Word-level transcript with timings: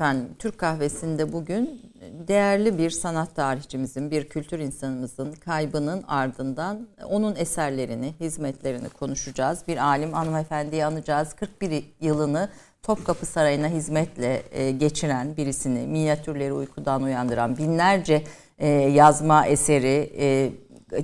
Efendim. 0.00 0.28
Türk 0.38 0.58
Kahvesi'nde 0.58 1.32
bugün 1.32 1.92
değerli 2.28 2.78
bir 2.78 2.90
sanat 2.90 3.36
tarihçimizin, 3.36 4.10
bir 4.10 4.28
kültür 4.28 4.58
insanımızın 4.58 5.32
kaybının 5.32 6.04
ardından 6.08 6.88
onun 7.04 7.36
eserlerini, 7.36 8.14
hizmetlerini 8.20 8.88
konuşacağız. 8.88 9.62
Bir 9.68 9.76
alim 9.76 10.12
hanımefendiyi 10.12 10.84
anacağız. 10.84 11.34
41 11.34 11.84
yılını 12.00 12.48
Topkapı 12.82 13.26
Sarayı'na 13.26 13.68
hizmetle 13.68 14.42
e, 14.50 14.70
geçiren 14.70 15.36
birisini, 15.36 15.86
minyatürleri 15.86 16.52
uykudan 16.52 17.02
uyandıran 17.02 17.56
binlerce 17.56 18.24
e, 18.58 18.68
yazma 18.68 19.46
eseri 19.46 20.12
e, 20.18 20.52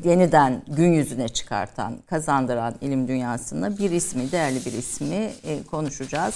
yeniden 0.05 0.63
gün 0.69 0.93
yüzüne 0.93 1.29
çıkartan, 1.29 1.99
kazandıran 2.07 2.75
ilim 2.81 3.09
dünyasında 3.09 3.79
bir 3.79 3.91
ismi, 3.91 4.33
değerli 4.33 4.65
bir 4.65 4.73
ismi 4.73 5.31
konuşacağız. 5.71 6.35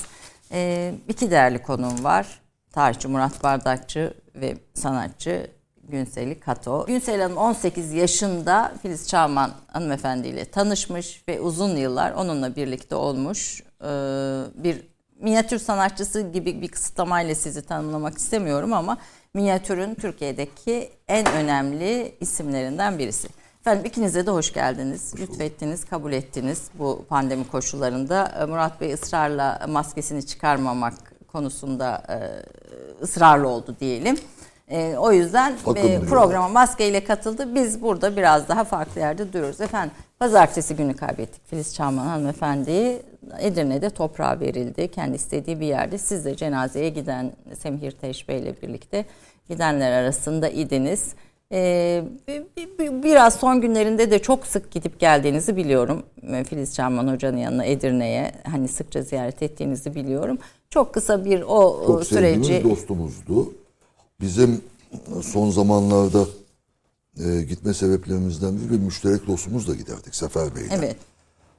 İki 1.08 1.30
değerli 1.30 1.62
konuğum 1.62 2.04
var. 2.04 2.40
Tarihçi 2.72 3.08
Murat 3.08 3.42
Bardakçı 3.42 4.14
ve 4.34 4.56
sanatçı 4.74 5.50
Günseli 5.88 6.40
Kato. 6.40 6.86
Günsel 6.86 7.20
Hanım 7.20 7.36
18 7.36 7.92
yaşında 7.92 8.72
Filiz 8.82 9.08
Çağman 9.08 9.50
hanımefendiyle 9.66 10.44
tanışmış 10.44 11.22
ve 11.28 11.40
uzun 11.40 11.76
yıllar 11.76 12.12
onunla 12.12 12.56
birlikte 12.56 12.94
olmuş 12.94 13.62
bir 14.54 14.90
minyatür 15.20 15.58
sanatçısı 15.58 16.20
gibi 16.20 16.62
bir 16.62 16.68
kısıtlamayla 16.68 17.34
sizi 17.34 17.62
tanımlamak 17.62 18.18
istemiyorum 18.18 18.72
ama 18.72 18.98
minyatürün 19.34 19.94
Türkiye'deki 19.94 20.90
en 21.08 21.26
önemli 21.32 22.14
isimlerinden 22.20 22.98
birisi. 22.98 23.28
Efendim 23.60 23.84
ikinize 23.84 24.26
de 24.26 24.30
hoş 24.30 24.52
geldiniz. 24.52 25.14
Lütfettiniz, 25.18 25.84
kabul 25.84 26.12
ettiniz 26.12 26.62
bu 26.74 27.04
pandemi 27.08 27.48
koşullarında. 27.48 28.46
Murat 28.48 28.80
Bey 28.80 28.92
ısrarla 28.92 29.66
maskesini 29.68 30.26
çıkarmamak 30.26 31.09
konusunda 31.32 32.02
e, 32.08 32.16
ısrarlı 33.02 33.48
oldu 33.48 33.76
diyelim. 33.80 34.16
E, 34.70 34.96
o 34.98 35.12
yüzden 35.12 35.52
e, 35.76 36.00
programa 36.00 36.48
maskeyle 36.48 37.04
katıldı. 37.04 37.54
Biz 37.54 37.82
burada 37.82 38.16
biraz 38.16 38.48
daha 38.48 38.64
farklı 38.64 39.00
yerde 39.00 39.32
duruyoruz. 39.32 39.60
Efendim 39.60 39.90
pazartesi 40.18 40.76
günü 40.76 40.96
kaybettik 40.96 41.46
Filiz 41.46 41.74
Çağman 41.74 42.06
hanımefendiyi. 42.06 43.02
Edirne'de 43.38 43.90
toprağa 43.90 44.40
verildi. 44.40 44.88
Kendi 44.88 45.16
istediği 45.16 45.60
bir 45.60 45.66
yerde. 45.66 45.98
Siz 45.98 46.24
de 46.24 46.36
cenazeye 46.36 46.88
giden 46.88 47.32
Semhir 47.58 47.90
Teş 47.90 48.28
Bey 48.28 48.38
ile 48.38 48.62
birlikte 48.62 49.04
gidenler 49.48 49.92
arasında 49.92 50.48
idiniz. 50.48 51.14
Ee, 51.52 52.04
biraz 52.78 53.34
son 53.34 53.60
günlerinde 53.60 54.10
de 54.10 54.18
çok 54.18 54.46
sık 54.46 54.70
gidip 54.70 55.00
geldiğinizi 55.00 55.56
biliyorum. 55.56 56.02
Filiz 56.48 56.74
Çağman 56.74 57.08
Hoca'nın 57.14 57.36
yanına 57.36 57.64
Edirne'ye 57.64 58.32
hani 58.44 58.68
sıkça 58.68 59.02
ziyaret 59.02 59.42
ettiğinizi 59.42 59.94
biliyorum. 59.94 60.38
Çok 60.70 60.94
kısa 60.94 61.24
bir 61.24 61.42
o 61.42 61.86
çok 61.86 62.06
süreci... 62.06 62.62
Çok 62.62 62.70
dostumuzdu. 62.70 63.52
Bizim 64.20 64.60
son 65.22 65.50
zamanlarda 65.50 66.24
e, 67.24 67.42
gitme 67.42 67.74
sebeplerimizden 67.74 68.56
biri 68.56 68.70
bir 68.70 68.78
müşterek 68.78 69.26
dostumuzla 69.26 69.74
giderdik 69.74 70.14
Sefer 70.14 70.56
Bey'le. 70.56 70.68
Evet. 70.70 70.96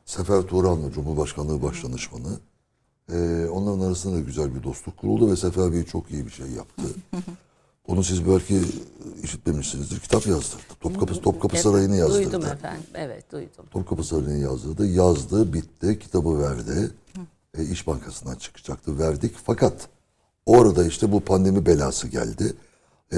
Sefer 0.06 0.42
Turan'la 0.42 0.92
Cumhurbaşkanlığı 0.92 1.64
Başdanışmanı. 1.64 2.40
Ee, 3.14 3.48
onların 3.52 3.80
arasında 3.80 4.16
da 4.16 4.20
güzel 4.20 4.56
bir 4.56 4.64
dostluk 4.64 4.98
kuruldu 4.98 5.32
ve 5.32 5.36
Sefer 5.36 5.72
Bey 5.74 5.84
çok 5.84 6.12
iyi 6.12 6.26
bir 6.26 6.32
şey 6.32 6.48
yaptı. 6.48 6.84
Onu 7.88 8.04
siz 8.04 8.28
belki 8.28 8.62
işitmemişsinizdir. 9.24 10.00
Kitap 10.00 10.28
yazdırdı. 10.28 10.62
Topkapı, 10.80 11.22
Topkapı 11.22 11.58
Sarayı'nı 11.58 11.96
yazdırdı. 11.96 12.26
Duydum 12.26 12.46
efendim. 12.46 12.84
Evet 12.94 13.32
duydum. 13.32 13.66
Topkapı 13.72 14.04
Sarayı'nı 14.04 14.38
yazdırdı. 14.38 14.88
Yazdı, 14.88 15.54
bitti. 15.54 16.00
Kitabı 16.00 16.40
verdi. 16.42 16.92
E, 17.58 17.64
İş 17.64 17.88
Bankası'ndan 17.88 18.36
çıkacaktı. 18.36 19.00
Verdik. 19.00 19.36
Fakat 19.46 19.88
orada 20.46 20.86
işte 20.86 21.12
bu 21.12 21.20
pandemi 21.20 21.66
belası 21.66 22.08
geldi. 22.08 22.54
E, 23.14 23.18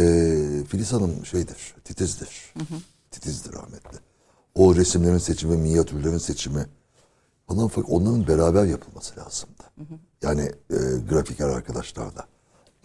Filiz 0.67 0.93
Hanım 0.93 1.25
şeydir, 1.25 1.75
titizdir. 1.83 2.53
Hı 2.57 2.59
hı. 2.59 2.79
Titizdir 3.11 3.53
rahmetli. 3.53 3.97
O 4.55 4.75
resimlerin 4.75 5.17
seçimi, 5.17 5.57
minyatürlerin 5.57 6.17
seçimi 6.17 6.65
falan 7.47 7.67
fakat 7.67 7.91
onların 7.91 8.27
beraber 8.27 8.65
yapılması 8.65 9.19
lazımdı. 9.19 9.63
Hı 9.77 9.81
hı. 9.81 9.97
Yani 10.21 10.41
e, 10.69 10.77
grafiker 11.09 11.49
arkadaşlarla 11.49 12.27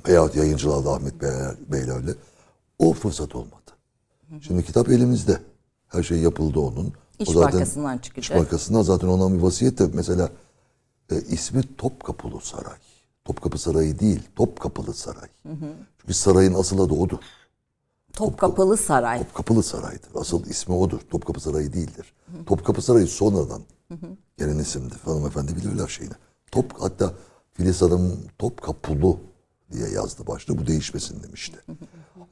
veyahut 0.09 0.36
yayıncılarla 0.36 0.94
Ahmet 0.94 1.22
Beyler, 1.22 1.54
Beylerle 1.72 2.14
o 2.78 2.92
fırsat 2.92 3.34
olmadı. 3.34 3.70
Hı 4.28 4.36
hı. 4.36 4.41
Şimdi 4.42 4.64
kitap 4.64 4.88
elimizde. 4.88 5.41
Her 5.88 6.03
şey 6.03 6.19
yapıldı 6.19 6.60
onun. 6.60 6.92
İş 7.19 7.28
o 7.28 7.32
zaten, 7.32 7.53
Bankası'ndan 7.53 7.98
çıkacak. 7.98 8.31
İş 8.31 8.44
Bankası'ndan 8.44 8.82
zaten 8.82 9.08
ondan 9.08 9.38
bir 9.38 9.42
vasiyet 9.42 9.78
de 9.78 9.88
mesela 9.92 10.31
e, 11.10 11.20
ismi 11.20 11.76
Topkapılı 11.76 12.41
Saray. 12.41 12.76
Topkapı 13.25 13.58
Sarayı 13.58 13.98
değil, 13.98 14.22
Topkapılı 14.37 14.94
Saray. 14.94 15.28
Hı 15.42 15.53
hı. 15.53 15.72
Çünkü 16.00 16.14
sarayın 16.14 16.54
asıl 16.54 16.78
adı 16.78 16.94
odur. 16.94 17.19
Topkapılı 18.12 18.76
Saray. 18.76 19.19
Topkapılı 19.19 19.62
Saray'dır. 19.62 20.08
Asıl 20.14 20.47
ismi 20.47 20.75
odur. 20.75 21.00
Topkapı 21.10 21.41
Sarayı 21.41 21.72
değildir. 21.72 22.12
Hı 22.32 22.38
hı. 22.38 22.44
Topkapı 22.44 22.82
Sarayı 22.82 23.06
sonradan 23.06 23.62
hı 23.88 23.94
hı. 23.94 24.06
gelen 24.38 24.58
isimdir. 24.58 24.98
Hanımefendi 25.04 25.56
bilirler 25.56 25.88
şeyini. 25.88 26.14
Top, 26.53 26.72
hatta 26.78 27.12
Filiz 27.53 27.82
Hanım 27.82 28.19
Topkapılı 28.38 29.16
diye 29.72 29.88
yazdı 29.88 30.26
başta. 30.26 30.58
Bu 30.58 30.66
değişmesin 30.66 31.22
demişti. 31.22 31.58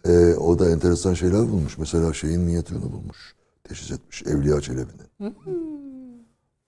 Ee, 0.04 0.34
o 0.34 0.58
da 0.58 0.70
enteresan 0.70 1.14
şeyler 1.14 1.40
bulmuş. 1.40 1.78
Mesela 1.78 2.12
şeyin 2.12 2.40
minyatürünü 2.40 2.92
bulmuş. 2.92 3.34
Teşhis 3.64 3.90
etmiş. 3.90 4.22
Evliya 4.22 4.60
Çelebi'nin. 4.60 5.34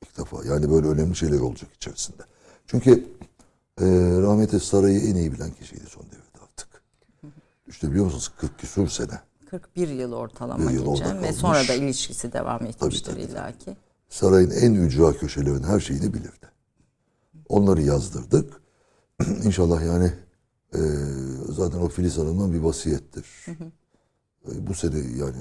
İlk 0.02 0.18
defa. 0.18 0.44
Yani 0.44 0.70
böyle 0.70 0.86
önemli 0.86 1.16
şeyler 1.16 1.40
olacak 1.40 1.70
içerisinde. 1.74 2.22
Çünkü 2.66 2.90
e, 3.80 3.86
rahmetli 4.22 4.60
sarayı 4.60 5.00
en 5.00 5.14
iyi 5.14 5.32
bilen 5.32 5.50
kişiydi 5.50 5.84
son 5.88 6.02
devirde 6.02 6.44
artık. 6.50 6.82
İşte 7.68 7.90
biliyor 7.90 8.04
musunuz 8.04 8.32
40 8.38 8.58
küsur 8.58 8.88
sene. 8.88 9.20
41 9.50 9.88
yıl 9.88 10.12
ortalama 10.12 10.70
yıl 10.70 10.94
geçen 10.94 11.22
ve 11.22 11.32
sonra 11.32 11.68
da 11.68 11.74
ilişkisi 11.74 12.32
devam 12.32 12.66
etmiştir 12.66 13.04
tabii, 13.04 13.22
tabii. 13.22 13.32
illaki. 13.32 13.76
Sarayın 14.08 14.50
en 14.50 14.74
ücra 14.74 15.12
köşelerin 15.12 15.62
her 15.62 15.80
şeyini 15.80 16.14
bilirdi. 16.14 16.46
Onları 17.48 17.82
yazdırdık. 17.82 18.62
İnşallah 19.44 19.86
yani 19.86 20.12
e, 20.74 20.80
zaten 21.48 21.78
o 21.78 21.88
Filiz 21.88 22.18
Hanım'dan 22.18 22.52
bir 22.52 22.58
vasiyettir. 22.58 23.26
Hı 23.44 23.50
hı. 23.50 23.64
E, 24.52 24.66
bu 24.66 24.74
sene 24.74 24.98
yani 25.16 25.36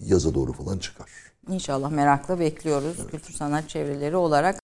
yaza 0.00 0.34
doğru 0.34 0.52
falan 0.52 0.78
çıkar. 0.78 1.10
İnşallah 1.48 1.90
merakla 1.90 2.40
bekliyoruz. 2.40 2.96
Evet. 3.00 3.10
Kültür 3.10 3.34
sanat 3.34 3.68
çevreleri 3.68 4.16
olarak 4.16 4.60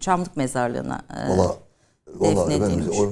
Çamlık 0.00 0.36
Mezarlığı'na 0.36 1.02
e, 1.16 1.28
Valla 1.28 1.56
Valla 2.06 2.52
efendim 2.52 2.90
o, 2.98 3.04
e, 3.04 3.10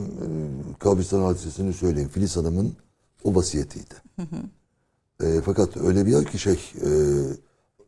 kabristan 0.78 1.22
hadisesini 1.22 1.72
söyleyeyim. 1.72 2.08
Filiz 2.08 2.36
Hanım'ın 2.36 2.76
o 3.24 3.34
vasiyetiydi. 3.34 3.94
Hı 4.16 4.22
hı. 4.22 5.26
E, 5.26 5.40
fakat 5.40 5.76
öyle 5.76 6.06
bir 6.06 6.10
yer 6.10 6.24
ki 6.24 6.38
şey 6.38 6.72
e, 6.84 6.90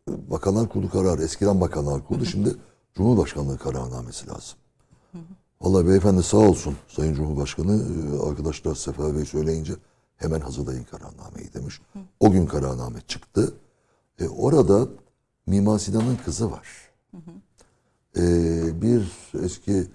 Bakanlar 0.08 0.68
Kurulu 0.68 0.90
kararı, 0.90 1.22
eskiden 1.22 1.60
Bakanlar 1.60 2.06
Kurulu, 2.06 2.26
şimdi 2.26 2.56
Cumhurbaşkanlığı 2.94 3.58
kararnamesi 3.58 4.28
lazım. 4.28 4.58
Hı 5.62 5.68
hı. 5.68 5.72
Vallahi 5.72 5.88
beyefendi 5.88 6.22
sağ 6.22 6.36
olsun 6.36 6.76
Sayın 6.88 7.14
Cumhurbaşkanı 7.14 7.72
e, 7.72 8.28
arkadaşlar 8.28 8.74
Sefer 8.74 9.16
Bey 9.16 9.24
söyleyince 9.24 9.72
hemen 10.16 10.40
hazırlayın 10.40 10.84
kararnameyi 10.84 11.54
demiş. 11.54 11.80
Hı. 11.92 11.98
O 12.20 12.30
gün 12.30 12.46
kararname 12.46 13.00
çıktı. 13.08 13.54
E, 14.20 14.28
orada 14.28 14.88
Mimar 15.46 15.78
Sinan'ın 15.78 16.16
kızı 16.24 16.50
var. 16.50 16.68
Hı 17.10 17.16
hı. 17.16 18.22
E, 18.22 18.82
bir 18.82 19.12
eski 19.44 19.86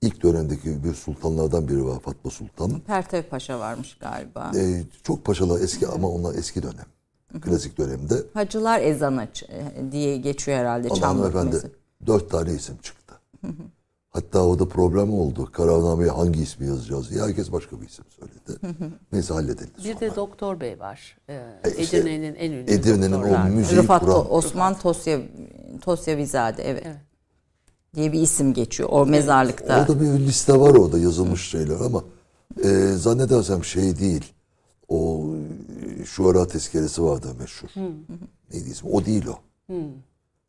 ilk 0.00 0.22
dönemdeki 0.22 0.84
bir 0.84 0.94
sultanlardan 0.94 1.68
biri 1.68 1.86
var 1.86 2.00
Fatma 2.00 2.30
Sultan. 2.30 2.80
Pertev 2.80 3.22
Paşa 3.22 3.58
varmış 3.58 3.96
galiba. 4.00 4.52
E, 4.56 4.82
çok 5.02 5.24
paşalar 5.24 5.60
eski 5.60 5.86
ama 5.86 6.08
onlar 6.08 6.34
eski 6.34 6.62
dönem. 6.62 6.86
Klasik 7.40 7.78
dönemde. 7.78 8.14
Hacılar 8.34 8.80
ezanı 8.80 9.28
diye 9.92 10.16
geçiyor 10.16 10.58
herhalde 10.58 10.88
Çamlık 10.90 11.28
efendi. 11.28 11.56
Dört 12.06 12.30
tane 12.30 12.52
isim 12.52 12.76
çıktı. 12.82 13.14
Hatta 14.14 14.44
o 14.46 14.58
da 14.58 14.68
problem 14.68 15.14
oldu. 15.14 15.48
Kararnameye 15.52 16.10
hangi 16.10 16.42
ismi 16.42 16.66
yazacağız 16.66 17.10
diye. 17.10 17.22
Herkes 17.22 17.52
başka 17.52 17.80
bir 17.80 17.86
isim 17.86 18.04
söyledi. 18.08 18.76
Neyse 19.12 19.34
halledildi 19.34 19.78
Bir 19.78 19.92
sonra. 19.92 20.00
de 20.00 20.16
Doktor 20.16 20.60
Bey 20.60 20.80
var. 20.80 21.18
Ee, 21.28 21.34
e 21.64 21.70
işte, 21.78 21.96
Edirne'nin 21.96 22.34
en 22.34 22.52
ünlü 22.52 22.70
Edirne'nin 22.70 23.12
o 23.12 23.48
müziği 23.48 23.80
Rıfat 23.80 24.00
kuran. 24.00 24.34
Osman 24.34 24.78
Tosya, 24.78 25.20
Tosya 25.80 26.16
Vizade 26.16 26.62
evet. 26.62 26.82
evet. 26.86 26.96
Diye 27.94 28.12
bir 28.12 28.20
isim 28.20 28.54
geçiyor 28.54 28.88
o 28.92 29.06
mezarlıkta. 29.06 29.80
Orada 29.80 30.00
bir 30.00 30.06
liste 30.06 30.60
var 30.60 30.74
orada 30.74 30.98
yazılmış 30.98 31.50
şeyler 31.50 31.80
ama 31.80 32.04
e, 32.64 32.68
zannedersem 32.92 33.64
şey 33.64 33.98
değil. 33.98 34.32
O 34.88 35.26
şu 36.04 36.28
ara 36.28 36.46
tezkeresi 36.46 37.02
vardı 37.02 37.28
meşhur. 37.38 37.68
Hı. 37.68 37.90
Neydi 38.52 38.70
ismi? 38.70 38.90
O 38.90 39.04
değil 39.04 39.26
o. 39.26 39.38
Hı. 39.72 39.80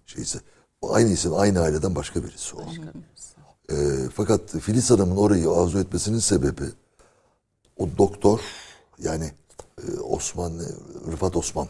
Şeyse, 0.06 0.40
aynı 0.82 1.10
isim, 1.10 1.34
aynı 1.34 1.60
aileden 1.62 1.96
başka 1.96 2.24
birisi 2.24 2.56
o. 2.56 2.60
Başka 2.68 2.82
birisi. 2.82 3.36
E, 3.72 3.76
fakat 4.14 4.50
Filiz 4.50 4.92
Hanım'ın 4.92 5.18
orayı 5.18 5.50
arzu 5.50 5.80
etmesinin 5.80 6.20
sebebi 6.20 6.64
o 7.78 7.90
doktor 7.98 8.40
yani 9.00 9.32
e, 9.88 10.00
Osman, 10.00 10.54
Rıfat 11.12 11.36
Osman. 11.36 11.68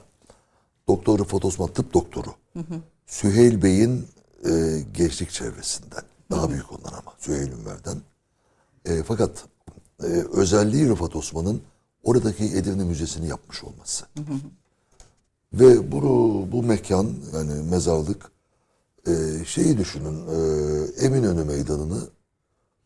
Doktor 0.88 1.20
Rıfat 1.20 1.46
Osman 1.46 1.68
tıp 1.68 1.94
doktoru. 1.94 2.30
Hı 2.54 2.60
hı. 2.60 2.82
Süheyl 3.08 3.62
Bey'in 3.62 4.08
e, 4.46 4.82
gençlik 4.94 5.32
çevresinden. 5.32 6.04
Daha 6.32 6.44
hı. 6.44 6.50
büyük 6.50 6.72
ondan 6.72 6.94
ama 6.94 7.14
Süheyl 7.18 7.52
Ünver'den. 7.52 7.98
E, 8.86 9.04
fakat 9.04 9.46
e, 10.04 10.08
özelliği 10.34 10.90
Rıfat 10.90 11.16
Osman'ın 11.16 11.62
oradaki 12.04 12.44
Edirne 12.44 12.84
Müzesi'ni 12.84 13.28
yapmış 13.28 13.64
olması. 13.64 14.06
Ve 15.54 15.92
bu, 15.92 16.02
bu 16.52 16.64
mekan 16.64 17.14
yani 17.34 17.54
mezarlık 17.54 18.32
e, 19.08 19.46
şeyi 19.46 19.78
düşünün 19.78 20.28
e, 20.28 21.06
Eminönü 21.06 21.44
Meydanı'nı 21.44 22.10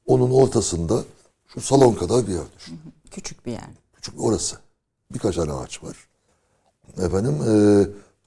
onun 0.05 0.31
ortasında 0.31 1.03
şu 1.47 1.61
salon 1.61 1.93
kadar 1.93 2.27
bir 2.27 2.33
yer 2.33 2.43
düşünün. 2.57 2.79
Küçük 3.11 3.45
bir 3.45 3.51
yer. 3.51 3.69
Küçük 3.93 4.23
orası. 4.23 4.57
Birkaç 5.13 5.35
tane 5.35 5.51
ağaç 5.53 5.83
var. 5.83 5.97
Efendim 6.97 7.33
e, 7.33 7.51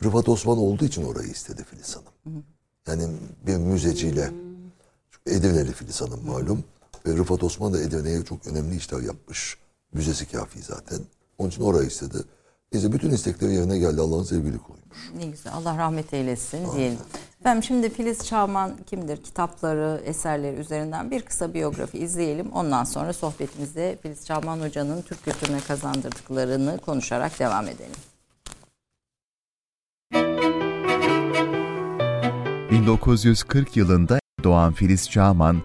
Rıfat 0.04 0.28
Osman 0.28 0.58
olduğu 0.58 0.84
için 0.84 1.04
orayı 1.04 1.28
istedi 1.28 1.64
Filiz 1.64 1.96
Hanım. 1.96 2.44
Yani 2.86 3.08
bir 3.46 3.56
müzeciyle 3.56 4.30
çünkü 5.10 5.38
Edirneli 5.38 5.72
Filiz 5.72 6.00
Hanım 6.00 6.26
malum. 6.26 6.64
Ve 7.06 7.16
Rıfat 7.16 7.44
Osman 7.44 7.74
da 7.74 7.80
Edirne'ye 7.80 8.24
çok 8.24 8.46
önemli 8.46 8.76
işler 8.76 9.00
yapmış. 9.00 9.58
Müzesi 9.92 10.30
kafi 10.30 10.62
zaten. 10.62 10.98
Onun 11.38 11.48
için 11.50 11.62
orayı 11.62 11.88
istedi. 11.88 12.16
Neyse 12.72 12.92
bütün 12.92 13.10
istekleri 13.10 13.54
yerine 13.54 13.78
geldi. 13.78 14.00
Allah'ın 14.00 14.24
sevgili 14.24 14.58
kuluymuş. 14.58 15.10
Ne 15.16 15.26
güzel. 15.26 15.52
Allah 15.54 15.78
rahmet 15.78 16.14
eylesin 16.14 16.72
diyelim. 16.76 16.98
Efendim 17.42 17.62
şimdi 17.62 17.90
Filiz 17.90 18.26
Çağman 18.26 18.72
kimdir? 18.86 19.22
Kitapları, 19.22 20.00
eserleri 20.04 20.56
üzerinden 20.56 21.10
bir 21.10 21.22
kısa 21.22 21.54
biyografi 21.54 21.98
izleyelim. 21.98 22.52
Ondan 22.52 22.84
sonra 22.84 23.12
sohbetimize 23.12 23.98
Filiz 24.02 24.26
Çağman 24.26 24.60
Hoca'nın 24.60 25.02
Türk 25.02 25.24
kültürüne 25.24 25.60
kazandırdıklarını 25.60 26.78
konuşarak 26.78 27.38
devam 27.38 27.64
edelim. 27.68 27.96
1940 32.70 33.76
yılında 33.76 34.18
doğan 34.44 34.72
Filiz 34.72 35.10
Çağman, 35.10 35.62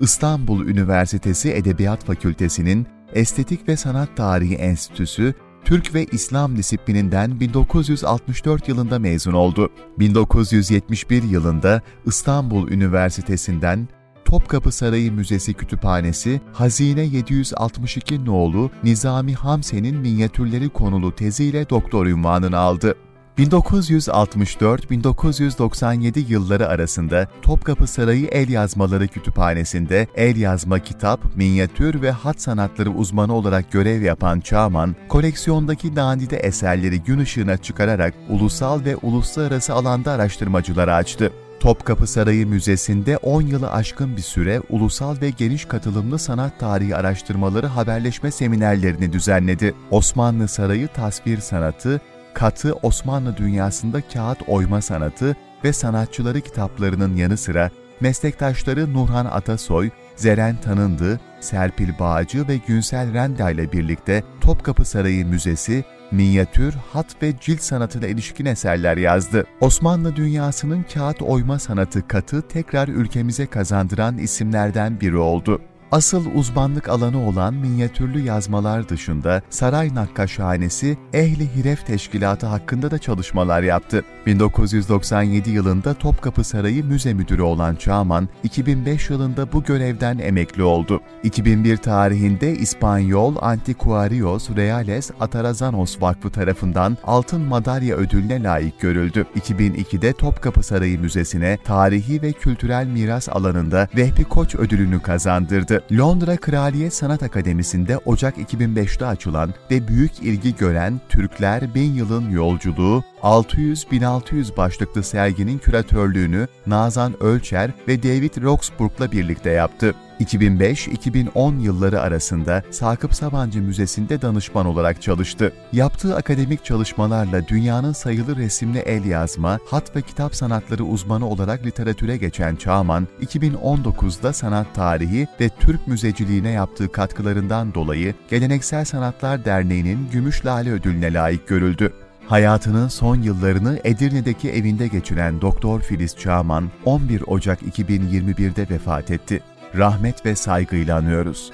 İstanbul 0.00 0.66
Üniversitesi 0.66 1.52
Edebiyat 1.52 2.04
Fakültesi'nin 2.04 2.86
Estetik 3.14 3.68
ve 3.68 3.76
Sanat 3.76 4.16
Tarihi 4.16 4.54
Enstitüsü 4.54 5.34
Türk 5.64 5.94
ve 5.94 6.06
İslam 6.12 6.56
disiplininden 6.56 7.40
1964 7.40 8.68
yılında 8.68 8.98
mezun 8.98 9.32
oldu. 9.32 9.70
1971 9.98 11.22
yılında 11.22 11.82
İstanbul 12.06 12.68
Üniversitesi'nden 12.68 13.88
Topkapı 14.24 14.72
Sarayı 14.72 15.12
Müzesi 15.12 15.54
Kütüphanesi 15.54 16.40
Hazine 16.52 17.02
762 17.02 18.24
nolu 18.24 18.70
Nizami 18.84 19.34
Hamse'nin 19.34 19.96
minyatürleri 19.96 20.68
konulu 20.68 21.14
teziyle 21.14 21.70
doktor 21.70 22.06
unvanını 22.06 22.58
aldı. 22.58 22.94
1964-1997 23.38 26.28
yılları 26.28 26.68
arasında 26.68 27.28
Topkapı 27.42 27.86
Sarayı 27.86 28.26
El 28.26 28.48
Yazmaları 28.48 29.08
Kütüphanesi'nde 29.08 30.06
el 30.14 30.36
yazma 30.36 30.78
kitap, 30.78 31.36
minyatür 31.36 32.02
ve 32.02 32.10
hat 32.10 32.40
sanatları 32.40 32.90
uzmanı 32.90 33.34
olarak 33.34 33.72
görev 33.72 34.02
yapan 34.02 34.40
Çağman, 34.40 34.96
koleksiyondaki 35.08 35.96
dandide 35.96 36.36
eserleri 36.36 37.02
gün 37.02 37.18
ışığına 37.18 37.56
çıkararak 37.56 38.14
ulusal 38.28 38.84
ve 38.84 38.96
uluslararası 38.96 39.74
alanda 39.74 40.12
araştırmacılara 40.12 40.94
açtı. 40.94 41.32
Topkapı 41.62 42.06
Sarayı 42.06 42.46
Müzesi'nde 42.46 43.16
10 43.16 43.42
yılı 43.42 43.70
aşkın 43.70 44.16
bir 44.16 44.22
süre 44.22 44.60
ulusal 44.70 45.20
ve 45.20 45.30
geniş 45.30 45.64
katılımlı 45.64 46.18
sanat 46.18 46.60
tarihi 46.60 46.96
araştırmaları 46.96 47.66
haberleşme 47.66 48.30
seminerlerini 48.30 49.12
düzenledi. 49.12 49.74
Osmanlı 49.90 50.48
Sarayı 50.48 50.88
tasvir 50.88 51.38
sanatı, 51.38 52.00
katı 52.34 52.72
Osmanlı 52.72 53.36
dünyasında 53.36 54.00
kağıt 54.00 54.38
oyma 54.48 54.82
sanatı 54.82 55.36
ve 55.64 55.72
sanatçıları 55.72 56.40
kitaplarının 56.40 57.16
yanı 57.16 57.36
sıra 57.36 57.70
meslektaşları 58.00 58.94
Nurhan 58.94 59.26
Atasoy, 59.26 59.90
Zeren 60.16 60.56
Tanındı, 60.56 61.20
Serpil 61.40 61.98
Bağcı 61.98 62.48
ve 62.48 62.56
Günsel 62.66 63.12
Renda 63.12 63.50
ile 63.50 63.72
birlikte 63.72 64.24
Topkapı 64.40 64.84
Sarayı 64.84 65.26
Müzesi, 65.26 65.84
minyatür, 66.10 66.74
hat 66.92 67.22
ve 67.22 67.32
cilt 67.40 67.60
sanatına 67.60 68.06
ilişkin 68.06 68.46
eserler 68.46 68.96
yazdı. 68.96 69.46
Osmanlı 69.60 70.16
dünyasının 70.16 70.84
kağıt 70.94 71.22
oyma 71.22 71.58
sanatı 71.58 72.08
katı 72.08 72.48
tekrar 72.48 72.88
ülkemize 72.88 73.46
kazandıran 73.46 74.18
isimlerden 74.18 75.00
biri 75.00 75.16
oldu. 75.16 75.60
Asıl 75.92 76.26
uzmanlık 76.34 76.88
alanı 76.88 77.28
olan 77.28 77.54
minyatürlü 77.54 78.20
yazmalar 78.20 78.88
dışında 78.88 79.42
Saray 79.50 79.94
Nakkaşhanesi 79.94 80.98
Ehli 81.12 81.56
Hiref 81.56 81.86
Teşkilatı 81.86 82.46
hakkında 82.46 82.90
da 82.90 82.98
çalışmalar 82.98 83.62
yaptı. 83.62 84.04
1997 84.26 85.50
yılında 85.50 85.94
Topkapı 85.94 86.44
Sarayı 86.44 86.84
Müze 86.84 87.14
Müdürü 87.14 87.42
olan 87.42 87.74
Çağman, 87.74 88.28
2005 88.42 89.10
yılında 89.10 89.52
bu 89.52 89.62
görevden 89.62 90.18
emekli 90.18 90.62
oldu. 90.62 91.00
2001 91.22 91.76
tarihinde 91.76 92.52
İspanyol 92.52 93.36
Antiquarios 93.40 94.50
Reales 94.50 95.10
Atarazanos 95.20 96.02
Vakfı 96.02 96.30
tarafından 96.30 96.96
Altın 97.04 97.40
Madalya 97.40 97.96
ödülüne 97.96 98.42
layık 98.42 98.80
görüldü. 98.80 99.26
2002'de 99.36 100.12
Topkapı 100.12 100.62
Sarayı 100.62 101.00
Müzesi'ne 101.00 101.58
tarihi 101.64 102.22
ve 102.22 102.32
kültürel 102.32 102.86
miras 102.86 103.28
alanında 103.28 103.88
Vehbi 103.96 104.24
Koç 104.24 104.54
ödülünü 104.54 105.02
kazandırdı. 105.02 105.81
Londra 105.90 106.36
Kraliyet 106.36 106.94
Sanat 106.94 107.22
Akademisi'nde 107.22 107.98
Ocak 107.98 108.38
2005'te 108.38 109.06
açılan 109.06 109.54
ve 109.70 109.88
büyük 109.88 110.12
ilgi 110.22 110.56
gören 110.56 111.00
Türkler 111.08 111.74
Bin 111.74 111.94
Yılın 111.94 112.30
Yolculuğu 112.30 113.04
600-1600 113.22 114.56
başlıklı 114.56 115.02
serginin 115.02 115.58
küratörlüğünü 115.58 116.48
Nazan 116.66 117.22
Ölçer 117.22 117.70
ve 117.88 118.02
David 118.02 118.42
Roxburgh'la 118.42 119.12
birlikte 119.12 119.50
yaptı. 119.50 119.94
2005-2010 120.20 121.60
yılları 121.60 122.00
arasında 122.00 122.62
Sakıp 122.70 123.14
Sabancı 123.14 123.62
Müzesi'nde 123.62 124.22
danışman 124.22 124.66
olarak 124.66 125.02
çalıştı. 125.02 125.52
Yaptığı 125.72 126.16
akademik 126.16 126.64
çalışmalarla 126.64 127.48
dünyanın 127.48 127.92
sayılı 127.92 128.36
resimli 128.36 128.78
el 128.78 129.04
yazma, 129.04 129.58
hat 129.66 129.96
ve 129.96 130.02
kitap 130.02 130.34
sanatları 130.34 130.84
uzmanı 130.84 131.28
olarak 131.28 131.66
literatüre 131.66 132.16
geçen 132.16 132.56
Çağman, 132.56 133.08
2019'da 133.22 134.32
sanat 134.32 134.74
tarihi 134.74 135.28
ve 135.40 135.48
Türk 135.48 135.88
müzeciliğine 135.88 136.50
yaptığı 136.50 136.92
katkılarından 136.92 137.74
dolayı 137.74 138.14
Geleneksel 138.30 138.84
Sanatlar 138.84 139.44
Derneği'nin 139.44 140.08
Gümüş 140.12 140.46
Lale 140.46 140.72
Ödülüne 140.72 141.12
layık 141.12 141.48
görüldü. 141.48 141.92
Hayatının 142.32 142.88
son 142.88 143.22
yıllarını 143.22 143.80
Edirne'deki 143.84 144.50
evinde 144.50 144.88
geçiren 144.88 145.40
Doktor 145.40 145.80
Filiz 145.80 146.16
Çağman 146.16 146.70
11 146.84 147.22
Ocak 147.26 147.62
2021'de 147.62 148.74
vefat 148.74 149.10
etti. 149.10 149.42
Rahmet 149.76 150.26
ve 150.26 150.36
saygıyla 150.36 150.98
anıyoruz. 150.98 151.52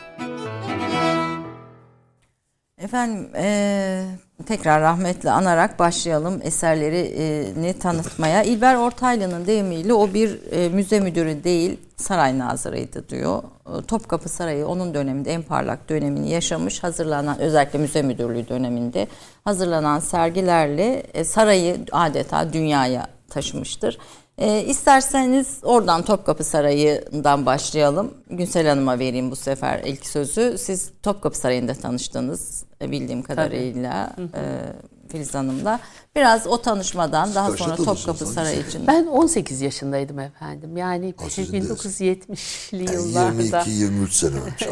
Efendim 2.80 3.30
e, 3.36 4.04
tekrar 4.46 4.82
rahmetle 4.82 5.30
anarak 5.30 5.78
başlayalım 5.78 6.40
eserlerini 6.42 7.78
tanıtmaya. 7.78 8.42
İlber 8.42 8.74
Ortaylı'nın 8.74 9.46
deyimiyle 9.46 9.92
o 9.92 10.14
bir 10.14 10.52
e, 10.52 10.68
müze 10.68 11.00
müdürü 11.00 11.44
değil 11.44 11.80
saray 11.96 12.38
nazırıydı 12.38 13.08
diyor. 13.08 13.42
E, 13.66 13.86
Topkapı 13.86 14.28
Sarayı 14.28 14.66
onun 14.66 14.94
döneminde 14.94 15.32
en 15.32 15.42
parlak 15.42 15.88
dönemini 15.88 16.30
yaşamış. 16.30 16.82
Hazırlanan 16.82 17.38
özellikle 17.38 17.78
müze 17.78 18.02
müdürlüğü 18.02 18.48
döneminde 18.48 19.06
hazırlanan 19.44 20.00
sergilerle 20.00 21.02
e, 21.14 21.24
sarayı 21.24 21.76
adeta 21.92 22.52
dünyaya 22.52 23.06
taşımıştır. 23.30 23.98
E, 24.38 24.64
isterseniz 24.64 25.58
oradan 25.62 26.02
Topkapı 26.02 26.44
Sarayı'ndan 26.44 27.46
başlayalım. 27.46 28.14
Günsel 28.30 28.66
Hanım'a 28.68 28.98
vereyim 28.98 29.30
bu 29.30 29.36
sefer 29.36 29.80
ilk 29.84 30.06
sözü. 30.06 30.56
Siz 30.58 30.90
Topkapı 31.02 31.38
Sarayı'nda 31.38 31.74
tanıştınız 31.74 32.64
e, 32.82 32.90
bildiğim 32.90 33.22
kadarıyla 33.22 34.16
e, 34.18 34.42
Filiz 35.12 35.34
Hanım'la. 35.34 35.80
Biraz 36.16 36.46
o 36.46 36.62
tanışmadan 36.62 37.34
daha 37.34 37.50
sonra 37.56 37.76
Topkapı? 37.76 38.26
Sarayı 38.26 38.60
için. 38.68 38.86
Ben 38.86 39.06
18 39.06 39.60
yaşındaydım 39.60 40.18
efendim. 40.18 40.76
Yani 40.76 41.14
Ha, 41.16 41.30
sizin 41.30 41.52
de- 41.52 41.66
1970'li 41.66 42.84
Yani 42.84 42.94
yıllarda. 42.94 43.62
22-23 43.62 44.08
sene 44.10 44.34
önce. 44.40 44.70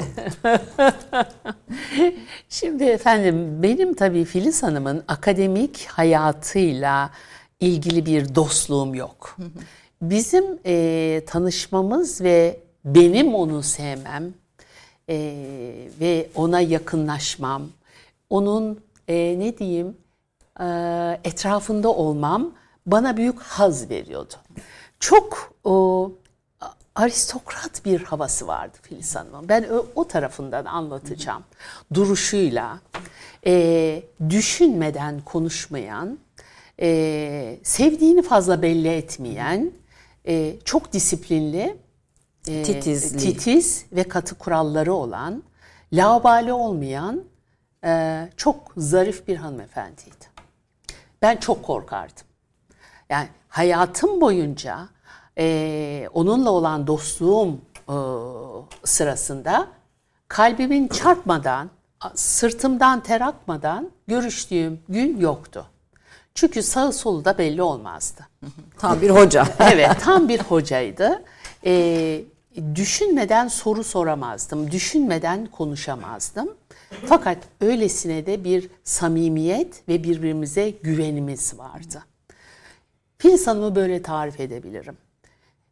Şimdi 2.49 2.85
efendim 2.85 3.63
benim 3.63 3.95
tabii 3.95 4.25
Filiz 4.25 4.63
Hanım'ın 4.63 5.05
akademik 5.09 5.87
hayatıyla 5.91 7.11
ilgili 7.61 8.07
bir 8.07 8.35
dostluğum 8.35 8.95
yok. 8.95 9.37
Bizim 10.03 10.45
e, 10.67 11.23
tanışmamız 11.27 12.21
ve 12.21 12.61
benim 12.85 13.35
onu 13.35 13.63
sevmem 13.63 14.35
e, 15.09 15.17
ve 16.01 16.29
ona 16.35 16.61
yakınlaşmam, 16.61 17.63
onun 18.31 18.81
e, 19.09 19.39
ne 19.39 19.59
diyeyim 19.59 19.97
e, 20.61 20.65
etrafında 21.25 21.89
olmam 21.89 22.53
bana 22.87 23.17
büyük 23.17 23.41
haz 23.41 23.91
veriyordu. 23.91 24.35
Çok 25.01 25.53
o, 25.65 26.13
aristokrat 26.95 27.85
bir 27.85 28.03
havası 28.03 28.47
vardı 28.47 28.77
Filiz 28.83 29.17
Hanım'ın. 29.17 29.49
Ben 29.49 29.65
o, 29.73 29.87
o 29.95 30.09
tarafından 30.09 30.65
anlatacağım. 30.65 31.43
Duruşuyla, 31.95 32.81
e, 33.47 34.03
düşünmeden 34.31 35.21
konuşmayan, 35.21 36.19
e, 36.81 37.59
sevdiğini 37.63 38.23
fazla 38.23 38.63
belli 38.63 38.89
etmeyen, 38.89 39.73
e, 40.27 40.57
çok 40.65 40.93
disiplinli 40.93 41.77
e, 42.49 42.63
titiz 43.19 43.85
ve 43.93 44.05
katı 44.05 44.35
kuralları 44.35 44.95
olan, 44.95 45.43
laubali 45.93 46.53
olmayan 46.53 47.25
e, 47.85 48.23
çok 48.37 48.73
zarif 48.77 49.29
bir 49.29 49.37
hanımefendiydi. 49.37 50.27
Ben 51.23 51.37
çok 51.37 51.63
korkardım. 51.63 52.27
Yani 53.09 53.29
hayatım 53.49 54.21
boyunca 54.21 54.89
e, 55.39 56.09
onunla 56.15 56.51
olan 56.51 56.87
dostluğum 56.87 57.59
e, 57.89 57.97
sırasında 58.85 59.69
kalbimin 60.29 60.89
çarpmadan, 60.89 61.71
sırtımdan 62.15 63.03
ter 63.03 63.21
akmadan 63.21 63.91
görüştüğüm 64.07 64.81
gün 64.89 65.21
yoktu. 65.21 65.67
Çünkü 66.37 66.63
sağı 66.63 66.93
solu 66.93 67.25
da 67.25 67.39
belli 67.39 67.63
olmazdı. 67.63 68.27
Tam 68.79 69.01
bir 69.01 69.11
hoca. 69.11 69.47
Evet, 69.73 69.91
tam 70.01 70.29
bir 70.29 70.41
hocaydı. 70.41 71.23
Ee, 71.65 72.25
düşünmeden 72.75 73.49
soru 73.49 73.85
soramazdım, 73.85 74.71
düşünmeden 74.71 75.47
konuşamazdım. 75.47 76.49
Fakat 77.07 77.39
öylesine 77.61 78.27
de 78.27 78.45
bir 78.45 78.69
samimiyet 78.85 79.89
ve 79.89 80.05
birbirimize 80.05 80.71
güvenimiz 80.71 81.59
vardı. 81.59 82.03
Filiz 83.19 83.47
Hanım'ı 83.47 83.75
böyle 83.75 84.03
tarif 84.03 84.41
edebilirim. 84.41 84.97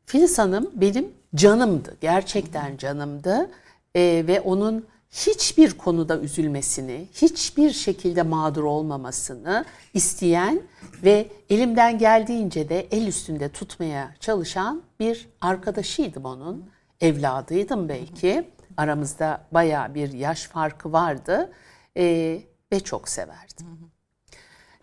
Filiz 0.07 0.39
Hanım 0.39 0.71
benim 0.75 1.09
canımdı, 1.35 1.97
gerçekten 2.01 2.77
canımdı 2.77 3.51
Ee, 3.97 4.25
ve 4.27 4.41
onun 4.41 4.87
hiçbir 5.15 5.79
konuda 5.79 6.21
üzülmesini, 6.21 7.09
hiçbir 7.13 7.71
şekilde 7.71 8.23
mağdur 8.23 8.65
olmamasını 8.65 9.65
isteyen 9.95 10.63
ve 11.05 11.29
elimden 11.51 11.99
geldiğince 11.99 12.69
de 12.69 12.81
el 12.91 13.07
üstünde 13.07 13.49
tutmaya 13.49 14.15
çalışan 14.21 14.83
bir 15.01 15.29
arkadaşıydım 15.41 16.25
onun. 16.25 16.71
Evladıydım 17.01 17.89
belki. 17.89 18.51
Aramızda 18.77 19.45
baya 19.53 19.95
bir 19.95 20.13
yaş 20.13 20.43
farkı 20.43 20.93
vardı 20.93 21.53
Ee, 21.97 22.43
ve 22.73 22.81
çok 22.81 23.09
severdim. 23.09 23.67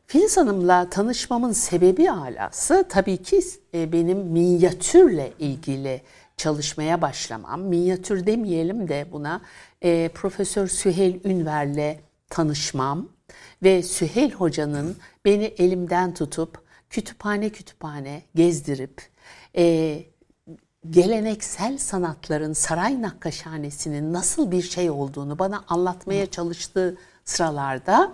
Filiz 0.08 0.38
Hanım'la 0.38 0.90
tanışmamın 0.90 1.52
sebebi 1.52 2.12
alası 2.12 2.86
tabii 2.90 3.18
ki 3.18 3.40
e, 3.74 3.92
benim 3.92 4.18
minyatürle 4.18 5.34
ilgili 5.40 6.02
çalışmaya 6.38 7.02
başlamam. 7.02 7.62
Minyatür 7.62 8.26
demeyelim 8.26 8.88
de 8.88 9.08
buna 9.12 9.42
e, 9.84 10.10
Profesör 10.14 10.68
Süheyl 10.68 11.20
Ünver'le 11.24 12.00
tanışmam 12.30 13.10
ve 13.64 13.84
Süheyl 13.84 14.32
Hoca'nın 14.32 14.98
beni 15.26 15.44
elimden 15.44 16.14
tutup 16.14 16.62
kütüphane 16.90 17.50
kütüphane 17.50 18.24
gezdirip 18.36 19.02
e, 19.58 19.98
geleneksel 20.90 21.78
sanatların 21.78 22.54
saray 22.54 23.02
nakkaşhanesinin 23.02 24.14
nasıl 24.14 24.52
bir 24.52 24.62
şey 24.62 24.90
olduğunu 24.90 25.40
bana 25.40 25.64
anlatmaya 25.68 26.26
çalıştığı 26.26 26.98
sıralarda 27.26 28.14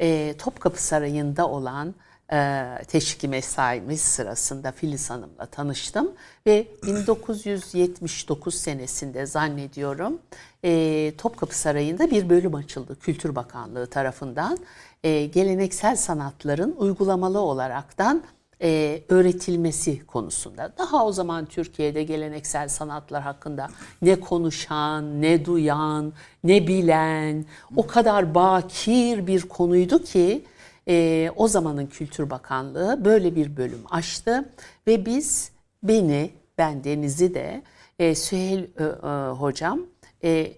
e, 0.00 0.34
Topkapı 0.38 0.82
Sarayı'nda 0.82 1.48
olan 1.48 1.94
e, 2.32 2.66
teşviki 2.88 3.28
mesaimiz 3.28 4.00
sırasında 4.00 4.72
Filiz 4.72 5.10
Hanım'la 5.10 5.46
tanıştım 5.46 6.12
ve 6.46 6.66
1979 6.86 8.54
senesinde 8.54 9.26
zannediyorum 9.26 10.18
e, 10.64 11.12
Topkapı 11.18 11.58
Sarayı'nda 11.58 12.10
bir 12.10 12.28
bölüm 12.28 12.54
açıldı 12.54 12.98
Kültür 13.00 13.34
Bakanlığı 13.34 13.86
tarafından 13.86 14.58
e, 15.04 15.26
geleneksel 15.26 15.96
sanatların 15.96 16.76
uygulamalı 16.78 17.40
olaraktan 17.40 18.22
e, 18.62 19.02
öğretilmesi 19.08 20.06
konusunda. 20.06 20.72
Daha 20.78 21.06
o 21.06 21.12
zaman 21.12 21.46
Türkiye'de 21.46 22.02
geleneksel 22.02 22.68
sanatlar 22.68 23.22
hakkında 23.22 23.68
ne 24.02 24.20
konuşan, 24.20 25.22
ne 25.22 25.44
duyan, 25.44 26.12
ne 26.44 26.66
bilen 26.66 27.44
o 27.76 27.86
kadar 27.86 28.34
bakir 28.34 29.26
bir 29.26 29.42
konuydu 29.42 30.04
ki 30.04 30.44
e, 30.90 31.30
o 31.36 31.48
zamanın 31.48 31.86
Kültür 31.86 32.30
Bakanlığı 32.30 33.04
böyle 33.04 33.36
bir 33.36 33.56
bölüm 33.56 33.82
açtı 33.90 34.48
ve 34.86 35.06
biz 35.06 35.50
beni, 35.82 36.30
ben 36.58 36.84
Deniz'i 36.84 37.34
de 37.34 37.62
e, 37.98 38.14
Süheyl 38.14 38.62
e, 38.62 38.84
e, 38.84 39.30
hocam 39.30 39.80
e, 40.24 40.52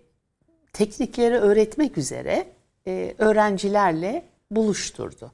teknikleri 0.73 1.35
öğretmek 1.35 1.99
üzere 1.99 2.47
e, 2.87 3.15
öğrencilerle 3.19 4.25
buluşturdu. 4.51 5.33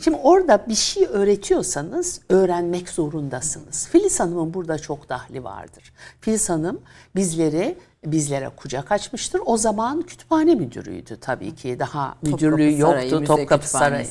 Şimdi 0.00 0.18
orada 0.22 0.66
bir 0.68 0.74
şey 0.74 1.06
öğretiyorsanız 1.10 2.20
öğrenmek 2.28 2.88
zorundasınız. 2.88 3.88
Filiz 3.88 4.20
Hanım'ın 4.20 4.54
burada 4.54 4.78
çok 4.78 5.08
dahli 5.08 5.44
vardır. 5.44 5.92
Filiz 6.20 6.50
Hanım 6.50 6.82
bizleri 7.16 7.78
bizlere 8.06 8.48
kucak 8.48 8.92
açmıştır. 8.92 9.40
O 9.46 9.56
zaman 9.56 10.02
kütüphane 10.02 10.54
müdürüydü 10.54 11.20
tabii 11.20 11.54
ki. 11.54 11.78
Daha 11.78 12.16
müdürlüğü 12.22 12.78
Sarayı, 12.78 12.78
yoktu 12.78 13.20
Müze 13.20 13.24
Topkapı 13.24 13.68
Sarayı. 13.68 14.06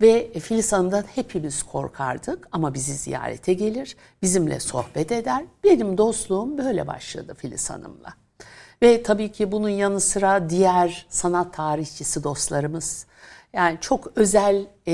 Ve 0.00 0.32
Filiz 0.40 0.72
Hanım'dan 0.72 1.04
hepimiz 1.14 1.62
korkardık 1.62 2.48
ama 2.52 2.74
bizi 2.74 2.94
ziyarete 2.94 3.52
gelir, 3.54 3.96
bizimle 4.22 4.60
sohbet 4.60 5.12
eder. 5.12 5.44
Benim 5.64 5.98
dostluğum 5.98 6.58
böyle 6.58 6.86
başladı 6.86 7.34
Filiz 7.38 7.70
Hanım'la. 7.70 8.14
Ve 8.82 9.02
tabii 9.02 9.32
ki 9.32 9.52
bunun 9.52 9.68
yanı 9.68 10.00
sıra 10.00 10.50
diğer 10.50 11.06
sanat 11.08 11.54
tarihçisi 11.54 12.24
dostlarımız, 12.24 13.06
yani 13.52 13.78
çok 13.80 14.12
özel 14.16 14.66
e, 14.86 14.92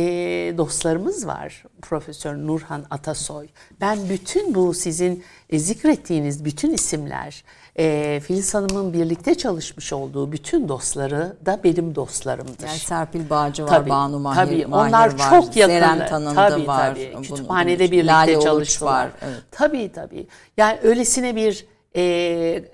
dostlarımız 0.59 1.26
var. 1.26 1.64
Profesör 1.82 2.37
Nurhan 2.37 2.85
Atasoy. 2.90 3.49
Ben 3.80 3.99
bütün 4.09 4.54
bu 4.54 4.75
sizin 4.75 5.25
e, 5.50 5.59
zikrettiğiniz 5.59 6.44
bütün 6.44 6.73
isimler, 6.73 7.44
e, 7.78 8.20
Filiz 8.26 8.54
Hanım'ın 8.54 8.92
birlikte 8.92 9.34
çalışmış 9.34 9.92
olduğu 9.92 10.32
bütün 10.32 10.68
dostları 10.68 11.36
da 11.46 11.60
benim 11.64 11.94
dostlarımdır. 11.94 12.66
Yani 12.66 12.78
Serpil 12.78 13.30
Bağcı 13.30 13.64
var, 13.64 13.68
Tabii, 13.68 13.90
Banu 13.90 14.18
Mahir, 14.18 14.36
tabii. 14.46 14.66
Mahir 14.66 14.88
Onlar 14.88 15.18
var, 15.18 15.30
çok 15.30 15.56
yakınlar. 15.56 15.80
Seren 15.80 16.08
Tanındı 16.08 16.34
tabii, 16.34 16.66
var. 16.66 16.94
Tabii. 16.94 17.22
Kütüphanede 17.22 17.84
bunu- 17.84 17.90
birlikte 17.90 18.06
Lale 18.12 18.40
çalıştılar. 18.40 18.92
var. 19.04 19.10
Evet. 19.22 19.38
Tabii 19.50 19.90
tabii. 19.94 20.26
Yani 20.56 20.78
öylesine 20.82 21.36
bir 21.36 21.66
e, 21.96 22.02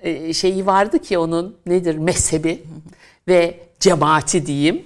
e, 0.01 0.33
şeyi 0.33 0.65
vardı 0.65 0.99
ki 0.99 1.17
onun 1.17 1.55
nedir 1.65 1.95
mezhebi 1.97 2.63
ve 3.27 3.59
cemaati 3.79 4.45
diyeyim. 4.45 4.85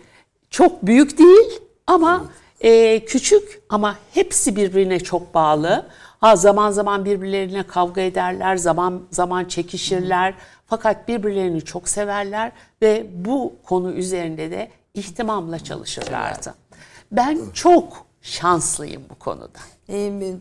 Çok 0.49 0.85
büyük 0.85 1.17
değil 1.17 1.59
ama 1.87 2.25
e, 2.61 2.99
küçük 3.05 3.61
ama 3.69 3.95
hepsi 4.13 4.55
birbirine 4.55 4.99
çok 4.99 5.33
bağlı. 5.33 5.85
Ha 6.21 6.35
zaman 6.35 6.71
zaman 6.71 7.05
birbirlerine 7.05 7.63
kavga 7.63 8.01
ederler, 8.01 8.55
zaman 8.55 9.01
zaman 9.11 9.45
çekişirler. 9.45 10.33
Fakat 10.67 11.07
birbirlerini 11.07 11.61
çok 11.61 11.89
severler 11.89 12.51
ve 12.81 13.07
bu 13.25 13.55
konu 13.65 13.91
üzerinde 13.91 14.51
de 14.51 14.71
ihtimamla 14.93 15.59
çalışırlardı. 15.59 16.53
Ben 17.11 17.39
çok 17.53 18.05
şanslıyım 18.21 19.03
bu 19.09 19.15
konuda. 19.15 19.59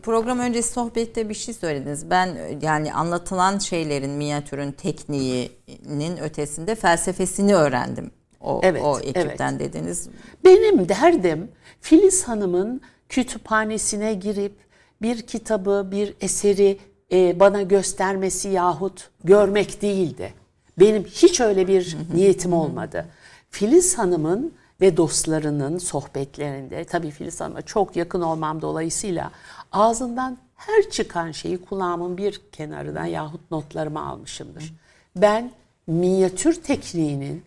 Program 0.03 0.39
öncesi 0.39 0.73
sohbette 0.73 1.29
bir 1.29 1.33
şey 1.33 1.53
söylediniz. 1.53 2.09
Ben 2.09 2.37
yani 2.61 2.93
anlatılan 2.93 3.57
şeylerin 3.57 4.11
minyatürün 4.11 4.71
tekniğinin 4.71 6.17
ötesinde 6.21 6.75
felsefesini 6.75 7.55
öğrendim. 7.55 8.11
O, 8.41 8.61
Evet, 8.63 8.81
o 8.85 8.99
ekipten 8.99 9.59
dediniz. 9.59 10.09
Benim 10.45 10.89
derdim 10.89 11.51
Filiz 11.81 12.27
Hanım'ın 12.27 12.81
kütüphanesine 13.09 14.13
girip 14.13 14.70
bir 15.01 15.21
kitabı, 15.21 15.87
bir 15.91 16.13
eseri 16.21 16.77
e, 17.11 17.39
bana 17.39 17.61
göstermesi 17.61 18.49
yahut 18.49 19.09
görmek 19.23 19.81
değildi. 19.81 20.33
Benim 20.79 21.03
hiç 21.03 21.41
öyle 21.41 21.67
bir 21.67 21.97
niyetim 22.13 22.53
olmadı. 22.53 23.05
Filiz 23.49 23.97
Hanım'ın 23.97 24.53
ve 24.81 24.97
dostlarının 24.97 25.77
sohbetlerinde, 25.77 26.83
tabii 26.83 27.11
Filiz 27.11 27.41
Hanım'a 27.41 27.61
çok 27.61 27.95
yakın 27.95 28.21
olmam 28.21 28.61
dolayısıyla 28.61 29.31
ağzından 29.71 30.37
her 30.55 30.89
çıkan 30.89 31.31
şeyi 31.31 31.57
kulağımın 31.57 32.17
bir 32.17 32.41
kenarına 32.51 33.07
yahut 33.07 33.51
notlarıma 33.51 34.05
almışımdır. 34.05 34.73
Ben 35.15 35.51
minyatür 35.87 36.53
tekniğinin 36.53 37.43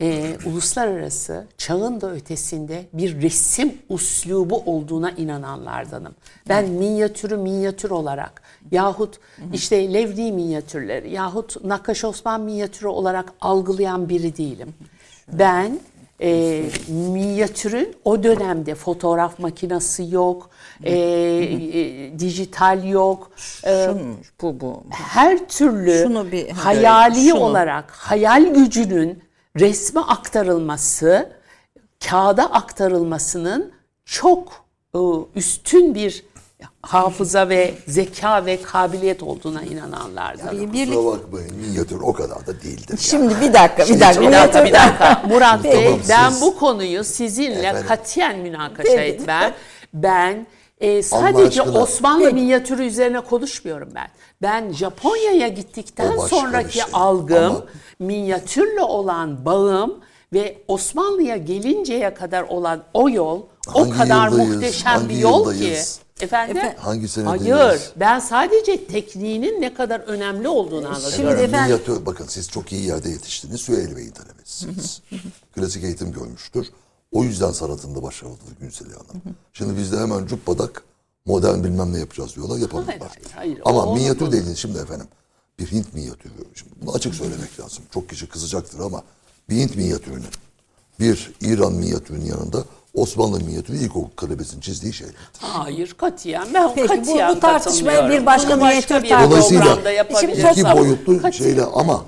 e, 0.00 0.36
uluslararası 0.46 1.46
çağın 1.58 2.00
da 2.00 2.12
ötesinde 2.12 2.84
bir 2.92 3.22
resim 3.22 3.74
uslubu 3.88 4.62
olduğuna 4.66 5.10
inananlardanım. 5.10 6.14
Ben 6.48 6.64
minyatürü 6.68 7.36
minyatür 7.36 7.90
olarak 7.90 8.42
yahut 8.72 9.18
işte 9.52 9.92
Levni 9.94 10.32
minyatürleri 10.32 11.10
yahut 11.12 11.64
Nakkaş 11.64 12.04
Osman 12.04 12.40
minyatürü 12.40 12.88
olarak 12.88 13.32
algılayan 13.40 14.08
biri 14.08 14.36
değilim. 14.36 14.74
Ben 15.32 15.78
e, 16.22 16.62
minyatürün 16.88 17.96
o 18.04 18.22
dönemde 18.22 18.74
fotoğraf 18.74 19.38
makinesi 19.38 20.06
yok, 20.10 20.50
e, 20.84 20.92
e, 20.98 22.18
dijital 22.18 22.84
yok, 22.84 23.30
e, 23.64 23.84
Şunu, 23.84 24.00
bu 24.42 24.60
bu. 24.60 24.82
her 24.90 25.48
türlü 25.48 26.02
Şunu 26.02 26.32
bir- 26.32 26.48
hayali 26.50 27.28
şunu. 27.28 27.40
olarak 27.40 27.90
hayal 27.90 28.54
gücünün 28.54 29.25
resme 29.60 30.00
aktarılması, 30.00 31.32
kağıda 32.08 32.52
aktarılmasının 32.52 33.72
çok 34.04 34.52
e, 34.94 34.98
üstün 35.34 35.94
bir 35.94 36.24
hafıza 36.82 37.48
ve 37.48 37.74
zeka 37.86 38.46
ve 38.46 38.62
kabiliyet 38.62 39.22
olduğuna 39.22 39.62
inananlardan. 39.62 40.72
Bir, 40.72 40.86
Kusura 40.86 41.06
bakmayın 41.06 41.56
minyatür 41.56 42.00
o 42.00 42.12
kadar 42.12 42.46
da 42.46 42.62
değildir. 42.62 42.98
Şimdi 43.00 43.34
bir 43.40 43.52
dakika, 43.52 43.94
bir 43.94 44.00
dakika. 44.00 44.20
Bir 44.22 44.32
dakika, 44.32 44.64
bir 44.64 44.72
dakika. 44.72 45.22
Murat 45.28 45.64
Bey, 45.64 45.84
Tamam, 45.84 46.00
ben 46.08 46.30
siz- 46.30 46.42
bu 46.42 46.58
konuyu 46.58 47.04
sizinle 47.04 47.58
Efendim? 47.58 47.84
katiyen 47.88 48.38
münakaşa 48.38 49.00
etmem. 49.00 49.54
Ben 49.94 50.46
e, 50.80 51.02
sadece. 51.02 51.62
Osmanlı 51.62 52.22
Peki. 52.24 52.34
minyatürü 52.34 52.84
üzerine 52.84 53.20
konuşmuyorum 53.20 53.88
ben. 53.94 54.08
Ben 54.42 54.72
Japonya'ya 54.72 55.48
gittikten 55.48 56.16
O 56.16 56.28
sonraki 56.28 56.72
şey. 56.74 56.82
algım, 56.92 57.44
Ama- 57.44 57.64
minyatürle 57.98 58.82
olan 58.82 59.44
bağım 59.44 59.94
ve 60.32 60.58
Osmanlı'ya 60.68 61.36
gelinceye 61.36 62.14
kadar 62.14 62.42
olan 62.42 62.82
o 62.94 63.10
yol 63.10 63.42
o 63.74 63.80
Hangi 63.80 63.92
kadar 63.98 64.28
yıldayız, 64.30 64.50
muhteşem 64.54 64.92
hangi 64.92 65.08
bir 65.08 65.16
yol 65.18 65.38
yıldayız? 65.52 65.96
ki. 65.96 66.24
Efendim? 66.24 66.56
Efe- 66.56 66.76
Hangi 66.76 67.08
senedeyiz? 67.08 67.54
Hayır. 67.56 67.80
Ben 67.96 68.18
sadece 68.18 68.86
tekniğinin 68.86 69.60
ne 69.62 69.74
kadar 69.74 70.00
önemli 70.00 70.48
olduğunu 70.48 70.86
anlatıyorum. 70.88 71.16
Şimdi 71.16 71.30
efendim- 71.42 71.60
Minyatür, 71.76 72.06
bakın 72.06 72.26
siz 72.28 72.48
çok 72.50 72.72
iyi 72.72 72.86
yerde 72.86 73.08
yetiştiniz. 73.08 73.60
Süheyl 73.60 73.96
Bey'in 73.96 74.10
talebesiniz. 74.10 75.02
Klasik 75.54 75.84
eğitim 75.84 76.12
görmüştür. 76.12 76.66
O 77.12 77.24
yüzden 77.24 77.50
sanatında 77.52 78.02
başarılıdır 78.02 78.56
Günseli 78.60 78.88
Hanım. 78.88 79.22
Şimdi 79.52 79.76
biz 79.76 79.92
de 79.92 79.98
hemen 79.98 80.26
cuppadak 80.26 80.84
modern 81.26 81.64
bilmem 81.64 81.92
ne 81.92 81.98
yapacağız 81.98 82.36
diyorlar 82.36 82.58
yapamıyorlar. 82.58 82.98
Hayır, 83.10 83.30
hayır. 83.34 83.60
Ama 83.64 83.84
O- 83.84 83.94
minyatür 83.94 84.32
değil 84.32 84.54
şimdi 84.54 84.78
efendim. 84.78 85.06
Bir 85.58 85.72
Hint 85.72 85.94
minyatürü. 85.94 86.32
Şimdi 86.54 86.72
bunu 86.82 86.94
açık 86.94 87.14
söylemek 87.14 87.60
lazım. 87.60 87.84
Çok 87.94 88.08
kişi 88.08 88.28
kızacaktır 88.28 88.78
ama 88.80 89.02
bir 89.50 89.56
Hint 89.56 89.76
minyatürünün 89.76 90.24
bir 91.00 91.32
İran 91.40 91.72
minyatürünün 91.72 92.24
yanında 92.24 92.64
Osmanlı 92.94 93.40
minyatürü 93.40 93.76
ilkokul 93.76 94.10
talebesinin 94.16 94.60
çizdiği 94.60 94.92
şeyler. 94.92 95.14
Hayır 95.38 95.94
katiyen 95.98 96.48
ben 96.54 96.74
Peki, 96.74 96.88
bu- 96.88 96.96
katiyen 96.96 97.36
bu 97.36 97.40
tartışmaya 97.40 97.94
katılmıyorum. 97.94 98.10
bir 98.22 98.26
başka 98.26 98.56
minyatür 98.56 99.10
Dolayısıyla 99.10 100.52
iki 100.52 100.66
ama 100.68 100.80
boyutlu 100.80 101.22
katiyen. 101.22 101.30
şeyle 101.30 101.64
ama 101.64 101.92
ha, 101.94 102.04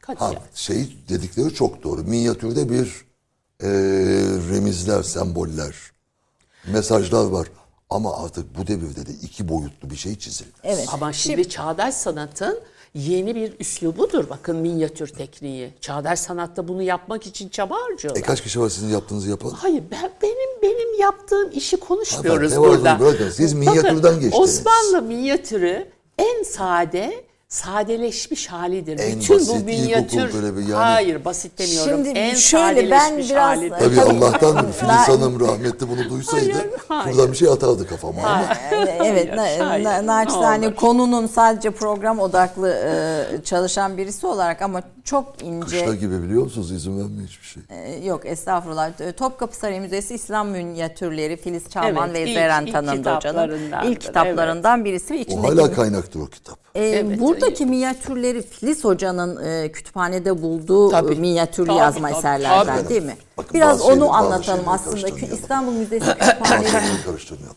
Katiyen. 0.00 0.42
şey 0.54 0.96
dedikleri 1.08 1.54
çok 1.54 1.82
doğru. 1.82 2.02
Minyatürde 2.02 2.70
bir 2.70 3.04
e, 3.62 3.68
remizler, 4.50 5.02
semboller, 5.02 5.74
mesajlar 6.66 7.24
var. 7.24 7.46
Ama 7.90 8.24
artık 8.24 8.58
bu 8.58 8.66
devirde 8.66 9.06
de 9.06 9.10
iki 9.22 9.48
boyutlu 9.48 9.90
bir 9.90 9.96
şey 9.96 10.18
çizilmez. 10.18 10.54
Evet. 10.64 10.88
Ama 10.92 11.12
şimdi 11.12 11.48
çağdaş 11.48 11.94
sanatın 11.94 12.60
yeni 12.94 13.34
bir 13.34 13.60
üslubudur. 13.60 14.30
Bakın 14.30 14.56
minyatür 14.56 15.08
tekniği. 15.08 15.74
Çağdaş 15.80 16.18
sanatta 16.18 16.68
bunu 16.68 16.82
yapmak 16.82 17.26
için 17.26 17.48
çaba 17.48 17.74
harcıyorlar. 17.76 18.20
E 18.20 18.24
kaç 18.24 18.42
kişi 18.42 18.60
var 18.60 18.68
sizin 18.68 18.88
yaptığınızı 18.88 19.30
yapan? 19.30 19.50
Hayır 19.50 19.82
ben 19.90 20.10
benim 20.22 20.62
benim 20.62 21.00
yaptığım 21.00 21.50
işi 21.50 21.76
konuşmuyoruz 21.76 22.52
Hanımefendi, 22.52 22.78
burada. 22.84 23.00
bırakın. 23.00 23.30
Siz 23.30 23.56
Bakın, 23.56 23.72
minyatürden 23.72 24.20
geçtiniz. 24.20 24.34
Osmanlı 24.48 25.02
minyatürü 25.02 25.88
en 26.18 26.42
sade 26.42 27.24
sadeleşmiş 27.52 28.46
halidir. 28.46 28.98
En 28.98 29.20
Bütün 29.20 29.36
basit, 29.36 29.50
bu 29.60 29.64
minyatür 29.64 30.34
böyle 30.34 30.56
bir 30.56 30.60
yani- 30.62 30.72
Hayır 30.74 31.24
basit 31.24 31.58
demiyorum. 31.58 32.04
Şimdi 32.04 32.18
en 32.18 32.34
şöyle, 32.34 32.90
ben 32.90 33.18
biraz- 33.18 33.30
halidir. 33.42 33.70
Tabii 33.78 33.96
Tabii. 33.96 34.16
Allah'tan 34.24 34.72
Filiz 34.72 35.08
Hanım 35.08 35.40
rahmetli 35.40 35.88
bunu 35.88 36.10
duysaydı 36.10 36.52
Hayır, 36.52 36.66
hayır. 36.88 37.16
buradan 37.16 37.32
bir 37.32 37.36
şey 37.36 37.48
atardı 37.48 37.86
kafama 37.86 38.22
ama 38.22 38.44
evet, 39.04 39.34
na, 39.36 39.42
Hayır, 39.68 39.84
na, 39.84 40.06
naçizane 40.06 40.74
konunun 40.74 41.26
sadece 41.26 41.70
program 41.70 42.18
odaklı 42.20 42.70
e, 42.70 43.44
çalışan 43.44 43.96
birisi 43.96 44.26
olarak 44.26 44.62
ama 44.62 44.82
çok 45.04 45.42
ince 45.42 45.66
kışla 45.66 45.94
gibi 45.94 46.22
biliyor 46.22 46.42
musunuz 46.42 46.72
izin 46.72 46.98
vermiyor 47.00 47.28
hiçbir 47.28 47.46
şey. 47.46 47.62
e, 47.70 48.04
yok 48.06 48.26
estağfurullah 48.26 49.00
E, 49.00 49.12
Topkapı 49.12 49.56
Sarayı 49.56 49.80
Müzesi 49.80 50.14
İslam 50.14 50.48
minyatürleri 50.48 51.36
Filiz 51.36 51.68
Çalman 51.70 52.10
Evet, 52.10 52.14
ve 52.14 52.30
ilk- 52.30 52.34
Zeren 52.38 52.66
ilk 52.66 52.72
Tanındı 52.72 53.14
Hoca'nın 53.14 53.60
ilk 53.90 54.00
kitaplarından 54.00 54.84
birisi 54.84 55.14
ve 55.14 55.24
O 55.34 55.42
hala 55.42 55.72
kaynaktır 55.72 56.20
o 56.20 56.26
kitap. 56.26 56.58
E, 56.74 56.84
Evet, 56.86 57.20
buradaki 57.42 57.66
minyatürleri 57.66 58.42
Filiz 58.42 58.84
Hoca'nın 58.84 59.44
e, 59.44 59.72
kütüphanede 59.72 60.42
bulduğu 60.42 60.90
Tabii. 60.90 61.16
minyatürlü 61.16 61.66
Tabii, 61.66 61.78
yazma 61.78 62.08
tabii, 62.08 62.18
eserlerden 62.18 62.76
tabii. 62.78 62.88
değil 62.88 63.02
mi? 63.02 63.16
Bakın 63.36 63.54
Biraz 63.54 63.80
onu 63.80 64.14
anlatalım 64.14 64.68
aslında. 64.68 65.08
İstanbul 65.08 65.72
Müzesi 65.72 66.06
kütüphanesi 66.18 67.04
karıştırmayalım. 67.04 67.56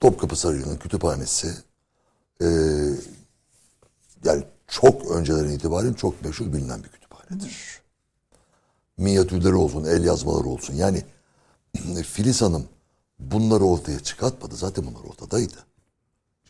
Topkapı 0.00 0.36
Sarayı'nın 0.36 0.76
kütüphanesi 0.76 1.48
e, 2.42 2.46
yani 4.24 4.44
çok 4.68 5.10
önceden 5.10 5.48
itibaren 5.48 5.92
çok 5.92 6.24
meşhur 6.24 6.52
bilinen 6.52 6.84
bir 6.84 6.88
kütüphanedir. 6.88 7.80
Minyatürleri 8.98 9.54
olsun, 9.54 9.84
el 9.84 10.04
yazmaları 10.04 10.48
olsun. 10.48 10.74
Yani 10.74 11.02
Filiz 12.02 12.42
Hanım 12.42 12.64
bunları 13.18 13.64
ortaya 13.64 14.00
çıkartmadı. 14.00 14.56
Zaten 14.56 14.84
bunlar 14.86 15.10
ortadaydı. 15.10 15.56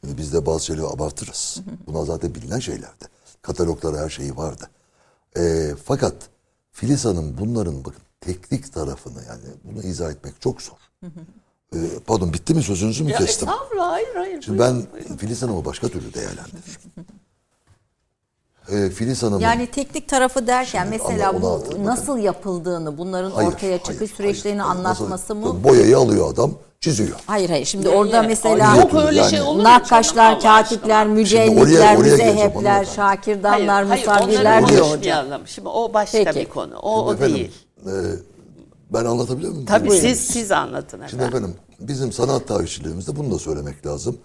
Şimdi 0.01 0.19
biz 0.19 0.33
de 0.33 0.47
bazı 0.47 0.65
şeyleri 0.65 0.87
abartırız. 0.87 1.61
Bunlar 1.87 2.07
zaten 2.07 2.35
bilinen 2.35 2.59
şeylerdi. 2.59 3.05
Katalogları 3.43 3.97
her 3.99 4.09
şeyi 4.11 4.37
vardı. 4.37 4.71
E, 5.39 5.71
fakat 5.85 6.15
Filiz 6.73 7.05
Hanım 7.05 7.37
bunların 7.39 7.85
bakın 7.85 8.03
teknik 8.21 8.73
tarafını 8.73 9.25
yani 9.29 9.43
bunu 9.65 9.83
izah 9.83 10.11
etmek 10.11 10.41
çok 10.41 10.63
zor. 10.63 10.77
E, 11.75 11.79
pardon 12.07 12.33
bitti 12.33 12.55
mi 12.55 12.63
sözünüzü 12.63 13.05
mü 13.05 13.11
Ya 13.11 13.19
kestim? 13.19 13.49
estağfurullah 13.49 13.91
hayır 13.93 14.15
hayır. 14.15 14.43
Şimdi 14.43 14.59
ben 14.59 14.83
Filiz 15.19 15.43
Hanım'ı 15.43 15.65
başka 15.65 15.89
türlü 15.89 16.15
değerlendiririm. 16.15 16.81
E, 18.69 18.91
Filiz 18.91 19.23
Hanım'ın 19.23 19.41
Yani 19.41 19.67
teknik 19.67 20.09
tarafı 20.09 20.47
derken 20.47 20.83
Şimdi 20.85 20.99
mesela 21.03 21.43
bu 21.43 21.63
nasıl 21.85 22.19
yapıldığını, 22.19 22.99
bunların 22.99 23.31
Hayır, 23.31 23.49
ortaya 23.49 23.79
çıkış 23.79 23.99
hayır, 23.99 24.11
süreçlerini 24.15 24.61
hayır, 24.63 24.79
anlatması 24.79 25.11
Nasıl- 25.11 25.55
mı? 25.55 25.65
Boyayı 25.65 25.99
alıyor 25.99 26.33
adam, 26.33 26.53
çiziyor. 26.81 27.19
Hayır 27.27 27.51
hayır. 27.51 27.67
Şimdi 27.67 27.89
orada 27.89 28.17
Yani, 28.17 28.27
mesela 28.27 28.71
ay, 28.71 28.79
yok 28.79 28.95
öyle 28.95 29.19
Yani- 29.19 29.31
şey 29.31 29.41
olur 29.41 29.65
nakkaşlar, 29.65 30.41
katipler, 30.41 31.07
mücellitler, 31.07 31.95
Şimdi 31.97 32.11
müzehepler, 32.11 32.85
şakirdanlar, 32.85 33.83
musavvirler 33.83 34.69
diyor. 34.69 34.87
Şimdi 35.47 35.69
o 35.69 35.95
başka 35.95 36.25
Peki. 36.25 36.41
bir 36.41 36.45
konu. 36.45 36.77
O, 36.79 37.07
o 37.07 37.15
Efendim, 37.15 37.35
değil. 37.37 37.53
e, 37.87 37.93
ben 38.91 39.05
anlatabiliyor 39.05 39.53
muyum? 39.53 39.67
Tabii 39.67 39.89
Buyurun. 39.89 40.07
siz 40.09 40.21
siz 40.21 40.53
anlatın 40.53 41.01
Şimdi 41.11 41.23
efendim. 41.23 41.27
efendim 41.39 41.55
bizim 41.81 42.13
sanat 42.13 42.49
tarihçilerimizde 42.49 43.17
bunu 43.17 43.31
da 43.35 43.39
söylemek 43.39 43.87
lazım. 43.87 44.19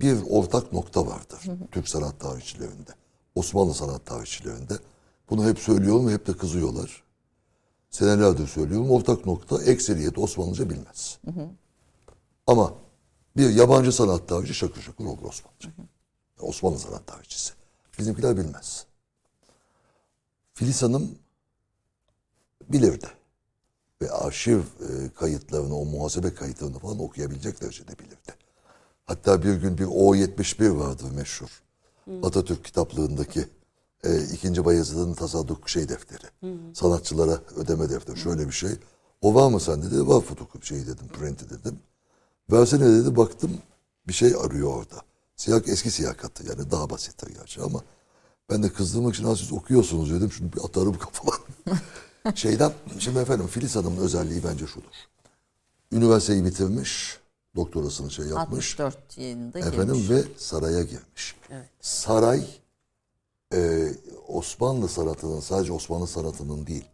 Bir 0.00 0.16
ortak 0.30 0.72
nokta 0.72 1.06
vardır 1.06 1.38
Türk 1.72 1.88
sanat 1.88 2.20
tarihçilerinde. 2.20 2.90
Osmanlı 3.34 3.74
sanat 3.74 4.06
tarihçilerinde. 4.06 4.74
Bunu 5.30 5.48
hep 5.48 5.58
söylüyorum 5.58 6.08
ve 6.08 6.12
hep 6.12 6.26
de 6.26 6.36
kızıyorlar. 6.36 7.02
Senelerdir 7.90 8.46
söylüyorum. 8.46 8.90
Ortak 8.90 9.26
nokta 9.26 9.62
ekseriyet 9.62 10.18
Osmanlıca 10.18 10.70
bilmez. 10.70 11.18
Ama 12.46 12.74
bir 13.36 13.50
yabancı 13.50 13.92
sanat 13.92 14.28
tarihi 14.28 14.54
şakır 14.54 14.82
şakır 14.82 15.04
olur 15.04 15.24
Osmanlıca. 15.24 15.70
Osmanlı 16.40 16.78
sanat 16.78 17.06
tarihçisi. 17.06 17.52
Bizimkiler 17.98 18.36
bilmez. 18.36 18.86
Filiz 20.54 20.82
Hanım 20.82 21.18
bilirdi 22.68 23.06
ve 24.02 24.10
arşiv 24.10 24.58
e, 24.58 25.08
kayıtlarını, 25.14 25.76
o 25.76 25.84
muhasebe 25.84 26.34
kayıtlarını 26.34 26.78
falan 26.78 26.98
okuyabilecek 27.00 27.60
derecede 27.60 27.98
bilirdi. 27.98 28.34
Hatta 29.04 29.42
bir 29.42 29.54
gün 29.54 29.78
bir 29.78 29.84
O71 29.84 30.78
vardır 30.78 31.10
meşhur. 31.10 31.62
Atatürk 32.22 32.64
kitaplığındaki 32.64 33.48
e, 34.04 34.22
ikinci 34.24 34.64
Bayezid'in 34.64 35.14
tasadduk 35.14 35.68
şey 35.70 35.88
defteri. 35.88 36.26
Sanatçılara 36.74 37.40
ödeme 37.56 37.90
defteri. 37.90 38.18
Şöyle 38.18 38.46
bir 38.46 38.52
şey. 38.52 38.70
O 39.20 39.34
var 39.34 39.50
mı 39.50 39.60
sende 39.60 39.86
dedi. 39.90 40.08
Var 40.08 40.20
fotokopi 40.20 40.66
şey 40.66 40.86
dedim, 40.86 41.08
printi 41.08 41.50
dedim. 41.50 41.78
Versene 42.52 42.84
dedi 42.86 43.16
baktım 43.16 43.50
bir 44.08 44.12
şey 44.12 44.34
arıyor 44.34 44.74
orada. 44.76 45.02
Siyah 45.36 45.68
eski 45.68 45.90
siyah 45.90 46.16
katı 46.16 46.46
yani 46.46 46.70
daha 46.70 46.90
basittir 46.90 47.34
gerçi 47.34 47.60
ama 47.62 47.80
ben 48.50 48.62
de 48.62 48.68
kızdırmak 48.72 49.14
için 49.14 49.24
"Ha, 49.24 49.36
siz 49.36 49.52
okuyorsunuz 49.52 50.10
dedim. 50.12 50.32
Şunu 50.32 50.52
bir 50.52 50.58
atarım 50.64 50.98
kafadan. 50.98 51.38
Şeyden 52.34 52.72
şimdi 52.98 53.18
efendim 53.18 53.46
Filiz 53.46 53.76
Hanım'ın 53.76 53.96
özelliği 54.04 54.42
bence 54.44 54.66
şudur. 54.66 54.94
Üniversiteyi 55.92 56.44
bitirmiş, 56.44 57.18
doktorasını 57.56 58.10
şey 58.10 58.26
yapmış. 58.26 58.80
64 58.80 59.18
yılında 59.18 59.58
Efendim 59.58 59.94
girmiş. 59.94 60.10
ve 60.10 60.22
saraya 60.36 60.82
girmiş. 60.82 61.36
Saray 61.80 62.46
e, 63.54 63.88
Osmanlı 64.28 64.88
sanatının 64.88 65.40
sadece 65.40 65.72
Osmanlı 65.72 66.06
sanatının 66.06 66.66
değil 66.66 66.84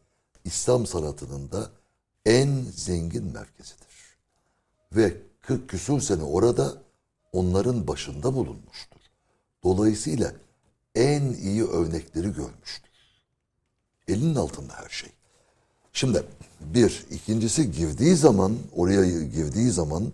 İslam 0.44 0.86
sanatının 0.86 1.50
da 1.52 1.70
en 2.26 2.64
zengin 2.74 3.24
merkezidir. 3.24 3.88
Ve 4.92 5.16
40 5.40 5.68
küsur 5.68 6.00
sene 6.00 6.22
orada 6.22 6.82
onların 7.32 7.88
başında 7.88 8.34
bulunmuştur. 8.34 9.00
Dolayısıyla 9.64 10.32
en 10.94 11.32
iyi 11.32 11.64
örnekleri 11.64 12.32
görmüştür. 12.32 12.90
Elinin 14.08 14.34
altında 14.34 14.72
her 14.74 14.88
şey. 14.88 15.10
Şimdi 15.92 16.22
bir, 16.60 17.06
ikincisi 17.10 17.72
girdiği 17.72 18.16
zaman, 18.16 18.58
oraya 18.76 19.22
girdiği 19.22 19.70
zaman 19.70 20.12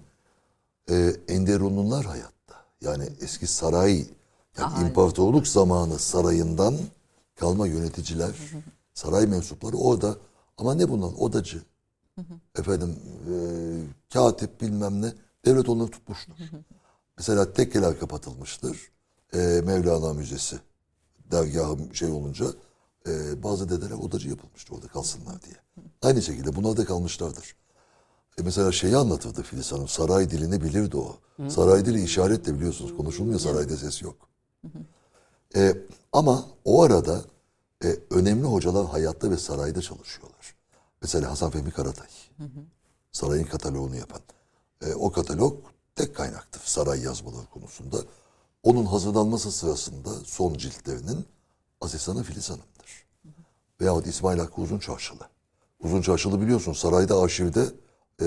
e, 0.91 1.17
Enderunlular 1.29 2.05
hayatta. 2.07 2.55
Yani 2.81 3.09
eski 3.21 3.47
saray, 3.47 4.07
yani 4.59 4.89
imparatorluk 4.89 5.47
zamanı 5.49 5.99
sarayından 5.99 6.77
kalma 7.37 7.67
yöneticiler, 7.67 8.35
saray 8.95 9.27
mensupları 9.27 9.77
orada. 9.77 10.17
Ama 10.59 10.75
ne 10.75 10.89
bunlar? 10.89 11.13
Odacı, 11.19 11.63
efendim 12.59 12.97
e, 13.31 13.35
katip 14.13 14.61
bilmem 14.61 15.03
ne. 15.03 15.13
Devlet 15.45 15.69
onları 15.69 15.91
tutmuştur. 15.91 16.35
Mesela 17.19 17.53
tekkeler 17.53 17.99
kapatılmıştır. 17.99 18.91
Ee, 19.35 19.61
Mevlana 19.65 20.13
Müzesi 20.13 20.59
dergahı 21.31 21.77
şey 21.93 22.11
olunca 22.11 22.47
e, 23.09 23.43
bazı 23.43 23.69
dedeler 23.69 23.95
odacı 23.95 24.29
yapılmıştır 24.29 24.75
orada 24.75 24.89
kalsınlar 24.89 25.43
diye. 25.43 25.55
Aynı 26.03 26.23
şekilde 26.23 26.57
bunlar 26.57 26.77
da 26.77 26.85
kalmışlardır. 26.85 27.57
E 28.39 28.43
mesela 28.43 28.73
şeyi 28.73 28.97
anlatırdı 28.97 29.43
Filiz 29.43 29.73
Hanım. 29.73 29.89
Saray 29.89 30.31
dilini 30.31 30.61
bilirdi 30.61 30.97
o. 30.97 31.17
Saray 31.49 31.87
dili 31.87 32.05
işaretle 32.05 32.55
biliyorsunuz. 32.55 32.97
Konuşulmuyor 32.97 33.41
sarayda 33.41 33.77
ses 33.77 34.03
yok. 34.03 34.17
E, 35.57 35.77
ama 36.13 36.45
o 36.65 36.83
arada 36.83 37.21
e, 37.85 37.99
önemli 38.11 38.45
hocalar 38.45 38.87
hayatta 38.87 39.31
ve 39.31 39.37
sarayda 39.37 39.83
çalışıyorlar. 39.83 40.55
Mesela 41.03 41.31
Hasan 41.31 41.51
Fehmi 41.51 41.71
Karatay. 41.71 42.09
Sarayın 43.13 43.45
kataloğunu 43.45 43.97
yapan. 43.97 44.21
E, 44.83 44.95
o 44.95 45.13
katalog 45.13 45.59
tek 45.97 46.17
kaynaktır 46.17 46.61
saray 46.65 47.01
yazmaları 47.03 47.47
konusunda. 47.47 47.97
Onun 48.63 48.85
hazırlanması 48.85 49.53
sırasında 49.53 50.11
son 50.25 50.55
ciltlerinin 50.55 51.25
asistanı 51.81 52.23
Filiz 52.23 52.51
Hanım'dır. 52.51 53.07
Veyahut 53.81 54.07
İsmail 54.07 54.39
Hakkı 54.39 54.61
Uzun 54.61 54.79
Çarşılı. 54.79 55.29
Uzun 55.81 56.03
Çarşılı 56.03 56.41
biliyorsun 56.41 56.73
sarayda 56.73 57.21
arşivde 57.21 57.67
e, 58.21 58.27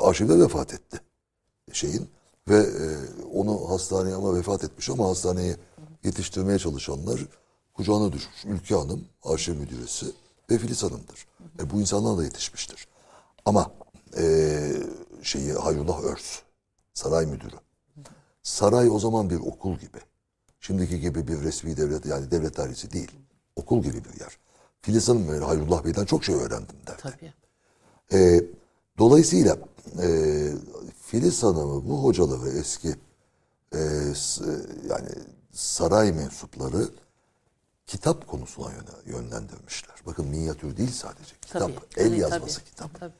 arşivde 0.00 0.40
vefat 0.40 0.74
etti. 0.74 1.00
Şeyin 1.72 2.10
ve 2.48 2.56
e, 2.56 2.86
onu 3.32 3.70
hastaneye 3.70 4.14
ama 4.14 4.34
vefat 4.34 4.64
etmiş 4.64 4.90
ama 4.90 5.08
hastaneye 5.08 5.56
yetiştirmeye 6.04 6.58
çalışanlar 6.58 7.26
kucağına 7.74 8.12
düşmüş. 8.12 8.44
Ülke 8.44 8.74
Hanım, 8.74 9.04
arşiv 9.22 9.56
müdüresi 9.56 10.06
ve 10.50 10.58
Filiz 10.58 10.82
Hanım'dır. 10.82 11.26
E, 11.60 11.70
bu 11.70 11.80
insanlar 11.80 12.18
da 12.18 12.24
yetişmiştir. 12.24 12.88
Ama 13.44 13.70
e, 14.16 14.72
şeyi 15.22 15.52
Hayrullah 15.52 16.02
Örs, 16.02 16.38
saray 16.94 17.26
müdürü. 17.26 17.56
Saray 18.42 18.90
o 18.90 18.98
zaman 18.98 19.30
bir 19.30 19.40
okul 19.40 19.78
gibi. 19.78 19.98
Şimdiki 20.60 21.00
gibi 21.00 21.28
bir 21.28 21.40
resmi 21.40 21.76
devlet 21.76 22.06
yani 22.06 22.30
devlet 22.30 22.56
dairesi 22.56 22.90
değil. 22.90 23.10
Okul 23.56 23.82
gibi 23.82 24.04
bir 24.04 24.20
yer. 24.20 24.38
Filiz 24.82 25.08
Hanım 25.08 25.28
ve 25.28 25.44
Hayrullah 25.44 25.84
Bey'den 25.84 26.04
çok 26.04 26.24
şey 26.24 26.34
öğrendim 26.34 26.76
derdi. 26.86 27.02
Tabii. 27.02 27.32
E, 28.12 28.44
dolayısıyla 28.98 29.58
e, 30.02 30.08
Filiz 31.02 31.42
Hanım'ı 31.42 31.88
bu 31.88 32.04
hocaları 32.04 32.48
eski 32.50 32.94
e, 33.74 33.78
s- 34.14 34.44
yani 34.90 35.08
saray 35.52 36.12
mensupları 36.12 36.88
kitap 37.86 38.26
konusuna 38.28 38.70
yönlendirmişler. 39.06 39.94
Bakın 40.06 40.26
minyatür 40.26 40.76
değil 40.76 40.90
sadece. 40.92 41.34
Kitap, 41.42 41.60
Tabii, 41.62 41.74
el 41.96 42.08
tabii, 42.08 42.20
yazması 42.20 42.54
tabii. 42.60 42.64
kitap. 42.70 43.00
Tabii. 43.00 43.12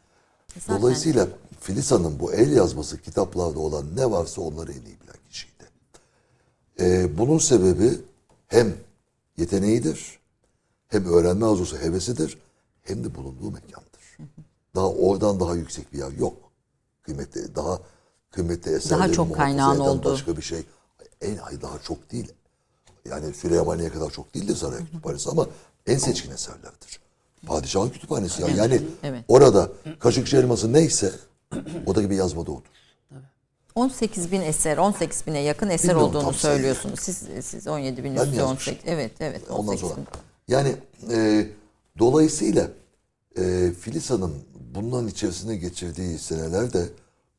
Zaten- 0.61 0.81
Dolayısıyla 0.83 1.29
Filiz 1.61 1.93
Hanım 1.93 2.19
bu 2.21 2.33
el 2.33 2.53
yazması 2.53 3.01
kitaplarda 3.03 3.59
olan 3.59 3.97
ne 3.97 4.11
varsa 4.11 4.41
onları 4.43 4.73
en 4.73 4.77
iyi 4.81 5.01
bilen 5.01 5.17
kişiydi. 5.31 5.53
Ee, 6.81 7.19
bunun 7.19 7.39
sebebi 7.39 8.01
hem 8.49 8.75
yeteneğidir, 9.37 10.19
hem 10.89 11.05
öğrenme 11.07 11.47
arzusu 11.47 11.79
hevesidir, 11.79 12.39
hem 12.83 13.05
de 13.05 13.15
bulunduğu 13.15 13.51
mekandır. 13.51 13.92
Daha 14.75 14.89
oradan 14.89 15.41
daha 15.41 15.55
yüksek 15.55 15.93
bir 15.93 15.99
yer 15.99 16.11
yok. 16.11 16.37
Kıymetli, 17.03 17.55
daha 17.55 17.81
kıymetli 18.31 18.75
eserlerin 18.75 19.13
çok 19.13 19.29
muhafaza 19.29 19.45
kaynağın 19.45 19.79
olduğu. 19.79 20.13
Başka 20.13 20.37
bir 20.37 20.43
şey. 20.43 20.63
En 21.21 21.37
ay 21.37 21.63
daha 21.63 21.79
çok 21.79 22.13
değil. 22.13 22.33
Yani 23.09 23.35
Süleymaniye 23.35 23.89
kadar 23.89 24.11
çok 24.11 24.35
değildir 24.35 24.57
saray 24.57 24.79
kütüphanesi 24.79 25.31
ama 25.31 25.47
en 25.87 25.99
seçkin 25.99 26.31
eserlerdir. 26.31 27.01
Padişahın 27.47 27.91
kütüphanesi. 27.91 28.43
Yani, 28.43 28.57
yani 28.57 28.83
Evet. 29.03 29.25
orada 29.29 29.69
kaşıkçı 29.99 30.37
elması 30.37 30.73
neyse 30.73 31.13
o 31.87 31.95
da 31.95 32.03
gibi 32.03 32.17
yazmada 32.17 32.51
odur. 32.51 32.63
18 33.75 34.33
bin 34.33 34.41
eser, 34.41 34.77
18 34.77 35.27
bine 35.27 35.39
yakın 35.39 35.69
eser 35.69 35.91
Bilmiyorum 35.91 36.17
olduğunu 36.17 36.33
söylüyorsunuz. 36.33 37.01
Siz 37.01 37.23
siz 37.43 37.67
17 37.67 38.05
bin 38.05 38.15
üstü 38.15 38.37
yazmışım? 38.37 38.47
18. 38.47 38.79
Evet, 38.87 39.13
evet. 39.21 39.43
Ondan 39.51 39.67
18 39.67 39.81
sonra. 39.81 39.97
bin. 39.97 40.07
Yani 40.49 40.77
e, 41.11 41.47
dolayısıyla 41.99 42.69
e, 43.39 43.73
Filiz 43.81 44.11
Hanım 44.11 44.35
bunların 44.75 45.09
içerisine 45.09 45.57
geçirdiği 45.57 46.19
senelerde 46.19 46.89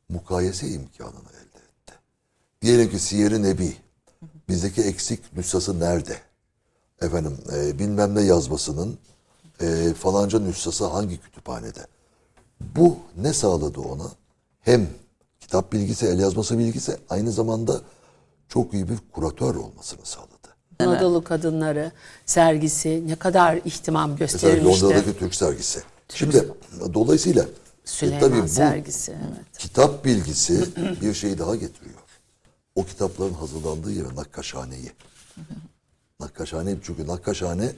mukayese 0.10 0.68
imkanını 0.68 1.30
elde 1.30 1.60
etti. 1.60 1.94
Diyelim 2.62 2.90
ki 2.90 3.00
Siyer-i 3.00 3.44
Nebi. 3.44 3.76
Bizdeki 4.50 4.82
eksik 4.82 5.38
nüshası 5.38 5.80
nerede? 5.80 6.18
Efendim 7.02 7.38
e, 7.56 7.80
bilmem 7.80 8.16
ne 8.16 8.22
yazmasının 8.22 8.98
e, 9.62 9.94
falanca 9.94 10.40
nüshası 10.40 10.86
hangi 10.86 11.18
kütüphanede? 11.18 11.88
Bu 12.76 12.98
ne 13.18 13.34
sağladı 13.34 13.80
ona? 13.80 14.12
Hem 14.62 14.88
kitap 15.40 15.74
bilgisi, 15.74 16.06
el 16.06 16.20
yazması 16.20 16.60
bilgisi 16.60 16.98
aynı 17.10 17.32
zamanda 17.32 17.82
çok 18.50 18.74
iyi 18.74 18.90
bir 18.90 18.98
kuratör 19.12 19.56
olmasını 19.56 20.06
sağladı. 20.06 20.34
Anadolu 20.80 21.24
Kadınları 21.24 21.92
sergisi 22.26 23.08
ne 23.08 23.16
kadar 23.16 23.60
ihtimam 23.66 24.10
Mesela 24.20 24.26
gösterilmişti. 24.26 24.86
Londra'daki 24.86 25.20
Türk 25.20 25.36
sergisi. 25.36 25.84
Şimdi 26.10 26.50
dolayısıyla 26.94 27.44
e, 27.44 27.48
Süleyman 27.86 28.20
tabii 28.20 28.44
bu 28.44 28.48
sergisi. 28.48 29.12
Evet. 29.12 29.58
kitap 29.58 30.06
bilgisi 30.06 30.76
bir 31.02 31.14
şeyi 31.14 31.38
daha 31.40 31.56
getiriyor. 31.56 32.00
O 32.76 32.86
kitapların 32.86 33.34
hazırlandığı 33.34 33.92
yere 33.92 34.16
Nakkaşhane'yi. 34.16 34.92
Nakkaşhane 36.20 36.76
çünkü 36.84 37.08
Nakkaşhane 37.08 37.72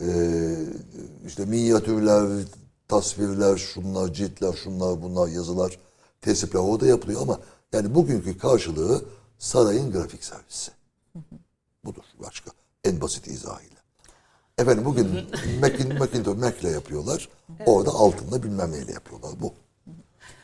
e, 0.00 0.08
işte 1.26 1.44
minyatürler, 1.44 2.44
tasvirler, 2.88 3.56
şunlar, 3.56 4.12
ciltler, 4.12 4.52
şunlar, 4.52 5.02
bunlar, 5.02 5.28
yazılar, 5.28 5.78
tesipler 6.20 6.60
orada 6.60 6.86
yapılıyor 6.86 7.22
ama 7.22 7.40
yani 7.72 7.94
bugünkü 7.94 8.38
karşılığı 8.38 9.04
sarayın 9.38 9.92
grafik 9.92 10.24
servisi. 10.24 10.70
Budur 11.84 12.02
başka. 12.22 12.50
En 12.84 13.00
basit 13.00 13.26
izahıyla. 13.26 13.81
Efendim 14.62 14.84
bugün 14.84 15.08
Mac- 15.62 15.98
Macintosh 15.98 16.38
Mac'le 16.38 16.64
yapıyorlar. 16.74 17.28
Orada 17.66 17.90
altında 17.90 18.42
bilmem 18.42 18.72
neyle 18.72 18.92
yapıyorlar. 18.92 19.30
Bu 19.40 19.52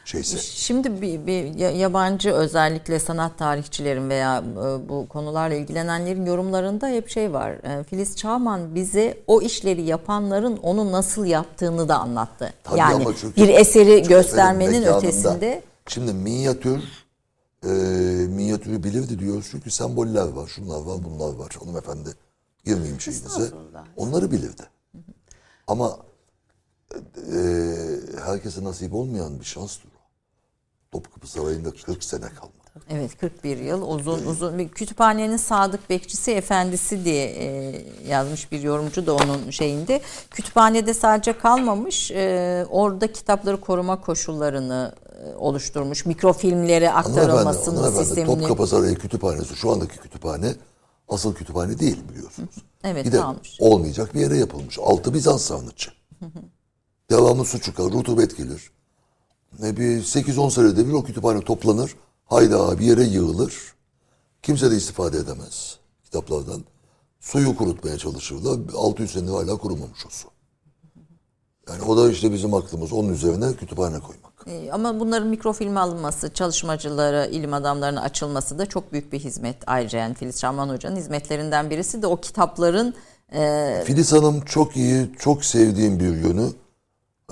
şeyse. 0.05 0.39
Şimdi 0.39 1.03
bir, 1.03 1.27
bir 1.27 1.55
ya- 1.55 1.71
yabancı 1.71 2.33
özellikle 2.33 2.99
sanat 2.99 3.39
tarihçilerin 3.39 4.11
veya 4.11 4.39
e, 4.39 4.89
bu 4.89 5.09
konularla 5.09 5.55
ilgilenenlerin 5.57 6.27
yorumlarında 6.27 6.89
hep 6.89 7.09
şey 7.09 7.33
var. 7.33 7.51
E, 7.51 7.85
Filiz 7.85 8.17
Çağman 8.17 8.75
bize 8.75 9.19
o 9.27 9.41
işleri 9.43 9.83
yapanların 9.83 10.57
onu 10.57 10.93
nasıl 10.93 11.25
yaptığını 11.25 11.89
da 11.89 11.99
anlattı. 11.99 12.53
Tabii 12.65 12.79
yani 12.79 12.95
ama 12.95 13.15
çünkü- 13.21 13.37
bir 13.43 13.49
eseri 13.49 14.03
göstermenin 14.03 14.83
ötesinde 14.83 15.63
Şimdi 15.89 16.13
minyatür 16.13 16.83
e, 17.65 17.69
minyatürü 18.29 18.85
bilirdi 18.85 19.19
diyoruz 19.19 19.47
çünkü 19.51 19.71
semboller 19.71 20.29
var, 20.29 20.47
şunlar 20.47 20.81
var, 20.81 20.97
bunlar 21.05 21.35
var. 21.35 21.57
Hanımefendi 21.61 22.09
girmeyeyim 22.69 23.01
şeyinize. 23.01 23.51
Onları 23.97 24.31
bilirdi. 24.31 24.63
Ama 25.67 25.99
e, 27.17 27.41
herkese 28.25 28.65
nasip 28.65 28.95
olmayan 28.95 29.41
bir 29.41 29.45
şanstır 29.45 29.89
o. 29.89 29.99
Topkapı 30.93 31.27
Sarayı'nda 31.27 31.71
40 31.71 32.05
sene 32.05 32.21
kalmadı. 32.21 32.59
Evet 32.91 33.19
41 33.19 33.59
yıl 33.59 33.89
uzun 33.89 34.27
uzun 34.27 34.59
bir 34.59 34.69
kütüphanenin 34.69 35.37
sadık 35.37 35.91
bekçisi 35.91 36.33
efendisi 36.33 37.05
diye 37.05 37.27
e, 37.27 37.83
yazmış 38.09 38.53
bir 38.53 38.61
yorumcu 38.61 39.07
da 39.07 39.15
onun 39.15 39.51
şeyinde. 39.51 40.01
Kütüphanede 40.31 40.95
sadece 40.95 41.39
kalmamış 41.39 42.11
e, 42.11 42.67
orada 42.71 43.13
kitapları 43.13 43.61
koruma 43.61 44.01
koşullarını 44.01 44.93
e, 45.23 45.37
oluşturmuş. 45.37 46.07
Mikrofilmlere 46.07 46.91
aktarılmasının 46.93 47.91
sistemini. 47.91 48.41
Topkapı 48.41 48.67
Sarayı 48.67 48.95
kütüphanesi 48.95 49.57
şu 49.57 49.71
andaki 49.71 49.99
kütüphane 49.99 50.55
asıl 51.09 51.35
kütüphane 51.35 51.79
değil 51.79 51.99
biliyorsunuz. 52.13 52.55
Evet, 52.85 53.07
bir 53.07 53.13
de 53.13 53.17
kalmış. 53.17 53.57
olmayacak 53.61 54.15
bir 54.15 54.21
yere 54.21 54.37
yapılmış. 54.37 54.79
Altı 54.79 55.15
Bizans 55.15 55.43
sarnıcı. 55.43 55.91
Devamlı 57.11 57.45
su 57.45 57.61
çıkar, 57.61 57.85
rutubet 57.85 58.37
gelir. 58.37 58.71
Ne 59.59 59.77
bir 59.77 60.03
8-10 60.03 60.51
senede 60.51 60.89
bir 60.89 60.93
o 60.93 61.05
kütüphane 61.05 61.41
toplanır. 61.41 61.95
Hayda 62.25 62.79
bir 62.79 62.85
yere 62.85 63.03
yığılır. 63.03 63.55
Kimse 64.43 64.71
de 64.71 64.77
istifade 64.77 65.19
edemez 65.19 65.79
kitaplardan. 66.05 66.65
Suyu 67.21 67.57
kurutmaya 67.57 67.99
çalışırlar. 67.99 68.61
600 68.75 69.11
senedir 69.11 69.33
hala 69.33 69.57
kurumamış 69.57 70.07
o 70.07 70.11
su. 70.11 70.29
Yani 71.69 71.83
o 71.83 71.97
da 71.97 72.11
işte 72.11 72.33
bizim 72.33 72.55
aklımız 72.55 72.93
onun 72.93 73.09
üzerine 73.13 73.57
kütüphane 73.57 74.01
koymak. 74.01 74.28
E, 74.49 74.71
Ama 74.73 75.01
bunların 75.01 75.29
mikrofilme 75.29 75.81
alınması, 75.81 76.35
çalışmacılara, 76.35 77.27
ilim 77.27 77.53
adamlarına 77.55 78.01
açılması 78.03 78.59
da 78.59 78.67
çok 78.67 78.93
büyük 78.93 79.13
bir 79.13 79.19
hizmet. 79.21 79.57
Ayrıca 79.67 79.99
yani 79.99 80.15
Filiz 80.15 80.41
Şahman 80.41 80.69
Hoca'nın 80.69 80.97
hizmetlerinden 80.97 81.71
birisi 81.71 82.03
de 82.03 82.07
o 82.07 82.17
kitapların 82.21 82.95
e, 83.33 83.83
Filiz 83.87 84.13
Hanım 84.13 84.41
çok 84.41 84.77
iyi, 84.77 85.11
çok 85.19 85.45
sevdiğim 85.45 86.01
bir 86.01 86.17
yönü 86.17 86.49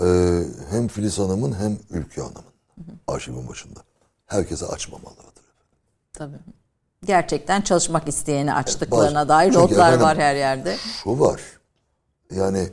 e, 0.00 0.06
hem 0.70 0.88
Filiz 0.88 1.18
Hanım'ın 1.18 1.52
hem 1.60 1.78
Ülke 1.90 2.20
Hanım'ın 2.20 2.44
arşivin 3.08 3.48
başında. 3.48 3.80
Herkese 4.26 4.66
açmamalıdır. 4.66 5.26
Tabii. 6.12 6.36
gerçekten 7.04 7.60
çalışmak 7.60 8.08
isteyeni 8.08 8.54
açtıklarına 8.54 9.18
Bazı- 9.18 9.28
dair 9.28 9.52
notlar 9.54 10.00
var 10.00 10.18
her 10.18 10.34
yerde. 10.36 10.76
Şu 11.04 11.20
var. 11.20 11.40
Yani 12.34 12.68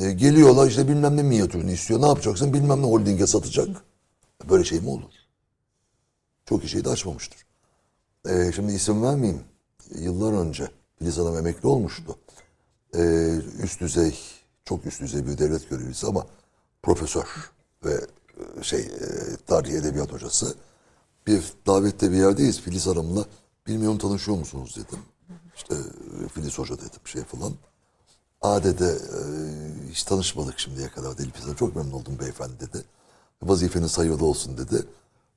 e, 0.00 0.12
geliyorlar 0.12 0.68
işte 0.68 0.88
bilmem 0.88 1.16
ne 1.16 1.22
minyatürünü 1.22 1.72
istiyor. 1.72 2.02
Ne 2.02 2.06
yapacaksın? 2.06 2.52
Bilmem 2.52 2.82
ne 2.82 2.86
holdinge 2.86 3.26
satacak. 3.26 3.68
Böyle 4.50 4.64
şey 4.64 4.80
mi 4.80 4.88
olur? 4.88 5.12
Çok 6.46 6.64
iyi 6.64 6.68
şey 6.68 6.84
de 6.84 6.88
açmamıştır. 6.88 7.46
Ee, 8.28 8.52
şimdi 8.54 8.72
isim 8.72 9.02
vermeyeyim. 9.02 9.42
Yıllar 9.94 10.32
önce 10.32 10.70
Filiz 10.98 11.18
Hanım 11.18 11.36
emekli 11.36 11.68
olmuştu. 11.68 12.18
Ee, 12.94 13.34
üst 13.62 13.80
düzey, 13.80 14.18
çok 14.64 14.86
üst 14.86 15.00
düzey 15.00 15.26
bir 15.26 15.38
devlet 15.38 15.70
görevlisi 15.70 16.06
ama 16.06 16.26
profesör 16.82 17.50
ve 17.84 18.00
e, 18.60 18.62
şey 18.62 18.80
e, 18.80 19.36
tarih 19.46 19.72
edebiyat 19.72 20.12
hocası. 20.12 20.54
Bir 21.26 21.52
davette 21.66 22.12
bir 22.12 22.16
yerdeyiz 22.16 22.60
Filiz 22.60 22.86
Hanım'la. 22.86 23.24
Bilmiyorum 23.66 23.98
tanışıyor 23.98 24.38
musunuz 24.38 24.76
dedim. 24.76 24.98
İşte 25.56 25.74
e, 25.74 26.28
Filiz 26.28 26.58
Hoca 26.58 26.78
dedim 26.78 27.00
şey 27.04 27.22
falan. 27.22 27.52
Aa 28.42 28.64
dedi 28.64 28.84
e, 28.84 29.18
hiç 29.90 30.02
tanışmadık 30.02 30.58
şimdiye 30.58 30.88
kadar. 30.88 31.14
Filiz 31.16 31.44
Hanım. 31.44 31.54
Çok 31.56 31.76
memnun 31.76 31.92
oldum 31.92 32.18
beyefendi 32.20 32.60
dedi. 32.60 32.84
Vazifeniz 33.42 33.98
hayırlı 33.98 34.26
olsun 34.26 34.58
dedi. 34.58 34.86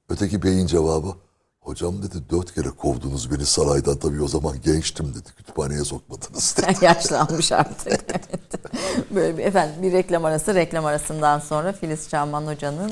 Öteki 0.10 0.44
beyin 0.44 0.68
cevabı 0.68 1.16
hocam 1.60 2.04
dedi 2.04 2.30
dört 2.30 2.54
kere 2.56 2.70
kovdunuz 2.70 3.32
beni 3.32 3.46
saraydan 3.46 3.98
tabii 3.98 4.22
o 4.22 4.28
zaman 4.28 4.62
gençtim 4.62 5.14
dedi. 5.16 5.30
Kütüphaneye 5.38 5.84
sokmadınız 5.84 6.56
dedi. 6.62 6.86
Yaşlanmış 6.86 7.52
artık. 7.52 8.06
Böyle 9.16 9.38
bir 9.38 9.44
efendim 9.44 9.84
bir 9.84 9.92
reklam 9.92 10.26
arası 10.26 10.56
reklam 10.56 10.86
arasından 10.86 11.40
sonra 11.40 11.74
Filiz 11.74 12.10
Çağman 12.10 12.48
Hoca'nın 12.48 12.92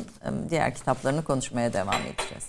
diğer 0.50 0.76
kitaplarını 0.76 1.24
konuşmaya 1.24 1.74
devam 1.74 2.02
edeceğiz. 2.02 2.48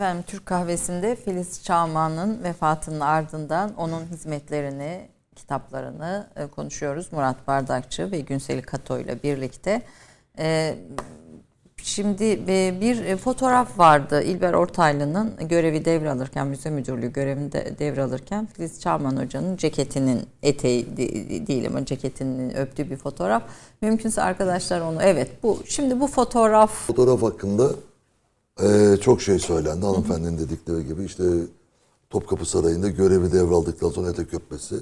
Efendim 0.00 0.24
Türk 0.26 0.46
kahvesinde 0.46 1.16
Filiz 1.16 1.64
Çağman'ın 1.64 2.44
vefatının 2.44 3.00
ardından 3.00 3.74
onun 3.76 4.06
hizmetlerini, 4.06 5.08
kitaplarını 5.36 6.26
e, 6.36 6.46
konuşuyoruz. 6.46 7.12
Murat 7.12 7.46
Bardakçı 7.46 8.12
ve 8.12 8.20
Günseli 8.20 8.62
Kato 8.62 8.98
ile 8.98 9.22
birlikte. 9.22 9.82
E, 10.38 10.74
Şimdi 11.82 12.24
e, 12.48 12.80
bir 12.80 13.16
fotoğraf 13.16 13.78
vardı 13.78 14.22
İlber 14.22 14.52
Ortaylı'nın 14.52 15.48
görevi 15.48 15.84
devralırken, 15.84 16.46
müze 16.46 16.70
müdürlüğü 16.70 17.12
görevini 17.12 17.52
de 17.52 17.74
devralırken 17.78 18.46
Filiz 18.46 18.80
Çağman 18.80 19.16
Hoca'nın 19.24 19.56
ceketinin 19.56 20.22
eteği 20.42 20.96
de- 20.96 21.46
değil 21.46 21.84
ceketinin 21.84 22.56
öptüğü 22.56 22.90
bir 22.90 22.96
fotoğraf. 22.96 23.42
Mümkünse 23.82 24.22
arkadaşlar 24.22 24.80
onu 24.80 25.02
evet 25.02 25.30
bu 25.42 25.58
şimdi 25.66 26.00
bu 26.00 26.06
fotoğraf 26.06 26.70
Fotoğraf 26.70 27.22
hakkında 27.22 27.70
e, 28.62 28.96
çok 29.00 29.22
şey 29.22 29.38
söylendi. 29.38 29.86
Hanımefendinin 29.86 30.38
dedikleri 30.38 30.86
gibi 30.86 31.04
işte 31.04 31.24
Topkapı 32.10 32.46
Sarayı'nda 32.46 32.88
görevi 32.88 33.32
devraldıktan 33.32 33.88
sonra 33.90 34.10
etek 34.10 34.34
öpmesi. 34.34 34.76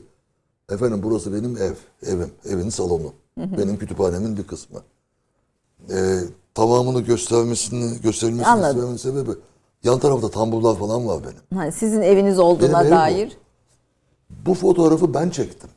Efendim 0.71 1.01
burası 1.03 1.33
benim 1.35 1.57
ev, 1.57 1.75
evim, 2.03 2.31
evin 2.45 2.69
salonu. 2.69 3.12
Benim 3.37 3.79
kütüphanemin 3.79 4.37
bir 4.37 4.43
kısmı. 4.47 4.81
E, 5.91 6.19
tamamını 6.55 7.01
göstermesini, 7.01 8.01
gösterilmesini 8.03 8.47
Anladım. 8.53 8.77
istememin 8.77 8.97
sebebi 8.97 9.38
yan 9.85 9.99
tarafta 9.99 10.31
tamburlar 10.31 10.77
falan 10.77 11.07
var 11.09 11.21
benim. 11.25 11.73
sizin 11.73 12.03
eviniz 12.03 12.38
olduğuna 12.38 12.69
Benim 12.73 12.77
evim 12.81 12.91
bu. 12.91 12.95
dair 12.97 13.38
Bu 14.31 14.55
fotoğrafı 14.55 15.14
ben 15.14 15.31
çektim. 15.31 15.71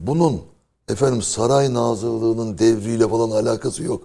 Bunun 0.00 0.40
efendim 0.88 1.22
saray 1.22 1.74
nazırlığının 1.74 2.58
devriyle 2.58 3.08
falan 3.08 3.30
alakası 3.30 3.82
yok. 3.82 4.02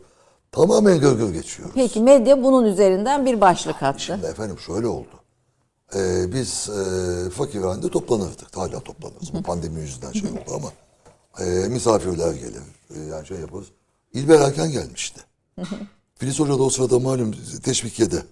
Tamamen 0.52 1.00
gırgır 1.00 1.34
geçiyoruz. 1.34 1.76
Peki 1.76 2.00
medya 2.00 2.44
bunun 2.44 2.66
üzerinden 2.66 3.26
bir 3.26 3.42
başlık 3.42 3.84
attı. 3.84 4.00
Şimdi 4.00 4.26
efendim 4.26 4.60
şöyle 4.60 4.88
oldu. 4.88 5.22
Ee, 5.96 6.34
biz 6.34 6.70
e, 6.70 7.30
fakirhanede 7.30 7.90
toplanırdık. 7.90 8.58
Hala 8.58 8.80
toplanırız. 8.80 9.34
Bu 9.34 9.44
pandemi 9.44 9.82
yüzünden 9.82 10.12
şey 10.12 10.30
oldu 10.30 10.56
ama 10.56 10.72
e, 11.40 11.68
misafirler 11.68 12.34
gelir. 12.34 12.62
E, 12.96 13.00
yani 13.00 13.28
şey 13.28 13.38
yaparız. 13.38 13.68
İlber 14.14 14.40
Hakan 14.40 14.72
gelmişti. 14.72 15.22
Filiz 16.16 16.40
Hoca 16.40 16.54
da 16.54 16.64
o 16.64 16.70
sırada 16.70 17.00
malum 17.00 17.36
teşvikiyede. 17.64 18.24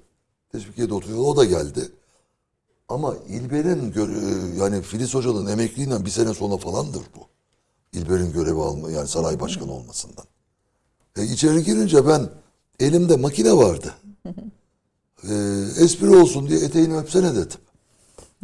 Teşvikiyede 0.51 0.93
oturuyor. 0.93 1.19
O 1.19 1.37
da 1.37 1.45
geldi. 1.45 1.91
Ama 2.89 3.15
İlber'in 3.27 3.93
e, 3.93 4.59
yani 4.59 4.81
Filiz 4.81 5.15
Hoca'nın 5.15 5.47
emekliliğinden 5.47 6.05
bir 6.05 6.09
sene 6.09 6.33
sonra 6.33 6.57
falandır 6.57 7.01
bu. 7.15 7.27
İlber'in 7.93 8.33
görevi 8.33 8.61
alma 8.61 8.91
yani 8.91 9.07
saray 9.07 9.39
başkanı 9.39 9.71
olmasından. 9.71 10.25
E, 11.19 11.23
içeri 11.25 11.63
girince 11.63 12.07
ben 12.07 12.29
elimde 12.79 13.15
makine 13.15 13.53
vardı. 13.53 13.93
E, 15.23 15.33
espri 15.79 16.09
olsun 16.09 16.49
diye 16.49 16.59
eteğini 16.59 16.97
öpsene 16.97 17.35
dedim. 17.35 17.59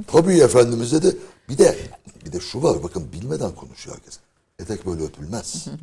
Tabii 0.07 0.33
efendimiz 0.33 0.91
dedi. 0.91 1.17
Bir 1.49 1.57
de 1.57 1.77
bir 2.25 2.31
de 2.31 2.39
şu 2.39 2.63
var 2.63 2.83
bakın 2.83 3.11
bilmeden 3.13 3.55
konuşuyor 3.55 3.97
herkes. 3.97 4.19
Etek 4.59 4.85
böyle 4.85 5.03
öpülmez. 5.03 5.65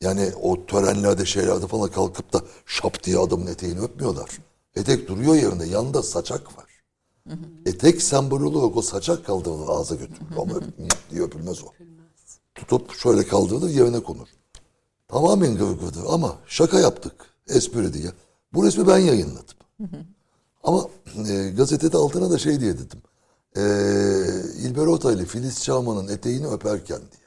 Yani 0.00 0.32
o 0.42 0.66
törenlerde 0.66 1.24
şeylerde 1.24 1.66
falan 1.66 1.90
kalkıp 1.90 2.32
da 2.32 2.42
şap 2.66 3.04
diye 3.04 3.18
adamın 3.18 3.46
eteğini 3.46 3.80
öpmüyorlar. 3.80 4.30
Etek 4.76 5.08
duruyor 5.08 5.34
yerinde 5.34 5.66
yanında 5.66 6.02
saçak 6.02 6.58
var. 6.58 6.66
Etek 7.66 8.02
sembolü 8.02 8.44
olarak 8.44 8.76
o 8.76 8.82
saçak 8.82 9.26
kaldırılır 9.26 9.68
ağza 9.68 9.94
götürülür. 9.94 10.36
Ama 10.38 10.54
diye 11.10 11.22
öpülmez 11.22 11.64
o. 11.64 11.66
Tutup 12.54 12.94
şöyle 12.94 13.26
kaldırılır 13.26 13.70
yerine 13.70 14.00
konur. 14.00 14.28
Tamamen 15.08 15.56
gırgırdır 15.56 16.04
ama 16.08 16.36
şaka 16.46 16.80
yaptık. 16.80 17.12
Espri 17.48 17.92
diye. 17.92 18.08
Bu 18.54 18.64
resmi 18.66 18.86
ben 18.88 18.98
yayınladım. 18.98 19.56
Ama 20.64 20.88
e, 21.28 21.50
gazetede 21.50 21.96
altına 21.96 22.30
da 22.30 22.38
şey 22.38 22.60
diye 22.60 22.74
dedim. 22.78 23.02
E, 23.56 23.62
İlber 24.68 24.86
Ortaylı 24.86 25.24
Filiz 25.24 25.62
Çağman'ın 25.64 26.08
eteğini 26.08 26.46
öperken 26.46 26.98
diye. 26.98 27.24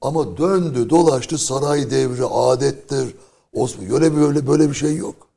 Ama 0.00 0.36
döndü 0.36 0.90
dolaştı 0.90 1.38
saray 1.38 1.90
devri 1.90 2.24
adettir. 2.24 3.14
Osman, 3.52 3.90
öyle 3.90 4.16
böyle 4.16 4.46
böyle 4.46 4.68
bir 4.68 4.74
şey 4.74 4.96
yok. 4.96 5.30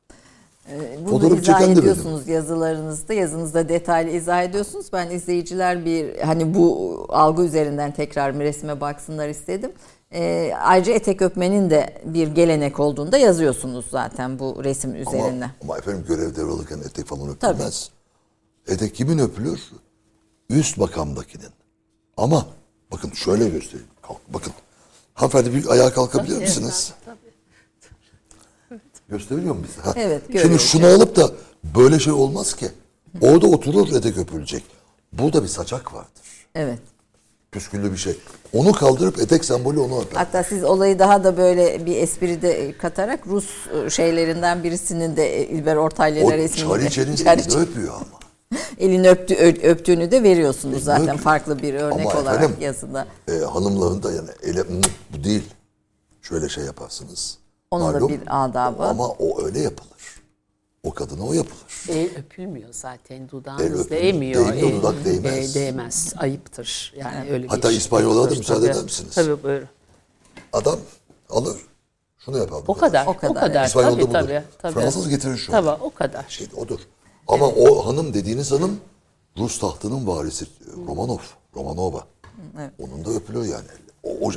Bunu 1.00 1.10
Fotoğraf 1.10 1.42
izah 1.42 1.60
ediyorsunuz 1.60 2.28
yazılarınızda. 2.28 3.12
Yazınızda 3.14 3.68
detaylı 3.68 4.10
izah 4.10 4.42
ediyorsunuz. 4.42 4.86
Ben 4.92 5.10
izleyiciler 5.10 5.84
bir 5.84 6.18
hani 6.18 6.54
bu 6.54 7.06
algı 7.08 7.42
üzerinden 7.42 7.92
tekrar 7.92 8.34
bir 8.34 8.44
resme 8.44 8.80
baksınlar 8.80 9.28
istedim. 9.28 9.72
Ee, 10.14 10.52
ayrıca 10.60 10.92
etek 10.92 11.22
öpmenin 11.22 11.70
de 11.70 12.02
bir 12.04 12.28
gelenek 12.28 12.80
olduğunu 12.80 13.12
da 13.12 13.18
yazıyorsunuz 13.18 13.86
zaten 13.90 14.38
bu 14.38 14.64
resim 14.64 14.94
üzerine. 14.94 15.44
Ama, 15.44 15.54
ama 15.62 15.78
efendim 15.78 16.04
görev 16.08 16.36
devralırken 16.36 16.78
etek 16.78 17.06
falan 17.06 17.28
öpülmez. 17.28 17.90
Etek 18.68 18.94
kimin 18.94 19.18
öpülür? 19.18 19.60
Üst 20.50 20.78
makamdakinin. 20.78 21.50
Ama 22.16 22.46
bakın 22.92 23.10
şöyle 23.10 23.48
göstereyim. 23.48 23.88
Kalk, 24.02 24.18
bakın. 24.28 24.52
Hanımefendi 25.14 25.54
bir 25.54 25.68
ayağa 25.68 25.92
kalkabilir 25.92 26.38
misiniz? 26.38 26.92
Gösteriyor 29.08 29.54
mu 29.54 29.64
bize? 29.68 29.80
Ha. 29.80 29.92
Evet, 29.96 30.22
Şimdi 30.42 30.58
şunu 30.58 30.86
alıp 30.86 31.16
da 31.16 31.30
böyle 31.64 31.98
şey 31.98 32.12
olmaz 32.12 32.56
ki. 32.56 32.68
Orada 33.20 33.46
oturur 33.46 33.92
etek 33.96 34.18
öpülecek. 34.18 34.64
Burada 35.12 35.42
bir 35.42 35.48
saçak 35.48 35.94
vardır. 35.94 36.22
Evet. 36.54 36.78
Püsküllü 37.54 37.92
bir 37.92 37.96
şey. 37.96 38.16
Onu 38.52 38.72
kaldırıp 38.72 39.18
etek 39.18 39.44
sembolü 39.44 39.80
onu 39.80 40.00
öper. 40.02 40.16
Hatta 40.16 40.42
siz 40.44 40.64
olayı 40.64 40.98
daha 40.98 41.24
da 41.24 41.36
böyle 41.36 41.86
bir 41.86 41.96
espri 41.96 42.42
de 42.42 42.78
katarak 42.78 43.26
Rus 43.26 43.46
e, 43.86 43.90
şeylerinden 43.90 44.64
birisinin 44.64 45.16
de 45.16 45.40
e, 45.40 45.46
İlber 45.46 45.76
Ortaylı'yla 45.76 46.26
O 46.26 46.32
resmini 46.32 46.68
Çariçe'nin 46.68 47.16
Çariçe- 47.16 47.50
elini 47.50 47.62
öpüyor 47.62 47.94
ama. 47.94 48.04
elini 48.78 49.08
öptü, 49.10 49.34
öptüğünü 49.68 50.10
de 50.10 50.22
veriyorsunuz 50.22 50.84
zaten 50.84 51.02
öpüyor. 51.02 51.18
farklı 51.18 51.62
bir 51.62 51.74
örnek 51.74 52.06
Ama 52.10 52.20
olarak 52.20 52.38
efendim, 52.42 52.56
yazıda. 52.60 53.06
e, 53.28 53.32
hanımların 53.44 54.02
da 54.02 54.12
yani 54.12 54.28
ele 54.42 54.60
"Hı, 54.60 54.66
bu 55.16 55.24
değil. 55.24 55.42
Şöyle 56.22 56.48
şey 56.48 56.64
yaparsınız. 56.64 57.38
Onun 57.70 57.88
da 57.88 57.92
Malum. 57.92 58.08
bir 58.08 58.20
adabı. 58.44 58.82
Ama 58.82 59.08
o 59.08 59.44
öyle 59.44 59.60
yapılır. 59.60 59.93
O 60.84 60.94
kadına 60.94 61.24
o 61.26 61.32
yapılır. 61.32 61.64
El 61.88 62.16
öpülmüyor 62.18 62.68
zaten. 62.72 63.22
El 63.22 63.28
Dudağınız 63.28 63.90
değmiyor. 63.90 64.46
Değmiyor, 64.52 64.70
El- 64.70 64.76
dudak 64.82 65.04
değmez. 65.04 65.56
e, 65.56 65.60
değmez. 65.60 66.12
Ayıptır. 66.16 66.94
Yani 66.96 67.30
öyle 67.30 67.42
bir 67.44 67.48
Hatta 67.48 67.68
şey. 67.68 67.76
İspanyollara 67.78 68.24
da 68.24 68.28
Tabii, 68.28 68.38
müsaade 68.38 68.66
eder 68.70 68.82
misiniz? 68.84 69.14
Tabii 69.14 69.42
buyurun. 69.42 69.68
Adam 70.52 70.78
alır. 71.30 71.56
Şunu 72.18 72.38
yapar. 72.38 72.62
O 72.66 72.74
kadar. 72.74 73.06
O 73.06 73.10
O 73.10 73.16
kadar. 73.16 73.34
kadar. 73.34 73.66
İspanyol'da 73.66 73.94
Tabii 73.96 74.02
budur. 74.10 74.12
tabii. 74.12 74.42
tabii. 74.58 74.72
Fransız 74.74 75.08
getirir 75.08 75.36
şunu. 75.36 75.56
Tabii 75.56 75.82
o 75.84 75.90
kadar. 75.94 76.24
Şey 76.28 76.46
odur. 76.56 76.78
Ama 77.28 77.46
o 77.48 77.86
hanım 77.86 78.14
dediğiniz 78.14 78.52
hanım 78.52 78.80
Rus 79.38 79.58
tahtının 79.58 80.06
varisi 80.06 80.46
Romanov. 80.86 81.18
Romanova. 81.56 82.04
Onun 82.78 83.04
da 83.04 83.10
öpülür 83.10 83.44
yani. 83.44 83.64
O, 84.04 84.10
o, 84.20 84.32
e, 84.32 84.36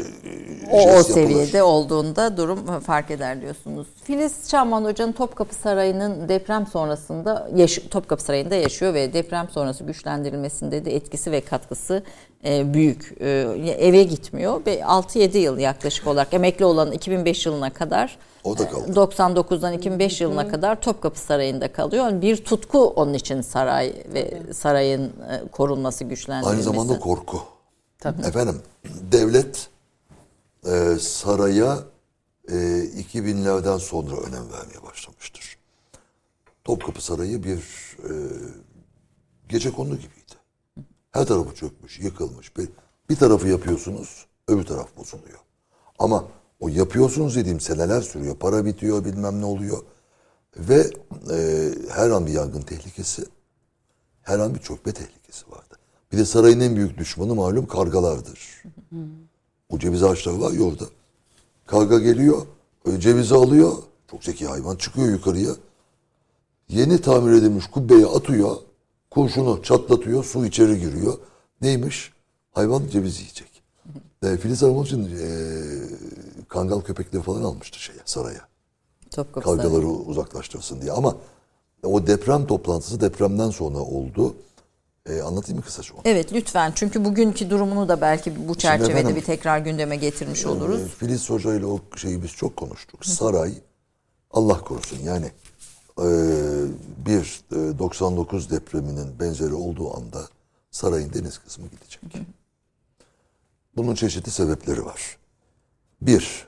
o, 0.72 0.80
yapılır. 0.80 1.04
seviyede 1.14 1.64
olduğunda 1.64 2.38
durum 2.38 2.80
fark 2.80 3.12
eder 3.12 3.42
diyorsunuz. 3.42 3.88
Filiz 4.04 4.50
Şahman 4.52 4.84
Hoca'nın 4.86 5.12
Topkapı 5.12 5.56
Sarayı'nın 5.56 6.30
deprem 6.30 6.68
sonrasında 6.68 7.50
yaş- 7.56 7.80
Topkapı 7.92 8.24
Sarayı'nda 8.24 8.56
yaşıyor 8.56 8.94
ve 8.94 9.14
deprem 9.14 9.50
sonrası 9.50 9.84
güçlendirilmesinde 9.84 10.86
de 10.86 10.96
etkisi 10.96 11.32
ve 11.32 11.42
katkısı 11.42 12.04
e, 12.46 12.74
büyük. 12.74 13.16
E, 13.20 13.28
eve 13.80 14.04
gitmiyor 14.04 14.66
ve 14.66 14.80
6-7 14.80 15.38
yıl 15.38 15.58
yaklaşık 15.58 16.08
olarak 16.08 16.34
emekli 16.34 16.66
olan 16.66 16.92
2005 16.92 17.46
yılına 17.46 17.70
kadar 17.70 18.18
O 18.44 18.58
da 18.58 18.70
kaldı. 18.70 18.92
99'dan 18.92 19.74
2005 19.74 20.22
yılına 20.22 20.48
kadar 20.48 20.82
Topkapı 20.82 21.20
Sarayı'nda 21.20 21.72
kalıyor. 21.72 22.22
Bir 22.22 22.38
tutku 22.38 22.80
onun 22.88 23.14
için 23.14 23.42
saray 23.42 23.94
ve 24.14 24.34
sarayın 24.54 25.04
e, 25.04 25.48
korunması, 25.52 26.04
güçlendirilmesi. 26.04 26.70
Aynı 26.70 26.76
zamanda 26.76 27.00
korku. 27.00 27.57
Tabii. 28.00 28.22
Efendim 28.22 28.62
devlet 29.12 29.70
e, 30.66 30.98
saraya 31.00 31.84
e, 32.48 32.54
2000'lerden 32.54 33.78
sonra 33.78 34.16
önem 34.16 34.52
vermeye 34.52 34.84
başlamıştır. 34.84 35.58
Topkapı 36.64 37.02
Sarayı 37.02 37.44
bir 37.44 37.58
e, 38.04 38.12
gece 39.50 39.72
kondu 39.72 39.96
gibiydi. 39.96 40.34
Her 41.12 41.26
tarafı 41.26 41.56
çökmüş, 41.56 42.00
yıkılmış. 42.00 42.58
Bir, 42.58 42.70
bir 43.10 43.16
tarafı 43.16 43.48
yapıyorsunuz, 43.48 44.26
öbür 44.48 44.66
taraf 44.66 44.98
bozuluyor. 44.98 45.40
Ama 46.00 46.28
o 46.60 46.68
yapıyorsunuz 46.68 47.36
dediğim 47.36 47.60
seneler 47.60 48.02
sürüyor. 48.02 48.36
Para 48.36 48.66
bitiyor, 48.66 49.06
bilmem 49.06 49.42
ne 49.42 49.46
oluyor. 49.46 49.84
Ve 50.58 50.92
e, 51.32 51.70
her 51.90 52.10
an 52.10 52.26
bir 52.26 52.32
yangın 52.32 52.62
tehlikesi, 52.62 53.26
her 54.22 54.40
an 54.40 54.56
bir 54.56 54.60
çökme 54.60 54.94
tehlikesi 54.94 55.52
vardı. 55.52 55.67
Bir 56.12 56.18
de 56.18 56.26
sarayın 56.26 56.60
en 56.60 56.76
büyük 56.76 56.98
düşmanı 56.98 57.36
malum 57.36 57.66
kargalardır. 57.68 58.64
O 59.70 59.80
ceviz 59.80 60.04
ağaçları 60.04 60.42
var 60.42 60.52
ya 60.52 60.62
orada. 60.64 60.84
Karga 61.66 62.00
geliyor, 62.00 62.46
cevizi 62.98 63.36
alıyor. 63.36 63.74
Çok 64.12 64.24
zeki 64.24 64.48
hayvan 64.48 64.76
çıkıyor 64.76 65.10
yukarıya. 65.10 65.52
Yeni 66.70 67.02
tamir 67.02 67.32
edilmiş 67.34 67.68
kubbeye 67.68 68.06
atıyor. 68.06 68.56
Kurşunu 69.12 69.64
çatlatıyor, 69.64 70.24
su 70.24 70.46
içeri 70.46 70.80
giriyor. 70.80 71.18
Neymiş? 71.62 72.14
Hayvan 72.52 72.88
ceviz 72.92 73.20
yiyecek. 73.20 73.48
E, 74.24 74.38
Filiz 74.38 74.62
Hanım 74.62 74.84
için 74.84 75.06
e, 75.06 75.28
kangal 76.48 76.82
köpekleri 76.82 77.22
falan 77.22 77.44
almıştı 77.44 77.80
şeye, 77.80 78.00
saraya 78.06 78.48
Topkapı 79.12 79.48
Sarayı. 79.50 79.62
kavgaları 79.62 79.88
uzaklaştırsın 79.88 80.82
diye. 80.82 80.92
Ama 80.92 81.16
o 81.84 82.08
deprem 82.08 82.48
toplantısı 82.48 83.02
depremden 83.02 83.50
sonra 83.50 83.78
oldu. 83.78 84.36
Ee, 85.10 85.22
anlatayım 85.22 85.58
mı 85.58 85.66
kısaca 85.66 85.94
onu? 85.94 86.02
Evet 86.06 86.34
lütfen 86.34 86.72
çünkü 86.76 87.06
bugünkü 87.06 87.50
durumunu 87.50 87.90
da 87.90 88.02
belki 88.02 88.48
bu 88.48 88.56
çerçevede 88.56 88.92
efendim, 88.92 89.16
bir 89.16 89.22
tekrar 89.24 89.60
gündeme 89.60 89.96
getirmiş 89.96 90.46
oluruz. 90.46 90.82
Ee, 90.82 90.88
Filiz 90.88 91.30
Hoca 91.30 91.54
ile 91.54 91.66
o 91.66 91.80
şeyi 91.96 92.24
biz 92.24 92.32
çok 92.32 92.58
konuştuk. 92.58 93.06
Saray, 93.06 93.54
Allah 94.32 94.60
korusun 94.60 95.00
yani 95.04 95.32
e, 96.00 96.08
bir 97.06 97.42
e, 97.52 97.80
99 97.80 98.52
depreminin 98.52 99.20
benzeri 99.20 99.54
olduğu 99.54 99.98
anda 99.98 100.28
sarayın 100.72 101.14
deniz 101.14 101.38
kısmı 101.38 101.66
gidecek. 101.68 102.28
Bunun 103.76 103.96
çeşitli 103.96 104.32
sebepleri 104.32 104.86
var. 104.86 105.18
Bir, 106.02 106.48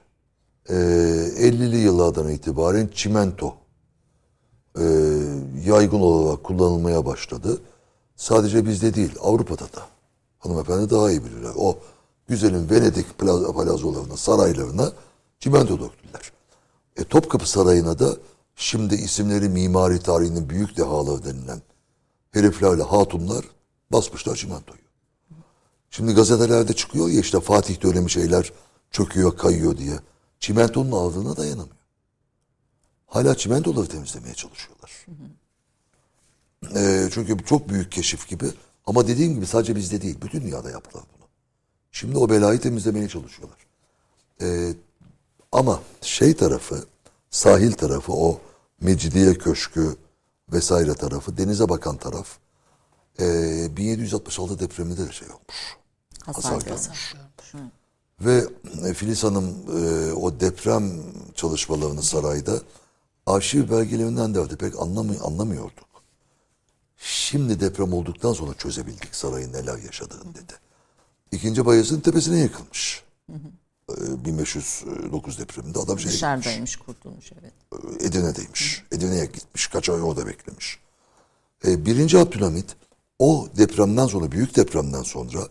e, 0.69 0.73
50'li 0.73 1.77
yıllardan 1.77 2.29
itibaren 2.29 2.89
çimento 2.93 3.55
e, 4.79 4.83
yaygın 5.65 5.99
olarak 5.99 6.43
kullanılmaya 6.43 7.05
başladı. 7.05 7.61
Sadece 8.19 8.65
bizde 8.65 8.93
değil, 8.93 9.15
Avrupa'da 9.21 9.63
da. 9.63 9.87
Hanımefendi 10.39 10.89
daha 10.89 11.11
iyi 11.11 11.25
bilirler. 11.25 11.51
O 11.55 11.77
güzelin 12.27 12.69
Venedik 12.69 13.19
plaza, 13.19 13.53
plazolarına, 13.53 14.17
saraylarına 14.17 14.91
çimento 15.39 15.79
döktüler. 15.79 16.31
E, 16.97 17.03
Topkapı 17.03 17.49
Sarayı'na 17.49 17.99
da 17.99 18.15
şimdi 18.55 18.95
isimleri 18.95 19.49
mimari 19.49 19.99
tarihinin 19.99 20.49
büyük 20.49 20.77
dehaları 20.77 21.23
denilen 21.23 21.61
heriflerle 22.31 22.83
hatunlar 22.83 23.45
basmışlar 23.91 24.35
çimentoyu. 24.35 24.79
Şimdi 25.89 26.13
gazetelerde 26.13 26.73
çıkıyor 26.73 27.09
ya 27.09 27.19
işte 27.19 27.39
Fatih 27.39 27.81
dönemi 27.81 28.11
şeyler 28.11 28.53
çöküyor, 28.91 29.37
kayıyor 29.37 29.77
diye. 29.77 29.99
Çimentonun 30.39 30.91
ağzına 30.91 31.37
dayanamıyor. 31.37 31.75
Hala 33.07 33.37
çimentoları 33.37 33.87
temizlemeye 33.87 34.33
çalışıyorlar. 34.35 35.05
Ee, 36.75 37.09
çünkü 37.13 37.37
çok 37.45 37.69
büyük 37.69 37.91
keşif 37.91 38.27
gibi. 38.27 38.45
Ama 38.85 39.07
dediğim 39.07 39.33
gibi 39.35 39.45
sadece 39.45 39.75
bizde 39.75 40.01
değil. 40.01 40.17
Bütün 40.21 40.41
dünyada 40.41 40.69
yaptılar 40.69 41.03
bunu. 41.17 41.27
Şimdi 41.91 42.17
o 42.17 42.29
belayı 42.29 42.59
temizlemeye 42.61 43.07
çalışıyorlar. 43.09 43.57
Ee, 44.41 44.73
ama 45.51 45.81
şey 46.01 46.35
tarafı, 46.35 46.83
sahil 47.29 47.71
tarafı, 47.71 48.13
o 48.13 48.39
Mecidiye 48.81 49.33
Köşkü 49.33 49.95
vesaire 50.53 50.93
tarafı, 50.93 51.37
denize 51.37 51.69
bakan 51.69 51.97
taraf, 51.97 52.27
ee, 53.19 53.77
1766 53.77 54.59
depreminde 54.59 55.07
de 55.07 55.11
şey 55.11 55.27
olmuş. 55.27 55.77
Hasar 56.25 56.53
Hasar 56.53 56.61
görmüş. 56.67 57.15
Ve 58.21 58.43
e, 58.89 58.93
Filiz 58.93 59.23
Hanım 59.23 59.55
e, 59.77 60.13
o 60.13 60.39
deprem 60.39 60.91
çalışmalarını 61.35 62.03
sarayda 62.03 62.59
arşiv 63.25 63.71
belgelerinden 63.71 64.35
derdi. 64.35 64.55
Pek 64.55 64.73
anlamı- 64.79 65.19
anlamıyorduk. 65.23 65.88
Şimdi 66.99 67.59
deprem 67.59 67.93
olduktan 67.93 68.33
sonra 68.33 68.53
çözebildik 68.53 69.15
sarayın 69.15 69.53
neler 69.53 69.77
yaşadığını 69.77 70.35
dedi. 70.35 70.53
İkinci 71.31 71.65
Bayezid'in 71.65 72.01
tepesine 72.01 72.39
yıkılmış. 72.39 73.03
E, 73.89 74.25
1509 74.25 75.39
depreminde 75.39 75.79
adam 75.79 75.99
şey 75.99 76.11
Dışarıdaymış 76.11 76.75
kurtulmuş 76.75 77.31
evet. 77.41 77.53
Edirne'deymiş. 78.01 78.83
Edirne'ye 78.91 79.25
gitmiş. 79.25 79.67
Kaç 79.67 79.89
ay 79.89 80.01
orada 80.01 80.27
beklemiş. 80.27 80.79
E, 81.67 81.85
birinci 81.85 82.17
Abdülhamit 82.17 82.75
o 83.19 83.47
depremden 83.57 84.07
sonra, 84.07 84.31
büyük 84.31 84.55
depremden 84.55 85.03
sonra 85.03 85.47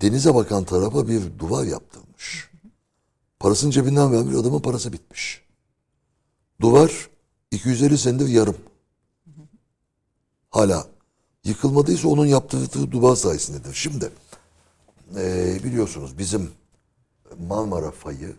denize 0.00 0.34
bakan 0.34 0.64
tarafa 0.64 1.08
bir 1.08 1.38
duvar 1.38 1.64
yaptırmış. 1.64 2.50
Parasını 3.40 3.70
cebinden 3.70 4.12
vermiş, 4.12 4.36
adamın 4.36 4.60
parası 4.60 4.92
bitmiş. 4.92 5.42
Duvar 6.60 7.08
250 7.50 7.98
senedir 7.98 8.28
yarım. 8.28 8.56
Hala 10.54 10.86
yıkılmadıysa 11.44 12.08
onun 12.08 12.26
yaptırdığı 12.26 12.92
duvar 12.92 13.16
sayesindedir. 13.16 13.74
Şimdi 13.74 14.10
e, 15.16 15.54
biliyorsunuz 15.64 16.18
bizim 16.18 16.50
Marmara 17.48 17.90
fayı 17.90 18.36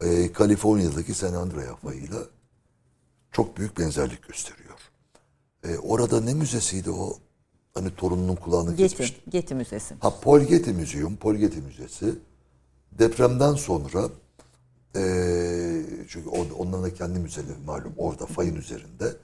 e, 0.00 0.32
Kaliforniya'daki 0.32 1.14
San 1.14 1.34
Andreas 1.34 1.76
fayıyla 1.76 2.18
çok 3.32 3.56
büyük 3.56 3.78
benzerlik 3.78 4.28
gösteriyor. 4.28 4.78
E, 5.64 5.78
orada 5.78 6.20
ne 6.20 6.34
müzesiydi 6.34 6.90
o? 6.90 7.18
Hani 7.74 7.94
torununun 7.96 8.36
kulağını 8.36 8.76
kesmişti. 8.76 9.16
Getty, 9.24 9.30
Getty 9.38 9.54
Müzesi. 9.54 9.94
Ha 10.00 10.20
Paul 10.20 10.40
Getty 10.40 10.70
Müzeyum, 10.70 11.16
Paul 11.16 11.34
Getty 11.34 11.58
Müzesi 11.58 12.14
depremden 12.98 13.54
sonra 13.54 14.08
eee 14.96 15.82
çünkü 16.08 16.28
on- 16.28 16.50
onların 16.58 16.84
da 16.84 16.94
kendi 16.94 17.18
müzeleri 17.18 17.58
malum 17.66 17.92
orada 17.96 18.26
fayın 18.26 18.56
üzerinde 18.56 19.16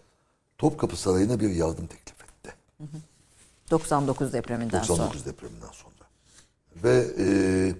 Topkapı 0.59 0.97
Sarayı'na 0.97 1.40
bir 1.40 1.51
yardım 1.51 1.87
teklif. 1.87 2.13
99 3.70 4.32
depreminden 4.32 4.82
sonra. 4.82 4.98
99 4.98 5.26
depreminden 5.26 5.70
sonra. 5.72 5.94
Ve 6.84 7.14
eee, 7.18 7.76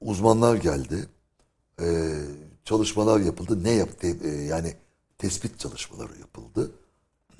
uzmanlar 0.00 0.56
geldi. 0.56 1.06
Eee, 1.80 2.14
çalışmalar 2.64 3.20
yapıldı. 3.20 3.64
Ne 3.64 3.70
yaptı? 3.70 4.06
Eee, 4.06 4.30
yani 4.44 4.76
tespit 5.18 5.58
çalışmaları 5.58 6.18
yapıldı. 6.18 6.70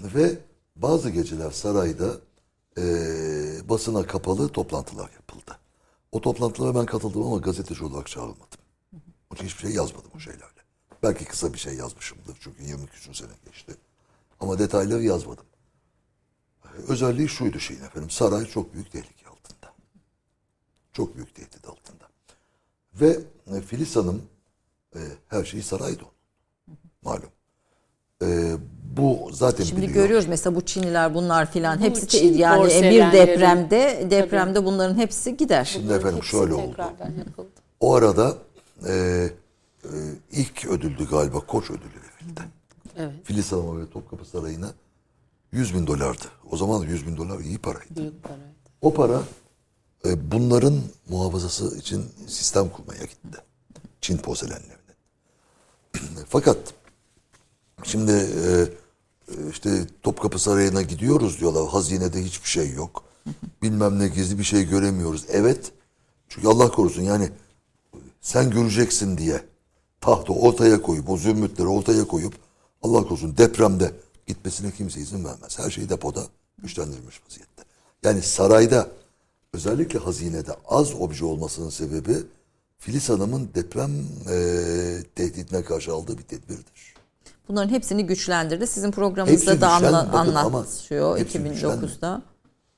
Ve 0.01 0.39
bazı 0.77 1.11
geceler 1.11 1.51
sarayda 1.51 2.17
eee, 2.77 3.69
basına 3.69 4.07
kapalı 4.07 4.49
toplantılar 4.49 5.11
yapıldı. 5.11 5.59
O 6.13 6.21
toplantılara 6.21 6.75
ben 6.75 6.87
katıldım 6.87 7.23
ama 7.23 7.37
gazeteci 7.39 7.85
olarak 7.85 8.07
çağrılmadım. 8.07 8.59
Onun 9.31 9.37
için 9.37 9.45
hiçbir 9.47 9.61
şey 9.63 9.71
yazmadım 9.71 10.11
o 10.17 10.19
şeylerle. 10.19 10.63
Belki 11.03 11.25
kısa 11.25 11.53
bir 11.55 11.59
şey 11.59 11.75
yazmışımdır 11.75 12.37
çünkü 12.41 12.63
20 12.65 12.87
küsur 12.87 13.15
sene 13.15 13.31
geçti. 13.45 13.75
Ama 14.41 14.59
detayları 14.59 15.03
yazmadım. 15.03 15.45
Özelliği 16.89 17.29
şuydu 17.29 17.61
şeyin 17.61 17.85
efendim. 17.85 18.11
Saray 18.11 18.47
çok 18.47 18.75
büyük 18.75 18.93
tehlike 18.93 19.27
altında. 19.29 19.73
Çok 20.93 21.17
büyük 21.17 21.35
tehdit 21.35 21.69
altında. 21.69 22.05
Ve 22.95 23.19
e, 23.57 23.61
Filiz 23.61 23.97
Hanım 23.97 24.23
e, 24.95 25.01
her 25.29 25.45
şeyi 25.45 25.63
sarayda 25.63 26.03
onun. 26.03 26.79
Malum. 27.03 27.31
E, 28.23 28.57
bu 28.97 29.31
zaten 29.33 29.65
Şimdi 29.65 29.83
biliyor. 29.83 29.95
görüyoruz 29.95 30.29
mesela 30.29 30.57
bu 30.57 30.61
Çinliler 30.61 31.15
bunlar 31.15 31.51
filan 31.51 31.81
Bu 31.81 31.85
hepsi 31.85 32.09
Çin 32.09 32.35
yani 32.35 32.65
bir 32.69 33.13
depremde 33.13 34.07
depremde 34.11 34.65
bunların 34.65 34.97
hepsi 34.97 35.37
gider. 35.37 35.65
Şimdi 35.65 35.93
efendim 35.93 36.17
Hepsi 36.17 36.31
şöyle 36.31 36.55
oldu. 36.55 36.75
yapıldı. 37.19 37.49
O 37.81 37.95
arada 37.95 38.37
e, 38.89 38.93
e, 39.85 39.91
ilk 40.33 40.67
ödüldü 40.67 41.09
galiba 41.11 41.41
Koç 41.41 41.71
ödülü 41.71 41.81
verildi. 41.85 42.41
Evet. 42.97 43.13
Filiz 43.25 43.53
Hanım'a 43.53 43.81
ve 43.81 43.91
Topkapı 43.91 44.25
Sarayı'na 44.25 44.71
100 45.53 45.75
bin 45.75 45.87
dolardı. 45.87 46.25
O 46.51 46.57
zaman 46.57 46.83
100 46.83 47.07
bin 47.07 47.17
dolar 47.17 47.41
iyi 47.41 47.59
paraydı. 47.59 47.97
Büyük 47.97 48.23
paraydı. 48.23 48.43
O 48.81 48.95
para 48.95 49.23
e, 50.05 50.31
bunların 50.31 50.81
muhafazası 51.09 51.79
için 51.79 52.05
sistem 52.27 52.69
kurmaya 52.69 53.05
gitti. 53.05 53.39
Çin 54.01 54.17
porselenlerinin. 54.17 54.73
Fakat 56.29 56.59
şimdi 57.85 58.13
e, 58.13 58.67
e, 59.29 59.51
işte 59.51 59.87
Topkapı 60.03 60.39
Sarayı'na 60.39 60.83
gidiyoruz 60.83 61.41
diyorlar. 61.41 61.69
Hazinede 61.69 62.25
hiçbir 62.25 62.49
şey 62.49 62.73
yok. 62.73 63.05
Bilmem 63.63 63.99
ne 63.99 64.09
gizli 64.09 64.39
bir 64.39 64.45
şey 64.45 64.69
göremiyoruz. 64.69 65.25
Evet. 65.29 65.73
Çünkü 66.29 66.49
Allah 66.49 66.71
korusun 66.71 67.03
yani 67.03 67.31
sen 68.21 68.51
göreceksin 68.51 69.19
diye 69.19 69.43
tahtı 70.01 70.33
ortaya 70.33 70.83
koyup 70.83 71.11
o 71.11 71.17
zümrütleri 71.17 71.69
ortaya 71.69 72.07
koyup 72.07 72.35
Allah 72.83 73.03
korusun 73.03 73.37
depremde 73.39 73.93
gitmesine 74.27 74.71
kimse 74.71 75.01
izin 75.01 75.25
vermez. 75.25 75.59
Her 75.59 75.71
şey 75.71 75.89
depoda 75.89 76.23
güçlendirilmiş 76.59 77.21
vaziyette. 77.27 77.63
Yani 78.03 78.23
sarayda 78.23 78.89
özellikle 79.55 79.99
hazinede 79.99 80.53
az 80.69 80.95
obje 80.95 81.25
olmasının 81.25 81.71
sebebi 81.71 82.17
Filiz 82.79 83.09
Hanım'ın 83.09 83.51
deprem 83.55 83.91
e, 84.31 84.37
tehdidine 85.15 85.65
karşı 85.65 85.93
aldığı 85.93 86.19
bir 86.19 86.23
tedbirdir. 86.23 86.95
Bunların 87.49 87.71
hepsini 87.71 88.07
güçlendirdi. 88.07 88.67
Sizin 88.67 88.91
programınızda 88.91 89.61
da 89.61 89.71
anla, 89.71 90.19
anlatıyor 90.19 91.19
hepsi 91.19 91.39
2009'da. 91.39 92.23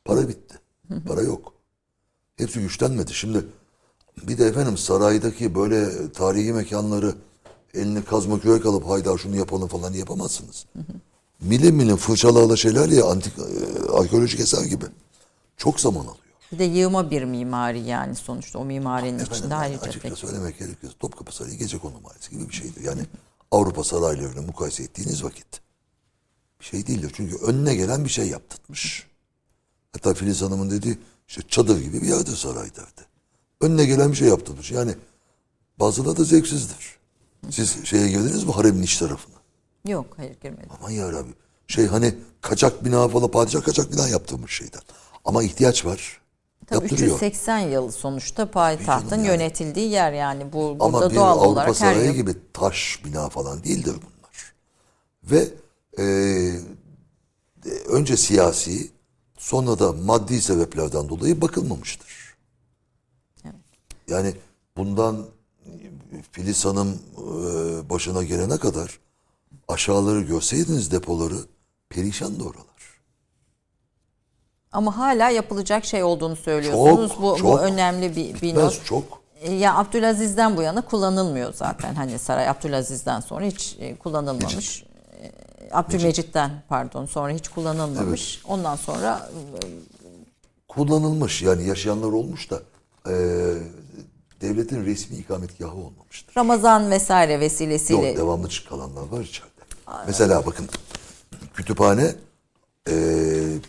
Para 0.04 0.28
bitti. 0.28 0.58
Para 1.06 1.22
yok. 1.22 1.52
Hepsi 2.36 2.60
güçlenmedi. 2.60 3.14
Şimdi 3.14 3.46
bir 4.22 4.38
de 4.38 4.46
efendim 4.46 4.76
saraydaki 4.76 5.54
böyle 5.54 6.12
tarihi 6.12 6.52
mekanları 6.52 7.14
elini 7.74 8.04
kazma 8.04 8.40
kürek 8.40 8.66
alıp 8.66 8.88
hayda 8.88 9.18
şunu 9.18 9.36
yapalım 9.36 9.68
falan 9.68 9.92
yapamazsınız. 9.92 10.66
Milim 11.44 11.74
milim 11.76 11.96
fırçalarla 11.96 12.56
şeyler 12.56 12.88
ya 12.88 13.04
antik 13.06 13.32
e, 13.38 13.92
arkeolojik 13.92 14.40
eser 14.40 14.64
gibi. 14.64 14.84
Çok 15.56 15.80
zaman 15.80 16.00
alıyor. 16.00 16.16
Bir 16.52 16.58
de 16.58 16.64
yığma 16.64 17.10
bir 17.10 17.24
mimari 17.24 17.80
yani 17.80 18.14
sonuçta 18.14 18.58
o 18.58 18.64
mimarinin 18.64 19.18
Efendim, 19.18 19.34
içinde 19.34 19.54
yani 19.54 19.62
ayrıca 19.62 19.80
açıkça 19.80 20.08
pek. 20.08 20.18
söylemek 20.18 20.58
gerekirse 20.58 20.92
Topkapı 20.98 21.36
Sarayı 21.36 21.58
gece 21.58 21.78
kondu 21.78 22.00
mahallesi 22.02 22.30
gibi 22.30 22.48
bir 22.48 22.54
şeydir. 22.54 22.82
Yani 22.82 23.02
Avrupa 23.50 23.84
saraylarını 23.84 24.42
mukayese 24.42 24.82
ettiğiniz 24.82 25.24
vakit 25.24 25.46
bir 26.60 26.64
şey 26.64 26.86
değildir. 26.86 27.12
Çünkü 27.16 27.36
önüne 27.36 27.74
gelen 27.74 28.04
bir 28.04 28.10
şey 28.10 28.28
yaptırmış. 28.28 29.06
Hatta 29.92 30.14
Filiz 30.14 30.42
Hanım'ın 30.42 30.70
dediği 30.70 30.98
işte 31.28 31.42
çadır 31.48 31.80
gibi 31.80 32.02
bir 32.02 32.08
yerdir 32.08 32.36
saray 32.36 32.74
derdi. 32.76 33.06
Önüne 33.60 33.84
gelen 33.84 34.10
bir 34.10 34.16
şey 34.16 34.28
yaptırmış. 34.28 34.70
Yani 34.70 34.94
bazıları 35.80 36.16
da 36.16 36.24
zevksizdir. 36.24 36.98
Siz 37.50 37.84
şeye 37.84 38.08
girdiniz 38.08 38.44
mi 38.44 38.52
haremin 38.52 38.82
iç 38.82 38.98
tarafına? 38.98 39.33
Yok 39.88 40.06
hayır 40.16 40.40
girmedi. 40.40 40.66
Aman 40.80 40.90
yarabbi. 40.90 41.30
Şey 41.68 41.86
hani 41.86 42.14
kaçak 42.40 42.84
bina 42.84 43.08
falan 43.08 43.30
padişah 43.30 43.62
kaçak 43.64 43.92
bina 43.92 44.08
yaptırmış 44.08 44.56
şeyden. 44.56 44.80
Ama 45.24 45.42
ihtiyaç 45.42 45.84
var. 45.84 46.20
Tabii 46.66 46.84
Yaptırıyor. 46.84 47.16
380 47.16 47.58
yıl 47.58 47.90
sonuçta 47.90 48.50
payitahtın 48.50 49.16
yani. 49.16 49.26
yönetildiği 49.26 49.90
yer 49.90 50.12
yani. 50.12 50.52
Bu 50.52 50.76
Ama 50.80 50.92
burada 50.92 51.10
bir 51.10 51.16
doğal 51.16 51.38
Avrupa 51.38 51.48
olarak 51.48 51.68
her 51.68 51.74
sarayı 51.74 52.06
yıl 52.06 52.14
gibi 52.14 52.34
taş 52.52 53.00
bina 53.04 53.28
falan 53.28 53.64
değildir 53.64 53.94
bunlar. 53.94 54.54
Ve 55.24 55.48
e, 55.98 56.06
önce 57.88 58.16
siyasi 58.16 58.90
sonra 59.38 59.78
da 59.78 59.92
maddi 59.92 60.40
sebeplerden 60.40 61.08
dolayı 61.08 61.40
bakılmamıştır. 61.40 62.36
Yani 64.08 64.34
bundan 64.76 65.26
Filiz 66.32 66.64
Hanım 66.64 66.98
e, 67.18 67.90
başına 67.90 68.22
gelene 68.22 68.58
kadar 68.58 68.98
aşağıları 69.68 70.20
görseydiniz 70.20 70.90
depoları 70.92 71.36
perişandı 71.88 72.42
oralar. 72.44 72.64
ama 74.72 74.96
hala 74.96 75.30
yapılacak 75.30 75.84
şey 75.84 76.04
olduğunu 76.04 76.36
söylüyorsunuz. 76.36 77.10
Çok, 77.12 77.22
bu, 77.22 77.32
bu 77.32 77.38
çok. 77.38 77.60
önemli 77.60 78.10
bir, 78.16 78.34
bir 78.34 78.42
Bitmez 78.42 78.64
not. 78.64 78.84
çok. 78.84 79.04
E, 79.40 79.52
Ya 79.52 79.74
Abdülaziz'den 79.76 80.56
bu 80.56 80.62
yana 80.62 80.80
kullanılmıyor 80.82 81.54
zaten. 81.54 81.94
Hani 81.94 82.18
saray 82.18 82.48
Abdülaziz'den 82.48 83.20
sonra 83.20 83.44
hiç 83.44 83.76
e, 83.80 83.96
kullanılmamış. 83.96 84.84
E, 85.22 85.32
Abdülmecit'ten 85.72 86.62
pardon 86.68 87.06
sonra 87.06 87.32
hiç 87.32 87.48
kullanılmamış. 87.48 88.42
Ondan 88.48 88.76
sonra 88.76 89.30
Kullanılmış 90.68 91.42
yani 91.42 91.66
yaşayanlar 91.66 92.08
olmuş 92.12 92.50
da 92.50 92.62
e, 93.08 93.14
devletin 94.40 94.84
resmi 94.84 95.16
ikametgahı 95.16 95.74
olmamıştır. 95.74 96.36
Ramazan 96.36 96.90
vesaire 96.90 97.32
Yok 97.32 97.40
vesilesiyle 97.42 98.16
devamlı 98.16 98.48
kalanlar 98.68 99.08
var 99.08 99.20
içeride. 99.20 99.53
Mesela 100.06 100.46
bakın 100.46 100.68
kütüphane 101.54 102.14
e, 102.88 102.94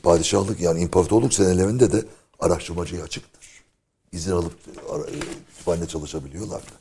padişahlık 0.03 0.59
yani 0.59 0.81
imparatorluk 0.81 1.33
senelerinde 1.33 1.91
de 1.91 2.05
araştırmacıya 2.39 3.03
açıktır. 3.03 3.63
İzin 4.11 4.31
alıp 4.31 4.53
ara, 4.91 5.03
e, 5.03 5.19
kütüphane 5.49 5.87
çalışabiliyorlardı. 5.87 6.71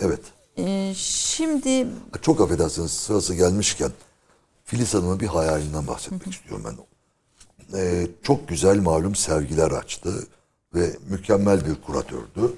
Evet. 0.00 0.20
Şimdi 0.96 1.86
Çok 2.22 2.40
affedersiniz 2.40 2.92
sırası 2.92 3.34
gelmişken 3.34 3.92
Filiz 4.64 4.94
Hanım'ın 4.94 5.20
bir 5.20 5.26
hayalinden 5.26 5.86
bahsetmek 5.86 6.34
istiyorum 6.34 6.64
ben. 6.64 6.76
Ee, 7.78 8.06
çok 8.22 8.48
güzel 8.48 8.78
malum 8.78 9.14
sergiler 9.14 9.70
açtı 9.70 10.26
ve 10.74 10.96
mükemmel 11.08 11.66
bir 11.66 11.82
kuratördü. 11.82 12.54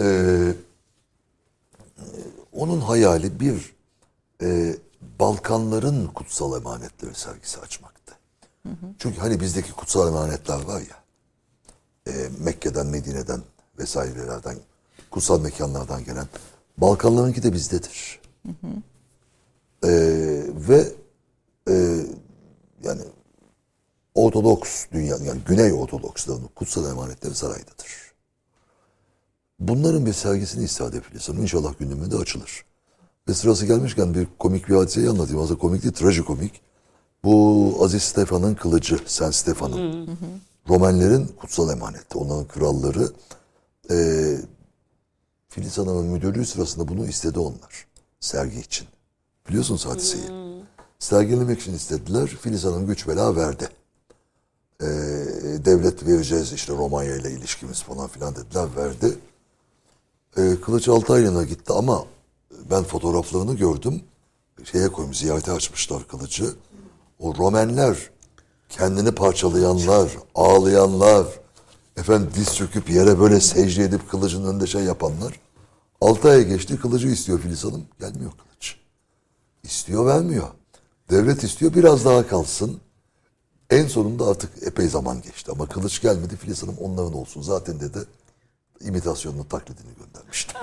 Ee, 0.00 0.52
onun 2.56 2.80
hayali 2.80 3.40
bir 3.40 3.74
e, 4.42 4.76
Balkanların 5.20 6.06
kutsal 6.06 6.56
emanetleri 6.60 7.14
sergisi 7.14 7.60
açmaktı. 7.60 8.14
Çünkü 8.98 9.18
hani 9.20 9.40
bizdeki 9.40 9.72
kutsal 9.72 10.08
emanetler 10.08 10.62
var 10.62 10.80
ya 10.80 11.06
e, 12.06 12.28
Mekke'den, 12.40 12.86
Medine'den 12.86 13.42
vesairelerden, 13.78 14.56
kutsal 15.10 15.40
mekanlardan 15.40 16.04
gelen 16.04 16.26
Balkanlarınki 16.78 17.42
de 17.42 17.52
bizdedir. 17.52 18.20
E, 19.84 19.90
ve 20.68 20.92
e, 21.68 22.06
yani 22.84 23.02
Ortodoks 24.14 24.86
dünya, 24.92 25.16
yani 25.16 25.40
Güney 25.46 25.72
Ortodoksların 25.72 26.48
kutsal 26.54 26.90
emanetleri 26.90 27.34
saraydadır. 27.34 28.14
Bunların 29.58 30.06
bir 30.06 30.12
sergisini 30.12 30.64
istihade 30.64 31.00
Filiz 31.00 31.28
Hanım. 31.28 31.42
İnşallah 31.42 31.78
gündeminde 31.78 32.16
açılır. 32.16 32.64
Ve 33.28 33.34
sırası 33.34 33.66
gelmişken 33.66 34.14
bir 34.14 34.28
komik 34.38 34.68
bir 34.68 34.74
hadiseyi 34.74 35.08
anlatayım. 35.10 35.42
Aslında 35.42 35.58
komik 35.58 35.82
değil, 35.82 35.94
trajikomik. 35.94 36.60
Bu 37.24 37.76
Aziz 37.80 38.02
Stefan'ın 38.02 38.54
kılıcı, 38.54 38.98
Sen 39.06 39.30
Stefan'ın. 39.30 40.08
Romenlerin 40.68 41.26
kutsal 41.26 41.70
emaneti. 41.70 42.18
Onların 42.18 42.46
kralları. 42.48 43.12
E, 43.90 43.96
Filiz 45.48 45.78
Hanım'ın 45.78 46.06
müdürlüğü 46.06 46.46
sırasında 46.46 46.88
bunu 46.88 47.06
istedi 47.06 47.38
onlar. 47.38 47.86
Sergi 48.20 48.60
için. 48.60 48.88
Biliyorsunuz 49.48 49.86
hadiseyi. 49.86 50.24
Sergilemek 50.98 51.60
için 51.60 51.74
istediler. 51.74 52.26
Filiz 52.26 52.64
Hanım 52.64 52.86
güç 52.86 53.08
bela 53.08 53.36
verdi. 53.36 53.68
Ee, 54.82 54.86
devlet 55.64 56.06
vereceğiz 56.06 56.52
işte 56.52 56.72
Romanya 56.72 57.16
ile 57.16 57.30
ilişkimiz 57.30 57.82
falan 57.82 58.08
filan 58.08 58.36
dediler 58.36 58.68
verdi. 58.76 59.18
Ee, 60.38 60.56
Kılıç 60.60 60.88
Altayrın'a 60.88 61.44
gitti 61.44 61.72
ama 61.72 62.04
ben 62.70 62.84
fotoğraflarını 62.84 63.54
gördüm. 63.54 64.02
Şeye 64.64 64.88
koymuş 64.88 65.16
ziyarete 65.16 65.52
açmışlar 65.52 66.08
kılıcı. 66.08 66.54
O 67.18 67.34
Romenler 67.34 68.10
kendini 68.68 69.12
parçalayanlar, 69.12 70.10
ağlayanlar, 70.34 71.26
efendim 71.96 72.30
diz 72.34 72.56
çöküp 72.56 72.90
yere 72.90 73.20
böyle 73.20 73.40
secde 73.40 73.84
edip 73.84 74.10
kılıcın 74.10 74.44
önünde 74.44 74.66
şey 74.66 74.82
yapanlar. 74.82 75.40
Altı 76.00 76.28
aya 76.28 76.42
geçti 76.42 76.80
kılıcı 76.80 77.08
istiyor 77.08 77.40
Filiz 77.40 77.64
Hanım. 77.64 77.84
Gelmiyor 78.00 78.30
kılıç. 78.30 78.76
İstiyor 79.62 80.06
vermiyor. 80.06 80.48
Devlet 81.10 81.44
istiyor 81.44 81.74
biraz 81.74 82.04
daha 82.04 82.26
kalsın. 82.26 82.80
En 83.70 83.86
sonunda 83.86 84.26
artık 84.26 84.62
epey 84.62 84.88
zaman 84.88 85.22
geçti 85.22 85.50
ama 85.52 85.66
kılıç 85.66 86.02
gelmedi. 86.02 86.36
Filiz 86.36 86.62
Hanım 86.62 86.76
onların 86.80 87.14
olsun. 87.14 87.42
Zaten 87.42 87.80
dedi 87.80 87.98
imitasyonunu 88.80 89.48
taklidini 89.48 89.86
göndermişti. 89.98 90.54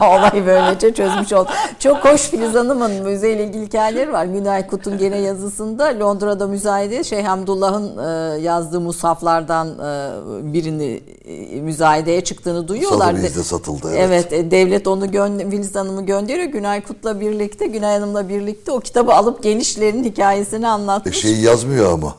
Olayı 0.04 0.46
böylece 0.46 0.94
çözmüş 0.94 1.32
oldu. 1.32 1.48
Çok 1.78 2.04
hoş 2.04 2.20
Filiz 2.20 2.54
Hanım'ın 2.54 2.90
müzeyle 3.02 3.44
ilgili 3.44 3.66
hikayeleri 3.66 4.12
var. 4.12 4.24
Günay 4.24 4.66
Kut'un 4.66 4.98
gene 4.98 5.18
yazısında 5.18 5.84
Londra'da 6.00 6.46
müzayede 6.46 7.04
Şeyh 7.04 7.24
Hamdullah'ın 7.24 7.98
e, 7.98 8.40
yazdığı 8.40 8.80
musaflardan 8.80 9.68
e, 9.68 10.54
birini 10.54 11.02
e, 11.24 11.60
müzayedeye 11.60 12.20
çıktığını 12.24 12.68
duyuyorlar. 12.68 13.10
Sotheby's'de 13.10 13.42
satıldı, 13.42 13.88
evet. 13.94 14.08
Evet. 14.30 14.32
e, 14.32 14.50
devlet 14.50 14.86
onu 14.86 15.06
gö- 15.06 15.50
Filiz 15.50 15.74
Hanım'ı 15.74 16.06
gönderiyor. 16.06 16.46
Günay 16.48 16.82
Kut'la 16.82 17.20
birlikte, 17.20 17.66
Günay 17.66 17.94
Hanım'la 17.94 18.28
birlikte 18.28 18.72
o 18.72 18.80
kitabı 18.80 19.12
alıp 19.14 19.42
gelişlerin 19.42 20.04
hikayesini 20.04 20.64
E 20.64 20.68
anlatmış. 20.68 21.20
şeyi 21.20 21.40
yazmıyor 21.42 21.92
ama. 21.92 22.14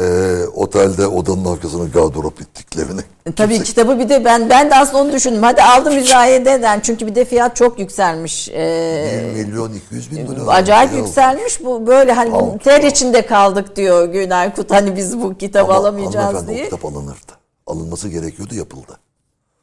Ee, 0.00 0.46
otelde 0.54 1.06
odanın 1.06 1.44
arkasına 1.44 1.84
gardırop 1.84 2.40
ettiklerini. 2.40 3.00
E, 3.26 3.32
Tabii 3.32 3.62
kitabı 3.62 3.98
bir 3.98 4.08
de 4.08 4.24
ben 4.24 4.50
ben 4.50 4.70
de 4.70 4.74
aslında 4.76 4.98
onu 5.02 5.12
düşündüm. 5.12 5.42
Hadi 5.42 5.62
aldım 5.62 5.94
müzayededen 5.94 6.80
çünkü 6.80 7.06
bir 7.06 7.14
de 7.14 7.24
fiyat 7.24 7.56
çok 7.56 7.78
yükselmiş. 7.78 8.48
Ee, 8.48 9.32
1 9.36 9.44
milyon 9.44 9.72
200 9.72 10.10
bin 10.10 10.36
dolar. 10.36 10.56
acayip 10.58 10.92
Ya. 10.92 10.98
yükselmiş 10.98 11.64
bu 11.64 11.86
böyle 11.86 12.12
hani 12.12 12.30
Tamam. 12.30 12.58
ter 12.58 12.82
içinde 12.82 13.26
kaldık 13.26 13.76
diyor 13.76 14.04
Günay 14.04 14.54
Kut 14.54 14.70
hani 14.70 14.96
biz 14.96 15.20
bu 15.22 15.38
kitabı 15.38 15.64
Ama 15.72 15.80
alamayacağız 15.80 16.48
diye. 16.48 16.60
O 16.60 16.64
kitap 16.64 16.84
alınırdı. 16.84 17.32
Alınması 17.66 18.08
gerekiyordu 18.08 18.54
yapıldı. 18.54 18.98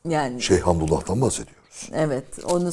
Yani 0.10 0.42
Şeyh 0.42 0.62
Hamdullah'tan 0.62 1.22
bahsediyoruz. 1.22 1.61
Evet 1.94 2.26
onu 2.46 2.72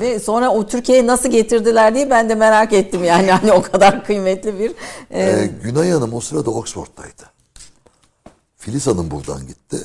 ve 0.00 0.18
sonra 0.18 0.50
o 0.50 0.66
Türkiye'ye 0.66 1.06
nasıl 1.06 1.28
getirdiler 1.30 1.94
diye 1.94 2.10
ben 2.10 2.28
de 2.28 2.34
merak 2.34 2.72
ettim 2.72 3.04
yani 3.04 3.30
hani 3.30 3.52
o 3.52 3.62
kadar 3.62 4.04
kıymetli 4.04 4.58
bir 4.58 4.70
e, 5.10 5.22
Ee, 5.22 5.50
Günay 5.62 5.90
Hanım 5.90 6.14
o 6.14 6.20
sırada 6.20 6.50
Oxford'daydı. 6.50 7.22
Filiz 8.56 8.86
Hanım 8.86 9.10
buradan 9.10 9.46
gitti. 9.46 9.76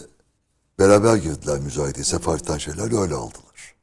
Beraber 0.80 1.16
girdiler 1.16 1.60
müzayedeye. 1.60 2.04
Sefaretten 2.04 2.58
şeyler 2.58 3.02
öyle 3.02 3.16
aldılar. 3.16 3.76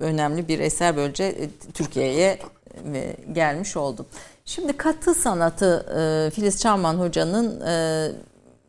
önemli 0.00 0.48
bir 0.48 0.58
eser 0.58 0.96
böylece 0.96 1.24
e, 1.24 1.48
Türkiye'ye 1.74 2.38
e, 2.94 3.16
gelmiş 3.32 3.76
oldu. 3.76 4.06
Şimdi 4.44 4.72
katı 4.76 5.14
sanatı 5.14 5.86
e, 5.98 6.30
Filiz 6.30 6.60
Çarman 6.60 6.94
Hoca'nın 6.94 7.60
e, 7.60 8.10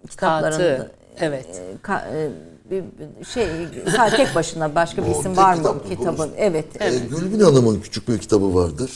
kitaplarında 0.09 0.77
Katı, 0.77 0.91
evet. 1.19 1.45
e, 1.55 1.87
ka- 1.87 2.15
e, 2.17 2.29
bir 2.72 2.84
bir 3.20 3.26
şey 3.26 3.47
sadece 3.95 4.18
tek 4.18 4.36
başına 4.36 4.76
başka 4.76 5.05
bir 5.05 5.11
isim 5.11 5.38
var 5.38 5.53
mı 5.53 5.76
kitabın? 5.89 6.18
Konusu. 6.18 6.30
Evet. 6.38 6.66
Ee, 6.82 6.89
Gülbin 7.09 7.39
Hanım'ın 7.39 7.82
küçük 7.82 8.07
bir 8.09 8.18
kitabı 8.18 8.55
vardır. 8.55 8.91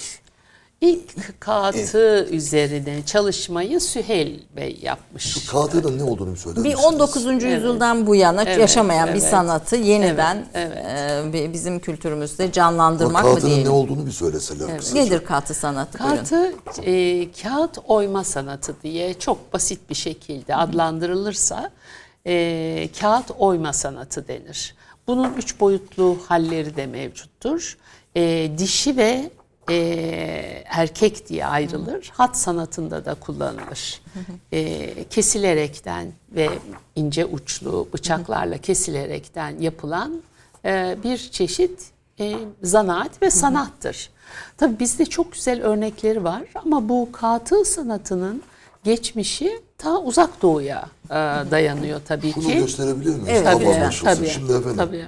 İlk 0.81 1.39
katı 1.39 2.27
üzerine 2.31 3.05
çalışmayı 3.05 3.79
Süheyl 3.79 4.39
Bey 4.55 4.79
yapmış. 4.81 5.47
Kağıtının 5.51 5.97
ne 5.99 6.03
olduğunu 6.03 6.31
bir 6.31 6.37
söyler 6.37 6.63
Bir 6.63 6.69
misiniz? 6.69 6.85
19. 6.85 7.25
yüzyıldan 7.43 8.07
bu 8.07 8.15
yana 8.15 8.43
Evet, 8.43 8.59
yaşamayan 8.59 9.07
bir 9.07 9.13
evet. 9.13 9.23
sanatı 9.29 9.75
yeniden 9.75 10.45
Evet, 10.53 10.77
e, 11.27 11.33
bi- 11.33 11.53
bizim 11.53 11.79
kültürümüzde 11.79 12.51
canlandırmak 12.51 13.23
mı 13.23 13.29
kağıtının 13.31 13.51
ne 13.51 13.55
diyelim? 13.55 13.71
olduğunu 13.73 14.05
bir 14.05 14.11
söyleseler 14.11 14.77
kısaca. 14.77 15.01
Nedir 15.03 15.25
katı 15.25 15.53
sanatı? 15.53 15.97
Katı 15.97 16.53
e, 16.85 17.31
kağıt 17.31 17.77
oyma 17.87 18.23
sanatı 18.23 18.75
diye 18.83 19.13
çok 19.13 19.53
basit 19.53 19.89
bir 19.89 19.95
şekilde 19.95 20.55
adlandırılırsa 20.55 21.71
e, 22.29 22.89
kağıt 22.99 23.31
oyma 23.39 23.73
sanatı 23.73 24.27
denir. 24.27 24.75
Bunun 25.07 25.33
üç 25.33 25.59
boyutlu 25.59 26.17
halleri 26.27 26.75
de 26.75 26.85
mevcuttur. 26.85 27.77
E, 28.15 28.51
dişi 28.57 28.97
ve 28.97 29.29
e, 29.69 29.75
erkek 30.65 31.29
diye 31.29 31.45
ayrılır. 31.45 32.11
Hat 32.13 32.37
sanatında 32.37 33.05
da 33.05 33.13
kullanılır. 33.13 34.01
E, 34.51 35.03
kesilerekten 35.03 36.11
ve 36.31 36.49
ince 36.95 37.25
uçlu 37.25 37.87
bıçaklarla 37.93 38.57
kesilerekten 38.57 39.59
yapılan 39.59 40.21
e, 40.65 40.97
bir 41.03 41.17
çeşit 41.17 41.91
e, 42.19 42.35
zanaat 42.63 43.21
ve 43.21 43.29
sanattır. 43.29 44.09
Tabii 44.57 44.79
bizde 44.79 45.05
çok 45.05 45.31
güzel 45.31 45.63
örnekleri 45.63 46.23
var 46.23 46.43
ama 46.55 46.89
bu 46.89 47.09
katı 47.11 47.65
sanatının 47.65 48.43
geçmişi 48.83 49.61
ta 49.79 49.97
uzak 49.99 50.41
doğuya 50.41 50.85
e, 51.09 51.13
dayanıyor 51.51 52.01
tabii 52.07 52.33
Bunu 52.35 52.47
ki. 52.47 52.57
gösterebilir 52.57 53.09
miyiz? 53.09 53.27
Evet, 53.29 53.43
Tabii, 53.45 53.67
anlaşılsın. 53.67 54.05
tabii, 54.15 54.27
Şimdi 54.29 54.51
efendim. 54.53 54.77
tabii. 54.77 55.05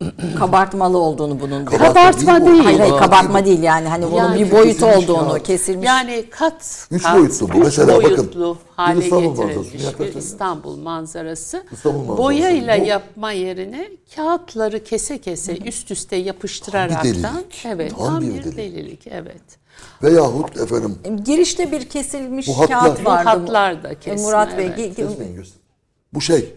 Kabartmalı 0.38 0.98
olduğunu 0.98 1.40
bunun. 1.40 1.64
Kabartma 1.64 1.88
Kabartma 1.88 2.40
değil 2.40 2.52
değil. 2.52 2.64
Hayır 2.64 2.78
hayır 2.80 2.96
kabartma 2.96 3.44
değil 3.44 3.62
yani 3.62 3.88
hani 3.88 4.04
bunun 4.06 4.16
Yani 4.16 4.40
bir 4.40 4.50
kesilmiş 4.50 4.82
olduğunu 4.96 5.28
kağıt. 5.28 5.42
kesilmiş. 5.46 5.86
Yani 5.86 6.24
kat, 6.30 6.86
Üç 6.90 7.02
kat, 7.02 7.16
boyutlu 7.18 7.48
bu. 7.48 7.58
üç 7.58 7.64
Mesela 7.64 7.88
bakın, 7.96 8.16
boyutlu 8.16 8.58
hale 8.76 9.04
İstanbul 9.04 9.30
getirilmiş 9.36 9.72
manzarası. 9.84 9.98
bir. 10.14 10.14
İstanbul 10.14 10.76
manzarası. 10.76 11.64
İstanbul 11.72 11.98
manzarası. 11.98 12.22
Boyayla 12.22 12.80
Bu- 12.80 12.84
yapma 12.84 13.32
yerine 13.32 13.88
kağıtları 14.16 14.84
kese 14.84 15.18
kese 15.20 15.56
üst 15.58 15.90
üste 15.90 16.16
yapıştıraraktan 16.16 17.04
delilik. 17.04 17.64
evet 17.66 17.92
Tam 17.98 18.06
tam, 18.06 18.20
bir 18.22 18.26
bir 18.28 18.34
delilik. 18.44 18.56
delilik 18.56 19.06
evet. 19.06 19.42
Veyahut 20.02 20.56
efendim 20.56 20.98
Girişte 21.24 21.72
bir 21.72 21.88
kesilmiş 21.88 22.48
Bu 22.48 22.52
hatlar- 22.60 22.68
kağıt 22.84 23.00
Bu 23.00 23.04
vardı. 23.10 23.28
hatlar 23.28 23.82
da 23.82 23.88
E, 23.88 23.94
kesme, 24.00 24.26
Murat 24.26 24.58
Bey 24.58 24.66
evet. 24.66 24.96
Kesmeyin. 24.96 25.44
Bu 26.14 26.20
şey. 26.20 26.54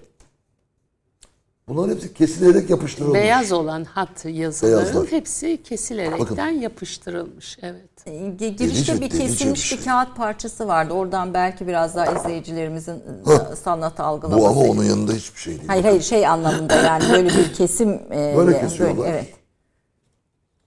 Bunların 1.68 1.96
hepsi 1.96 2.14
kesilerek 2.14 2.70
yapıştırılmış. 2.70 3.20
Beyaz 3.20 3.52
olan 3.52 3.84
hat 3.84 4.26
yazıların 4.26 4.84
Beyazlar. 4.86 5.08
hepsi 5.12 5.64
kesilerekten 5.64 6.20
Bakın. 6.20 6.60
yapıştırılmış. 6.60 7.58
Evet. 7.62 7.82
e, 8.06 8.12
gi- 8.12 8.56
girişte 8.56 9.02
bir 9.02 9.10
kesilmiş 9.10 9.72
bir 9.72 9.78
şey. 9.78 9.86
kağıt 9.86 10.16
parçası 10.18 10.68
vardı. 10.68 10.94
Oradan 10.94 11.34
belki 11.34 11.68
biraz 11.68 11.96
daha 11.96 12.06
izleyicilerimizin 12.20 12.94
e, 12.94 13.56
sanatı 13.64 14.04
algılaması. 14.04 14.42
Bu 14.44 14.48
ama 14.48 14.62
onun 14.62 14.84
yanında 14.84 15.14
hiçbir 15.14 15.40
şey 15.40 15.54
değil. 15.58 15.68
Hayır 15.68 15.84
hayır 15.84 16.02
şey 16.02 16.28
anlamında 16.28 16.76
yani 16.76 17.04
böyle 17.14 17.30
bir 17.30 17.54
kesim 17.54 17.90
e, 18.12 18.34
Böyle 18.38 18.60
kesiyorlar. 18.62 19.08
evet. 19.10 19.34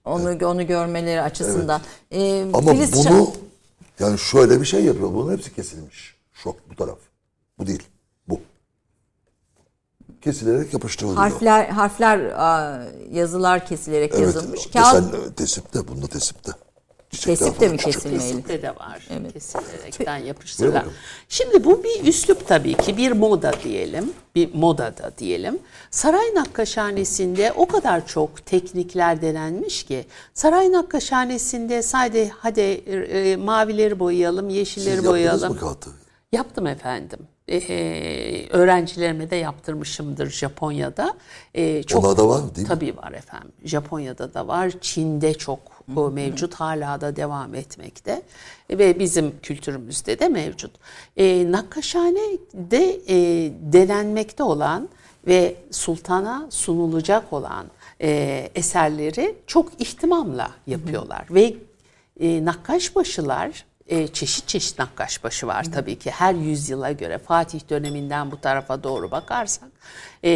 Onu 0.05 0.45
onu 0.45 0.67
görmeleri 0.67 1.21
açısından. 1.21 1.81
E, 2.11 2.45
Ama 2.53 2.71
Filiz 2.71 2.93
bunu 2.93 3.33
yani 3.99 4.19
şöyle 4.19 4.61
bir 4.61 4.65
şey 4.65 4.83
yapıyor. 4.83 5.13
Bunun 5.13 5.31
hepsi 5.31 5.55
kesilmiş. 5.55 6.15
Şok 6.33 6.69
bu 6.69 6.75
taraf. 6.75 6.97
Bu 7.59 7.67
değil. 7.67 7.83
Bu. 8.27 8.39
Kesilerek 10.21 10.73
yapıştırılıyor. 10.73 11.17
harfler 11.17 11.69
harfler 11.69 12.17
yazılar 13.11 13.65
kesilerek 13.65 14.11
evet. 14.13 14.21
yazılmış. 14.21 14.65
Kağıt 14.65 15.13
Desen, 15.13 15.33
tesipte. 15.33 15.87
Bunda 15.87 16.07
tesipte. 16.07 16.51
Kesip 17.11 17.59
de 17.59 17.67
mi 17.67 17.77
kesilmeli? 17.77 18.19
Kesinlikle 18.19 18.61
de 18.61 18.69
var. 18.75 19.07
Kesilerekten 19.33 20.05
Buyurun 20.15 20.27
yapıştırılan. 20.27 20.85
Şimdi 21.29 21.63
bu 21.63 21.83
bir 21.83 22.03
üslup 22.07 22.47
tabii 22.47 22.73
ki 22.73 22.97
bir 22.97 23.11
moda 23.11 23.53
diyelim. 23.63 24.13
Bir 24.35 24.53
moda 24.53 24.97
da 24.97 25.11
diyelim. 25.17 25.59
Saray 25.91 26.35
Nakkaşhanesi'nde 26.35 27.51
o 27.55 27.65
kadar 27.67 28.07
çok 28.07 28.45
teknikler 28.45 29.21
denenmiş 29.21 29.83
ki 29.83 30.05
saray 30.33 30.71
Nakkaşhanesi'nde 30.71 31.81
sadece 31.81 32.31
hadi 32.39 32.61
e, 32.61 33.35
mavileri 33.35 33.99
boyayalım, 33.99 34.49
Siz 34.49 34.57
yeşilleri 34.57 34.89
yaptınız 34.89 35.11
boyayalım. 35.11 35.53
mı 35.53 35.59
kağıtı? 35.59 35.89
Yaptım 36.31 36.67
efendim. 36.67 37.19
Ee, 37.47 38.47
öğrencilerime 38.49 39.29
de 39.29 39.35
yaptırmışımdır 39.35 40.29
Japonya'da. 40.29 41.13
Ee, 41.55 41.83
çok 41.83 42.03
Onlar 42.05 42.17
da 42.17 42.27
var 42.27 42.55
değil 42.55 42.67
mi? 42.67 42.73
Tabii 42.73 42.97
var 42.97 43.11
efendim. 43.11 43.51
Japonya'da 43.63 44.33
da 44.33 44.47
var. 44.47 44.71
Çin'de 44.81 45.33
çok 45.33 45.59
o 45.97 46.11
mevcut. 46.11 46.53
Hala 46.53 47.01
da 47.01 47.15
devam 47.15 47.55
etmekte. 47.55 48.21
Ve 48.69 48.99
bizim 48.99 49.39
kültürümüzde 49.41 50.19
de 50.19 50.27
mevcut. 50.27 50.71
Ee, 51.17 51.51
Nakkaşhane'de 51.51 53.01
e, 53.07 53.51
denenmekte 53.73 54.43
olan 54.43 54.89
ve 55.27 55.55
sultana 55.71 56.47
sunulacak 56.49 57.33
olan 57.33 57.65
e, 58.01 58.49
eserleri 58.55 59.35
çok 59.47 59.81
ihtimamla 59.81 60.51
yapıyorlar. 60.67 61.25
Ve 61.29 61.53
e, 62.19 62.45
nakkaşbaşılar 62.45 63.65
e, 63.87 64.07
çeşit 64.07 64.47
çeşit 64.47 64.79
nakkaşbaşı 64.79 65.47
var 65.47 65.65
tabii 65.73 65.99
ki. 65.99 66.11
Her 66.11 66.33
yüzyıla 66.33 66.91
göre 66.91 67.17
Fatih 67.17 67.69
döneminden 67.69 68.31
bu 68.31 68.41
tarafa 68.41 68.83
doğru 68.83 69.11
bakarsak 69.11 69.69
e, 70.23 70.31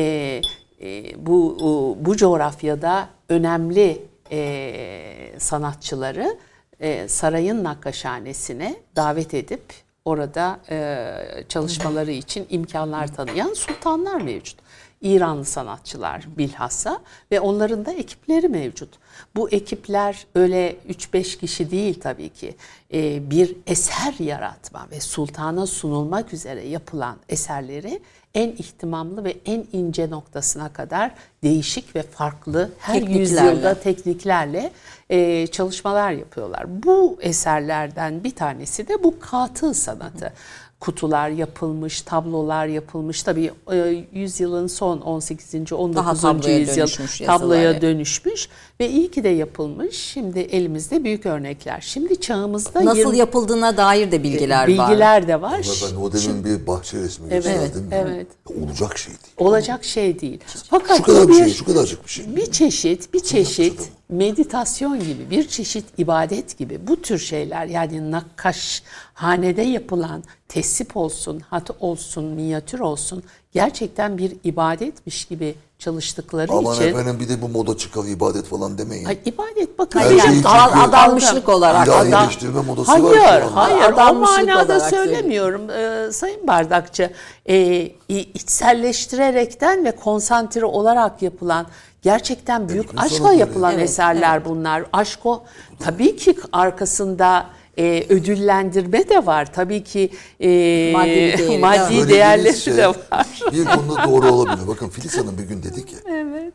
e, 0.81 1.25
bu 1.25 1.57
bu 1.99 2.17
coğrafyada 2.17 3.09
önemli 3.29 4.05
e, 4.31 5.35
sanatçıları 5.37 6.37
e, 6.79 7.07
sarayın 7.07 7.63
nakkaşhanesine 7.63 8.75
davet 8.95 9.33
edip 9.33 9.63
orada 10.05 10.59
e, 10.69 11.09
çalışmaları 11.49 12.11
için 12.11 12.47
imkanlar 12.49 13.15
tanıyan 13.15 13.53
sultanlar 13.53 14.21
mevcut. 14.21 14.65
İranlı 15.01 15.45
sanatçılar 15.45 16.25
bilhassa 16.37 17.01
ve 17.31 17.39
onların 17.39 17.85
da 17.85 17.93
ekipleri 17.93 18.49
mevcut. 18.49 18.89
Bu 19.35 19.49
ekipler 19.49 20.27
öyle 20.35 20.75
3-5 20.89 21.37
kişi 21.37 21.71
değil 21.71 21.99
tabii 21.99 22.29
ki. 22.29 22.55
Ee, 22.93 23.29
bir 23.29 23.55
eser 23.67 24.13
yaratma 24.19 24.87
ve 24.91 24.99
sultana 24.99 25.67
sunulmak 25.67 26.33
üzere 26.33 26.67
yapılan 26.67 27.17
eserleri 27.29 28.01
en 28.35 28.49
ihtimamlı 28.49 29.23
ve 29.23 29.37
en 29.45 29.65
ince 29.71 30.09
noktasına 30.09 30.73
kadar 30.73 31.11
değişik 31.43 31.95
ve 31.95 32.01
farklı 32.03 32.71
her 32.79 32.93
Tekniklerle. 32.93 33.19
yüzyılda 33.19 33.73
tekniklerle 33.73 34.71
e, 35.09 35.47
çalışmalar 35.47 36.11
yapıyorlar. 36.11 36.83
Bu 36.83 37.17
eserlerden 37.21 38.23
bir 38.23 38.35
tanesi 38.35 38.87
de 38.87 39.03
bu 39.03 39.19
katı 39.19 39.73
sanatı. 39.73 40.33
Kutular 40.79 41.29
yapılmış, 41.29 42.01
tablolar 42.01 42.65
yapılmış. 42.65 43.23
Tabii 43.23 43.51
e, 43.71 44.05
yüzyılın 44.13 44.67
son 44.67 45.01
18. 45.01 45.71
19. 45.73 46.21
tabloya 46.21 46.57
yüzyıl 46.57 46.75
dönüşmüş 46.77 47.17
tabloya 47.17 47.71
evet. 47.71 47.81
dönüşmüş 47.81 48.49
ve 48.79 48.89
iyi 48.89 49.11
ki 49.11 49.23
de 49.23 49.29
yapılmış. 49.29 49.95
Şimdi 49.97 50.39
elimizde 50.39 51.03
büyük 51.03 51.25
örnekler. 51.25 51.81
Şimdi 51.81 52.21
çağımızda 52.21 52.85
nasıl 52.85 52.99
20 52.99 53.17
yapıldığına 53.17 53.77
dair 53.77 54.11
de 54.11 54.23
bilgiler, 54.23 54.61
var. 54.61 54.67
bilgiler 54.67 55.27
de 55.27 55.41
var. 55.41 55.67
Ben 55.91 55.95
o 55.95 56.13
demin 56.13 56.45
bir 56.45 56.67
bahçe 56.67 56.97
resmi 56.97 57.27
Evet, 57.31 57.43
gösterdim. 57.43 57.87
evet. 57.91 58.27
Olacak 58.61 58.97
şey 58.97 59.13
değil. 59.13 59.33
Olacak 59.37 59.83
şey 59.83 60.19
değil. 60.19 60.39
Fakat 60.69 60.97
Şu 60.97 61.03
kadar 61.03 61.27
bir 61.27 61.33
bir, 61.33 61.37
şey, 61.37 61.53
şu 61.53 61.65
kadarcık 61.65 62.05
bir 62.05 62.09
şey. 62.11 62.35
bir 62.35 62.51
çeşit, 62.51 63.13
bir 63.13 63.19
çeşit 63.19 63.89
meditasyon 64.09 64.99
gibi 64.99 65.29
bir 65.31 65.47
çeşit 65.47 65.85
ibadet 65.97 66.57
gibi 66.57 66.87
bu 66.87 67.01
tür 67.01 67.19
şeyler 67.19 67.65
yani 67.65 68.11
nakkaş 68.11 68.83
hanede 69.13 69.61
yapılan 69.61 70.23
tesip 70.47 70.97
olsun, 70.97 71.39
hat 71.39 71.71
olsun, 71.79 72.25
minyatür 72.25 72.79
olsun 72.79 73.23
gerçekten 73.53 74.17
bir 74.17 74.35
ibadetmiş 74.43 75.25
gibi 75.25 75.55
çalıştıkları 75.79 76.51
Aman 76.51 76.75
için 76.75 76.83
efendim 76.87 77.17
bir 77.19 77.29
de 77.29 77.41
bu 77.41 77.49
moda 77.49 77.77
çıkar 77.77 78.03
ibadet 78.05 78.45
falan 78.45 78.77
demeyin. 78.77 79.05
Ay, 79.05 79.19
ibadet 79.25 79.79
bakın 79.79 79.99
Her 79.99 80.09
şeyi 80.09 80.21
çünkü- 80.21 80.47
adanmışlık 80.47 81.49
olarak. 81.49 81.87
İlahileştirme 81.87 82.61
modası 82.61 82.91
hayır, 82.91 83.03
var 83.03 83.41
anda. 83.41 83.55
Hayır, 83.55 83.77
o 83.91 83.93
Adanmışlık 83.95 84.47
manada 84.47 84.65
olarak 84.75 84.89
söylemiyorum 84.89 85.69
Ee, 85.69 86.11
Sayın 86.11 86.47
Bardakçı. 86.47 87.11
İ- 87.49 87.95
içselleştirerekten 88.09 89.85
ve 89.85 89.91
konsantre 89.91 90.65
olarak 90.65 91.21
yapılan 91.21 91.65
gerçekten 92.01 92.69
büyük 92.69 92.89
aşkla 92.97 93.33
yapılan 93.33 93.73
Evet, 93.73 93.83
eserler 93.89 94.45
bunlar. 94.45 94.83
Aşk 94.93 95.25
o 95.25 95.43
tabii 95.79 96.15
ki 96.15 96.35
arkasında 96.51 97.45
e, 97.77 98.05
ödüllendirme 98.09 99.09
de 99.09 99.25
var. 99.25 99.53
Tabii 99.53 99.83
ki 99.83 100.09
e, 100.39 100.47
Maddi 100.93 101.07
değeri 101.09 101.37
de 101.37 101.61
var. 101.61 101.77
maddi 101.79 102.07
değerleri 102.09 102.57
şey 102.57 102.77
de 102.77 102.87
var. 102.87 103.41
Bir 103.53 103.65
konuda 103.65 104.03
doğru 104.09 104.31
olabilir. 104.31 104.67
Bakın 104.67 104.89
Filiz 104.89 105.17
Hanım 105.17 105.37
bir 105.37 105.43
gün 105.43 105.63
dedi 105.63 105.85
ki 105.85 105.95
Evet. 106.09 106.53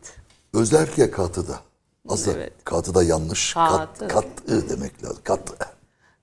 özellikle 0.55 1.11
katıda. 1.11 1.61
Aslında 2.09 2.37
Evet. 2.37 2.53
katıda 2.65 3.03
yanlış. 3.03 3.55
Katı. 3.55 4.09
Kat, 4.09 4.25
katı 4.37 4.69
demek 4.71 5.05
lazım. 5.05 5.19
Katı 5.25 5.53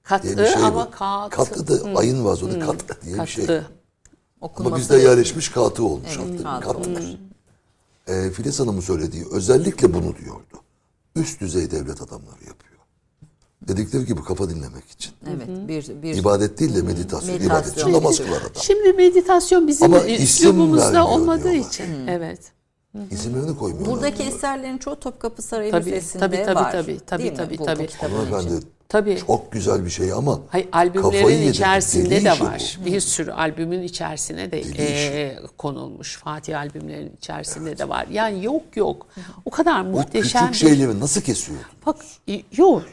Katı 0.03 0.47
şey 0.47 0.63
ama 0.63 0.85
bu. 0.87 0.91
katı. 0.91 1.35
Katı 1.35 1.67
da 1.95 1.99
ayın 1.99 2.25
var 2.25 2.39
orada 2.43 2.59
katı 2.59 3.01
diye 3.05 3.19
bir 3.21 3.27
şey. 3.27 3.45
Katı. 3.45 3.57
Ama 3.57 4.51
Okunması 4.51 4.81
bizde 4.81 4.97
yerleşmiş 4.97 5.49
katı 5.49 5.83
olmuş 5.83 6.09
Evet, 6.21 6.45
artık. 6.45 6.63
katı 6.63 6.77
Katı. 6.77 6.89
olmuş. 6.89 7.03
Ee, 8.07 8.29
Filiz 8.31 8.59
Hanım'ın 8.59 8.81
söylediği 8.81 9.25
özellikle 9.31 9.93
bunu 9.93 10.15
diyordu. 10.17 10.61
Üst 11.15 11.41
düzey 11.41 11.71
devlet 11.71 12.01
adamları 12.01 12.43
yapıyor. 12.47 12.66
Dedikleri 13.67 14.05
gibi 14.05 14.23
kafa 14.23 14.49
dinlemek 14.49 14.89
için. 14.89 15.11
Evet, 15.27 15.47
bir 15.67 16.01
bir 16.03 16.15
İbadet 16.15 16.59
değil 16.59 16.75
de 16.75 16.81
meditasyon. 16.81 17.31
Meditasyon. 17.35 17.59
İbadet 17.59 17.77
için 17.77 17.93
namaz 17.93 18.17
kılar 18.17 18.41
adam. 18.41 18.63
Şimdi 18.63 18.93
meditasyon 18.93 19.67
bizim 19.67 19.85
Ama 19.93 20.05
isim 20.05 20.23
üslubumuzda 20.23 20.85
vermiyor 20.85 21.05
olmadığı 21.05 21.43
diyorlar. 21.43 21.69
için. 21.69 21.85
Evet. 22.07 22.39
İsimlerini 23.11 23.57
koymuyorlar. 23.57 23.95
buradaki 23.95 24.19
bunlara. 24.19 24.35
eserlerin 24.35 24.77
çoğu 24.77 24.99
Topkapı 24.99 25.41
Sarayı 25.41 25.71
Tabii, 25.71 25.85
Müzesi'nde 25.85 26.19
tabii, 26.19 26.43
tabii, 26.45 26.55
var. 26.55 26.71
tabii, 26.71 26.99
tabii, 27.07 27.33
tabii, 27.33 27.57
tabii. 27.57 27.87
kitabın 27.87 28.15
Hanımefendi. 28.15 28.65
Tabii. 28.89 29.17
çok 29.27 29.51
güzel 29.51 29.85
bir 29.85 29.89
şey 29.89 30.11
ama 30.13 30.39
Hayır, 30.49 30.67
albümlerin 30.71 31.51
içerisinde 31.51 32.09
Deli 32.09 32.25
de 32.25 32.31
işi 32.33 32.43
var. 32.43 32.77
bu. 32.81 32.85
Bir 32.85 32.99
sürü 32.99 33.31
albümün 33.31 33.81
içerisine 33.81 34.51
de 34.51 34.63
Deli 34.63 34.81
e, 34.81 35.39
konulmuş. 35.57 36.17
Fatih 36.17 36.59
albümlerin 36.59 37.11
içerisinde 37.17 37.77
de 37.77 37.89
var. 37.89 38.05
Yani 38.11 38.45
yok 38.45 38.63
yok. 38.75 39.07
O 39.45 39.49
kadar 39.49 39.81
O 39.81 39.83
muhteşem 39.83 40.47
küçük 40.51 40.63
bir 40.63 40.69
şeyleri 40.69 40.99
nasıl 40.99 41.21
kesiyordu? 41.21 41.63
Bak 41.85 41.95
e, 42.29 42.41
yok 42.57 42.83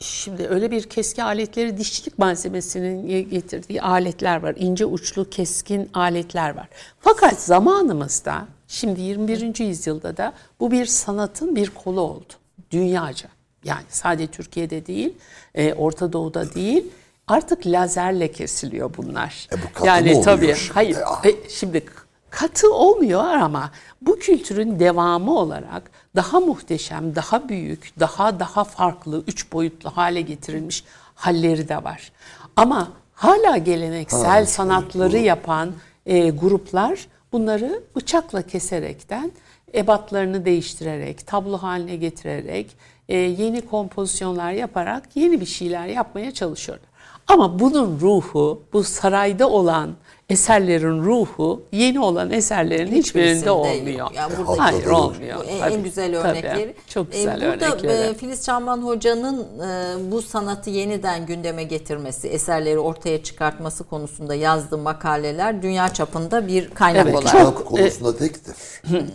şimdi 0.00 0.46
öyle 0.48 0.70
bir 0.70 0.82
keski 0.82 1.22
aletleri 1.22 1.78
dişçilik 1.78 2.18
malzemesinin 2.18 3.30
getirdiği 3.30 3.82
aletler 3.82 4.42
var. 4.42 4.54
İnce 4.58 4.86
uçlu 4.86 5.30
keskin 5.30 5.90
aletler 5.94 6.56
var. 6.56 6.68
Fakat 7.00 7.40
zamanımızda 7.40 8.46
şimdi 8.68 9.00
21. 9.00 9.60
yüzyılda 9.64 10.16
da 10.16 10.32
bu 10.60 10.70
bir 10.70 10.86
sanatın 10.86 11.56
bir 11.56 11.70
kolu 11.70 12.00
oldu. 12.00 12.32
Dünyaca. 12.70 13.28
Yani 13.64 13.84
sadece 13.88 14.26
Türkiye'de 14.26 14.86
değil, 14.86 15.14
e, 15.54 15.74
Orta 15.74 16.12
Doğu'da 16.12 16.54
değil. 16.54 16.84
Artık 17.26 17.66
lazerle 17.66 18.32
kesiliyor 18.32 18.90
bunlar. 18.96 19.48
E 19.52 19.62
bu 19.62 19.72
katı 19.74 19.86
yani 19.86 20.14
mı 20.14 20.22
tabii. 20.22 20.54
şimdi? 20.54 20.74
Hayır. 20.74 20.96
Ah. 21.06 21.26
E, 21.26 21.48
şimdi 21.48 21.84
katı 22.30 22.74
olmuyor 22.74 23.24
ama 23.24 23.70
bu 24.02 24.18
kültürün 24.18 24.80
devamı 24.80 25.38
olarak 25.38 25.90
daha 26.16 26.40
muhteşem, 26.40 27.14
daha 27.14 27.48
büyük, 27.48 27.92
daha 28.00 28.40
daha 28.40 28.64
farklı, 28.64 29.24
üç 29.26 29.52
boyutlu 29.52 29.90
hale 29.90 30.20
getirilmiş 30.20 30.84
halleri 31.14 31.68
de 31.68 31.84
var. 31.84 32.12
Ama 32.56 32.88
hala 33.14 33.56
geleneksel 33.56 34.42
üç 34.42 34.48
sanatları 34.48 35.12
boyutlu. 35.12 35.26
yapan 35.26 35.72
e, 36.06 36.30
gruplar 36.30 37.06
bunları 37.32 37.82
bıçakla 37.96 38.42
keserekten, 38.42 39.32
ebatlarını 39.74 40.44
değiştirerek, 40.44 41.26
tablo 41.26 41.58
haline 41.58 41.96
getirerek, 41.96 42.76
e, 43.08 43.16
yeni 43.16 43.60
kompozisyonlar 43.60 44.52
yaparak 44.52 45.16
yeni 45.16 45.40
bir 45.40 45.46
şeyler 45.46 45.86
yapmaya 45.86 46.34
çalışıyorlar. 46.34 46.88
Ama 47.26 47.58
bunun 47.58 48.00
ruhu, 48.00 48.62
bu 48.72 48.84
sarayda 48.84 49.50
olan 49.50 49.90
eserlerin 50.30 51.02
ruhu 51.04 51.62
yeni 51.72 52.00
olan 52.00 52.30
eserlerin 52.32 52.86
hiçbirinde 52.86 52.98
Hiçbirisinde 52.98 53.46
yok. 53.48 53.58
olmuyor. 53.66 54.10
Ya 54.14 54.28
burada- 54.38 54.64
Hayır 54.64 54.84
yok. 54.86 54.94
olmuyor. 55.00 55.38
Bu 55.38 55.44
en, 55.44 55.60
Tabii, 55.60 55.74
en 55.74 55.82
güzel 55.82 56.12
tabii. 56.22 56.28
örnekleri. 56.28 56.74
Çok 56.88 57.14
Ee, 57.14 57.16
güzel 57.18 57.36
Burada 57.52 57.66
örnekleri. 57.72 58.10
e, 58.10 58.14
Filiz 58.14 58.44
Çamman 58.44 58.82
Hoca'nın 58.82 59.40
e, 59.60 60.10
bu 60.12 60.22
sanatı 60.22 60.70
yeniden 60.70 61.26
gündeme 61.26 61.64
getirmesi, 61.64 62.28
eserleri 62.28 62.78
ortaya 62.78 63.22
çıkartması 63.22 63.84
konusunda 63.84 64.34
yazdığı 64.34 64.78
makaleler 64.78 65.62
dünya 65.62 65.88
çapında 65.88 66.46
bir 66.46 66.70
kaynak 66.70 67.02
Evet, 67.06 67.14
olarak. 67.14 67.32
çok- 67.32 67.66
konusunda 67.66 68.16
tektir. 68.16 68.54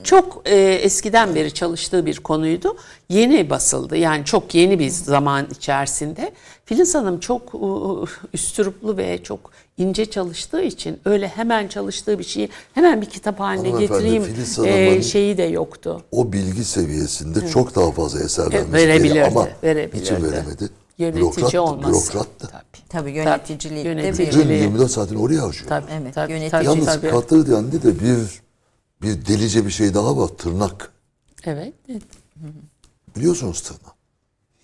Çok 0.04 0.42
e, 0.46 0.56
eskiden 0.60 1.36
beri 1.36 1.54
çalıştığı 1.54 2.06
bir 2.06 2.20
konuydu. 2.20 2.78
Yeni 3.10 3.50
basıldı. 3.50 3.98
Yani 3.98 4.26
çok 4.26 4.56
yeni 4.56 4.80
bir 4.80 4.90
zaman 4.90 5.48
içerisinde. 5.52 6.32
Filiz 6.72 6.96
Hanım 6.96 7.20
çok 7.20 7.54
üstüruplu 8.34 8.98
ve 8.98 9.24
çok 9.24 9.52
ince 9.78 10.06
çalıştığı 10.06 10.62
için 10.62 11.00
öyle 11.06 11.28
hemen 11.28 11.68
çalıştığı 11.68 12.20
bir 12.20 12.24
şeyi 12.24 12.50
hemen 12.74 13.02
bir 13.02 13.06
kitap 13.06 13.40
haline 13.40 13.70
Hanımefendi, 13.70 14.24
getireyim 14.24 14.98
e, 14.98 15.02
şeyi 15.04 15.38
de 15.38 15.44
yoktu. 15.44 16.04
O 16.12 16.34
bilgi 16.34 16.66
seviyesinde 16.66 17.48
çok 17.48 17.76
daha 17.76 17.92
fazla 17.92 18.20
eser 18.20 18.54
vermesi 18.54 18.74
verebilirdi, 18.74 19.24
ama 19.26 19.48
verebilirdi. 19.64 20.02
niçin 20.02 20.16
veremedi? 20.16 20.70
Yönetici 20.98 21.24
Bürokrat- 21.24 21.60
olması. 21.60 21.92
Bürokrattı. 22.14 22.48
Tabii. 22.48 22.88
Tabii 22.90 23.12
yöneticilikte 23.12 23.90
yönetici. 23.90 24.28
bir 24.28 24.34
Dün 24.34 24.42
Tabii. 24.44 24.54
24 24.54 24.92
saatini 24.92 25.18
oraya 25.20 25.42
harcıyor. 25.42 25.68
Tabii, 25.70 25.92
Evet, 26.02 26.14
tabii, 26.16 26.32
yönetici. 26.32 26.52
tabii, 26.52 26.66
Yalnız 26.66 26.86
tabii. 26.86 27.10
katı 27.10 27.52
dendi 27.52 27.84
de 27.84 28.00
bir 28.00 28.42
bir 29.02 29.26
delice 29.26 29.66
bir 29.66 29.72
şey 29.72 29.94
daha 29.94 30.18
var. 30.18 30.28
Tırnak. 30.28 30.92
Evet. 31.46 31.74
Biliyorsunuz 33.16 33.62
tırnak. 33.62 34.01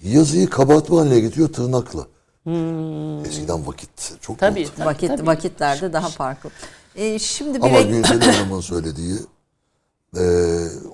Yazıyı 0.04 0.50
kabartma 0.50 1.00
haline 1.02 1.20
getiriyor 1.20 1.54
tırnakla. 1.54 2.08
Eskiden 3.28 3.68
vakit 3.68 4.18
çok 4.22 4.34
Hmm. 4.36 4.40
Tabii, 4.50 4.68
tabii, 4.78 4.86
vakit 4.86 5.10
tabii. 5.10 5.28
vakitlerde 5.28 5.94
daha 5.94 6.10
farklı. 6.10 6.50
Ee, 6.96 7.20
şimdi 7.20 7.58
bir 7.62 7.66
Ama 7.66 7.78
ek- 7.78 7.90
Günsel 7.90 8.22
Hanım'ın 8.34 8.62
söylediği 8.62 9.16
e, 10.18 10.24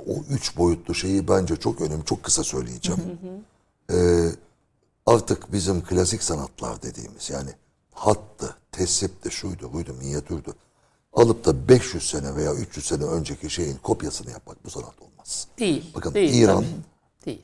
o 0.08 0.24
üç 0.30 0.58
boyutlu 0.58 0.94
şeyi 0.96 1.28
bence 1.28 1.56
çok 1.56 1.82
önemli. 1.82 2.06
Çok 2.06 2.24
kısa 2.24 2.44
söyleyeceğim. 2.44 3.02
E, 3.94 3.96
artık 5.06 5.54
bizim 5.54 5.84
klasik 5.84 6.24
sanatlar 6.24 6.82
dediğimiz 6.82 7.30
yani 7.30 7.50
hattı, 7.94 8.56
tesipti, 8.72 9.32
şuydu, 9.32 9.74
buydu, 9.74 9.94
minyatürdü. 9.94 10.54
Alıp 11.14 11.46
da 11.46 11.68
500 11.70 12.10
sene 12.10 12.36
veya 12.36 12.54
300 12.54 12.86
sene 12.86 13.04
önceki 13.04 13.50
şeyin 13.50 13.78
kopyasını 13.84 14.32
yapmak 14.32 14.66
bu 14.66 14.70
sanat 14.70 15.02
olmaz. 15.02 15.48
Değil. 15.60 15.92
Bakın 15.96 16.14
değil, 16.14 16.34
İran 16.44 16.56
tabii. 16.58 16.68
Değil. 17.26 17.42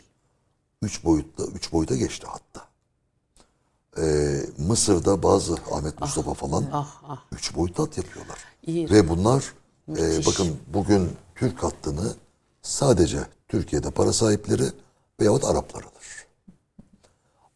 Üç 0.81 1.03
boyutlu, 1.05 1.51
üç 1.55 1.71
boyuta 1.73 1.95
geçti 1.95 2.27
hatta. 2.29 2.69
Ee, 3.97 4.41
Mısır'da 4.57 5.23
bazı 5.23 5.55
Ahmet 5.71 6.01
Mustafa 6.01 6.33
falan 6.33 6.65
Ah 6.71 7.01
ah. 7.07 7.17
üç 7.31 7.55
boyutlu 7.55 7.83
hat 7.83 7.97
yapıyorlar. 7.97 8.37
İyi. 8.65 8.89
Ve 8.89 9.09
bunlar 9.09 9.53
e, 9.89 10.25
bakın 10.25 10.57
bugün 10.73 11.09
Türk 11.35 11.63
hattını 11.63 12.13
sadece 12.61 13.19
Türkiye'de 13.47 13.91
para 13.91 14.13
sahipleri 14.13 14.63
veyahut 15.19 15.43
Araplar 15.43 15.81
alır. 15.81 16.27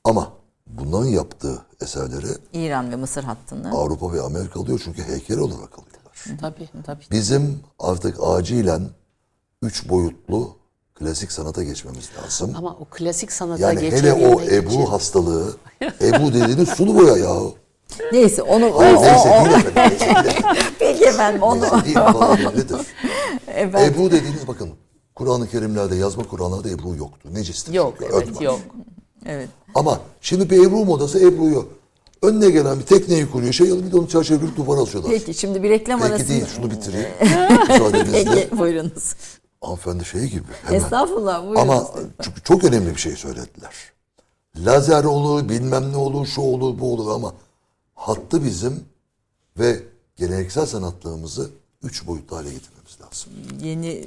Ama 0.03 0.34
bunların 0.67 1.09
yaptığı 1.09 1.65
eserleri 1.82 2.38
İran 2.53 2.91
ve 2.91 2.95
Mısır 2.95 3.24
hattını 3.24 3.71
Avrupa 3.71 4.13
ve 4.13 4.21
Amerika 4.21 4.59
alıyor 4.59 4.82
çünkü 4.84 5.03
heykel 5.03 5.39
olarak 5.39 5.80
alıyorlar. 5.80 6.39
Tabii 6.39 6.69
tabii. 6.86 7.03
Bizim 7.11 7.59
artık 7.80 8.17
acilen 8.21 8.89
üç 9.61 9.89
boyutlu 9.89 10.55
klasik 10.96 11.32
sanata 11.32 11.64
geçmemiz 11.64 12.10
lazım. 12.24 12.54
Ama 12.58 12.78
o 12.80 12.86
klasik 12.86 13.32
sanata 13.32 13.62
Yani 13.62 13.91
hele 13.91 14.14
o 14.14 14.41
Ebru 14.41 14.70
için- 14.70 14.86
hastalığı, 14.86 15.56
Ebru 15.82 16.34
dediğiniz 16.34 16.70
sulu 16.70 16.96
boya 16.96 17.18
ya. 17.18 17.36
neyse 18.12 18.41
onu 18.41 18.66
o, 18.66 18.80
Hayır 18.80 18.96
o, 18.96 19.02
neyse 19.02 19.30
o- 19.30 19.46
değil 19.46 19.56
efendim. 19.58 19.74
Neyse 19.76 20.24
değil. 20.24 20.44
peki 20.80 21.06
efendim 21.06 21.41
onu 21.44 21.62
Neyse 21.62 21.86
değil. 21.86 21.98
Öyledir. 22.54 22.78
efendim, 23.48 23.94
Ebru 23.94 24.12
dediğiniz 24.12 24.48
bakın 24.48 24.70
Kur'an-ı 25.16 25.48
Kerimlerde 25.50 25.96
yazma 25.96 26.24
Kur'anlarda 26.24 26.70
Ebru 26.70 26.96
yoktu. 26.96 27.30
Necistir. 27.34 27.74
Yok 27.74 27.94
çünkü, 28.00 28.14
evet 28.14 28.28
örtmez. 28.28 28.41
yok. 28.41 28.60
evet. 29.26 29.50
Ama 29.76 30.00
şimdi 30.22 30.50
bir 30.50 30.58
Ebru 30.68 30.86
modası 30.86 31.20
Ebru'yu 31.20 31.68
önüne 32.22 32.50
gelen 32.50 32.80
bir 32.80 32.86
tekneyi 32.86 33.32
kuruyor. 33.32 33.54
Şey 33.54 33.68
bir 33.68 33.91
de 33.91 33.98
onu 33.98 34.08
çerçeveleyip 34.08 34.58
duvara 34.58 34.80
asıyorlar. 34.82 35.12
Peki, 35.12 35.26
Peki 35.26 35.39
şimdi 35.39 35.64
bir 35.64 35.70
reklam 35.70 36.02
arasında 36.02 36.30
değil 36.30 36.46
şunu 36.56 36.72
bitireyim. 36.72 37.08
Peki 38.12 38.58
buyurunuz. 38.60 39.14
Hanımefendi 39.64 40.05
şey 40.05 40.26
gibi. 40.28 40.43
Hemen. 40.64 40.80
Estağfurullah 40.80 41.41
buyurunuz. 41.41 41.59
Ama 41.59 41.88
çünkü 42.22 42.41
çok 42.43 42.64
önemli 42.64 42.95
bir 42.95 42.99
şey 42.99 43.16
söylediler. 43.16 43.74
Lazer 44.57 45.03
olur, 45.03 45.49
bilmem 45.49 45.91
ne 45.91 45.97
olur, 45.97 46.28
şu 46.28 46.41
olur, 46.41 46.80
bu 46.80 46.93
olur 46.93 47.16
ama 47.16 47.34
hattı 47.95 48.43
bizim 48.43 48.86
ve 49.59 49.80
geleneksel 50.16 50.66
sanatlarımızı 50.66 51.49
üç 51.84 52.07
boyutlu 52.07 52.38
hale 52.38 52.49
getirmemiz 52.53 52.97
lazım. 53.01 53.32
Yeni 53.61 54.05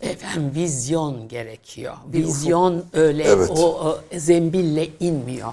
Efendim 0.00 0.52
vizyon 0.54 1.28
gerekiyor. 1.28 1.94
Vizyon 2.12 2.84
öyle 2.92 3.24
Evet. 3.24 3.50
o, 3.50 3.64
o 3.64 3.98
zembille 4.16 4.88
inmiyor. 5.00 5.52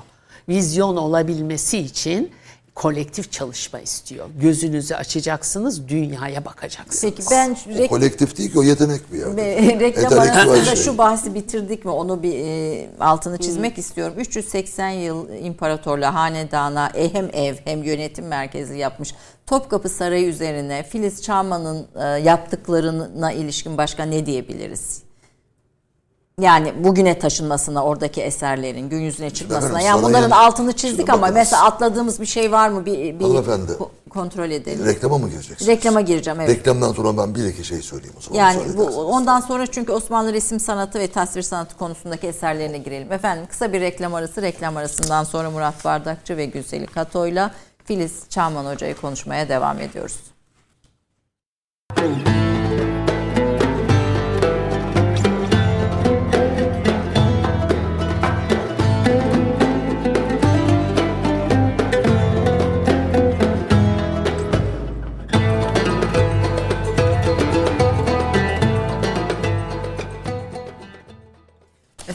Vizyon 0.49 0.97
olabilmesi 0.97 1.77
için 1.77 2.31
kolektif 2.75 3.31
çalışma 3.31 3.79
istiyor. 3.79 4.29
Gözünüzü 4.41 4.95
açacaksınız, 4.95 5.87
dünyaya 5.87 6.45
bakacaksınız. 6.45 7.01
Peki 7.01 7.23
ben 7.31 7.51
O 7.51 7.69
rek- 7.69 7.87
kolektif 7.87 8.37
değil 8.37 8.51
ki 8.51 8.59
o 8.59 8.63
yetenek 8.63 9.13
bir 9.13 9.19
yerde. 9.19 9.35
Ve 9.35 9.79
reklam 9.79 10.19
arasında 10.19 10.75
şey. 10.75 10.83
şu 10.83 10.97
bahsi 10.97 11.35
bitirdik 11.35 11.85
mi 11.85 11.91
onu 11.91 12.23
bir 12.23 12.33
e, 12.39 12.89
altını 12.99 13.37
çizmek 13.37 13.77
istiyorum. 13.77 14.13
380 14.19 14.89
yıl 14.89 15.29
imparatorluğa, 15.29 16.13
hanedana 16.13 16.91
e, 16.95 17.13
hem 17.13 17.29
ev 17.33 17.55
hem 17.65 17.83
yönetim 17.83 18.27
merkezi 18.27 18.77
yapmış. 18.77 19.15
Topkapı 19.47 19.89
Sarayı 19.89 20.27
üzerine 20.27 20.83
Filiz 20.83 21.21
Çağman'ın 21.21 21.87
e, 21.95 22.03
yaptıklarına 22.05 23.31
ilişkin 23.31 23.77
başka 23.77 24.03
ne 24.03 24.25
diyebiliriz? 24.25 25.04
Yani 26.41 26.73
bugüne 26.83 27.19
taşınmasına 27.19 27.83
oradaki 27.83 28.21
eserlerin 28.21 28.89
gün 28.89 28.99
yüzüne 28.99 29.29
çıkmasına. 29.29 29.69
efendim, 29.69 29.87
Yani 29.87 30.03
bunların 30.03 30.31
altını 30.31 30.73
çizdik 30.73 30.97
Şimdi 30.99 31.11
ama 31.11 31.21
bakınız. 31.21 31.35
mesela 31.37 31.63
atladığımız 31.65 32.21
bir 32.21 32.25
şey 32.25 32.51
var 32.51 32.69
mı? 32.69 32.85
Bir, 32.85 33.19
bir 33.19 33.23
Hanımefendi. 33.25 33.71
kontrol 34.09 34.51
edelim. 34.51 34.85
Reklama 34.85 35.17
mı 35.17 35.29
gireceksiniz? 35.29 35.67
Reklama 35.67 36.01
gireceğim 36.01 36.39
evet. 36.41 36.49
Reklamdan 36.49 36.93
sonra 36.93 37.17
ben 37.17 37.35
bir 37.35 37.45
iki 37.45 37.63
şey 37.63 37.81
söyleyeyim 37.81 38.15
o 38.17 38.21
zaman. 38.21 38.39
Yani 38.39 38.77
bu 38.77 38.83
ondan 38.85 39.39
sonra 39.39 39.67
çünkü 39.67 39.91
Osmanlı 39.91 40.33
resim 40.33 40.59
sanatı 40.59 40.99
ve 40.99 41.07
tasvir 41.07 41.41
sanatı 41.41 41.77
konusundaki 41.77 42.27
eserlerine 42.27 42.77
girelim. 42.77 43.11
Efendim 43.11 43.45
kısa 43.49 43.73
bir 43.73 43.81
reklam 43.81 44.15
arası. 44.15 44.41
Reklam 44.41 44.77
arasından 44.77 45.23
sonra 45.23 45.49
Murat 45.51 45.85
Bardakçı 45.85 46.37
ve 46.37 46.45
Gülseli 46.45 46.85
Kato'yla 46.87 47.51
Filiz 47.85 48.23
Çağman 48.29 48.73
Hoca'yı 48.73 48.95
konuşmaya 48.95 49.49
devam 49.49 49.79
ediyoruz. 49.81 50.17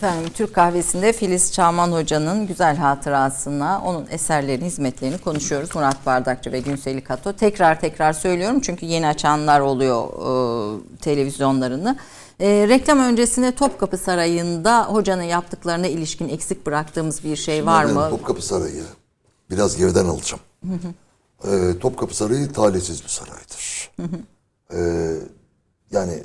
Efendim 0.00 0.30
Türk 0.34 0.54
kahvesinde 0.54 1.12
Filiz 1.12 1.52
Çağman 1.52 1.92
Hoca'nın 1.92 2.46
güzel 2.46 2.76
hatırasına, 2.76 3.82
onun 3.84 4.06
eserlerini, 4.10 4.64
hizmetlerini 4.64 5.18
konuşuyoruz. 5.18 5.74
Murat 5.74 6.06
Bardakçı 6.06 6.52
ve 6.52 6.60
Günseli 6.60 7.04
Kato. 7.04 7.32
Tekrar 7.32 7.80
tekrar 7.80 8.12
söylüyorum 8.12 8.60
çünkü 8.60 8.86
yeni 8.86 9.06
açanlar 9.06 9.60
oluyor 9.60 10.08
e, 10.08 10.96
televizyonlarını. 10.96 11.96
E, 12.40 12.68
reklam 12.68 12.98
öncesinde 12.98 13.54
Topkapı 13.54 13.98
Sarayı'nda 13.98 14.84
hocanın 14.84 15.22
yaptıklarına 15.22 15.86
ilişkin 15.86 16.28
eksik 16.28 16.66
bıraktığımız 16.66 17.24
bir 17.24 17.36
şey 17.36 17.66
var 17.66 17.86
Ben 17.86 17.94
mı? 17.94 18.10
Topkapı 18.10 18.42
Sarayı 18.42 18.84
biraz 19.50 19.76
geriden 19.76 20.04
alacağım. 20.04 20.42
Ee, 21.44 21.78
Topkapı 21.80 22.16
Sarayı 22.16 22.52
talihsiz 22.52 23.04
bir 23.04 23.08
saraydır. 23.08 23.90
Ee, 24.74 25.16
yani 25.90 26.22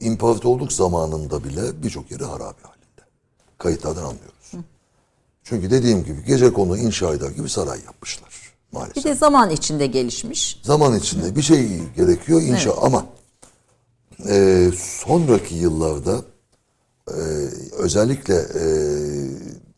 imparatorluk 0.00 0.72
zamanında 0.72 1.44
bile 1.44 1.82
birçok 1.82 2.10
yeri 2.10 2.24
harabe. 2.24 2.77
Kayıtlardan 3.58 4.02
anlıyoruz. 4.02 4.52
Çünkü 5.44 5.70
dediğim 5.70 6.04
gibi 6.04 6.24
gece 6.24 6.52
konu 6.52 6.78
inşa 6.78 7.14
eder 7.14 7.30
gibi 7.30 7.48
saray 7.48 7.80
yapmışlar 7.84 8.48
maalesef. 8.72 8.96
Bir 8.96 9.10
de 9.10 9.14
zaman 9.14 9.50
içinde 9.50 9.86
gelişmiş. 9.86 10.60
Zaman 10.62 10.98
içinde 10.98 11.36
bir 11.36 11.42
şey 11.42 11.78
gerekiyor 11.96 12.42
inşa 12.42 12.76
ama 12.76 13.06
e, 14.28 14.70
sonraki 14.76 15.54
yıllarda 15.54 16.22
e, 17.08 17.20
özellikle 17.78 18.34
e, 18.34 18.64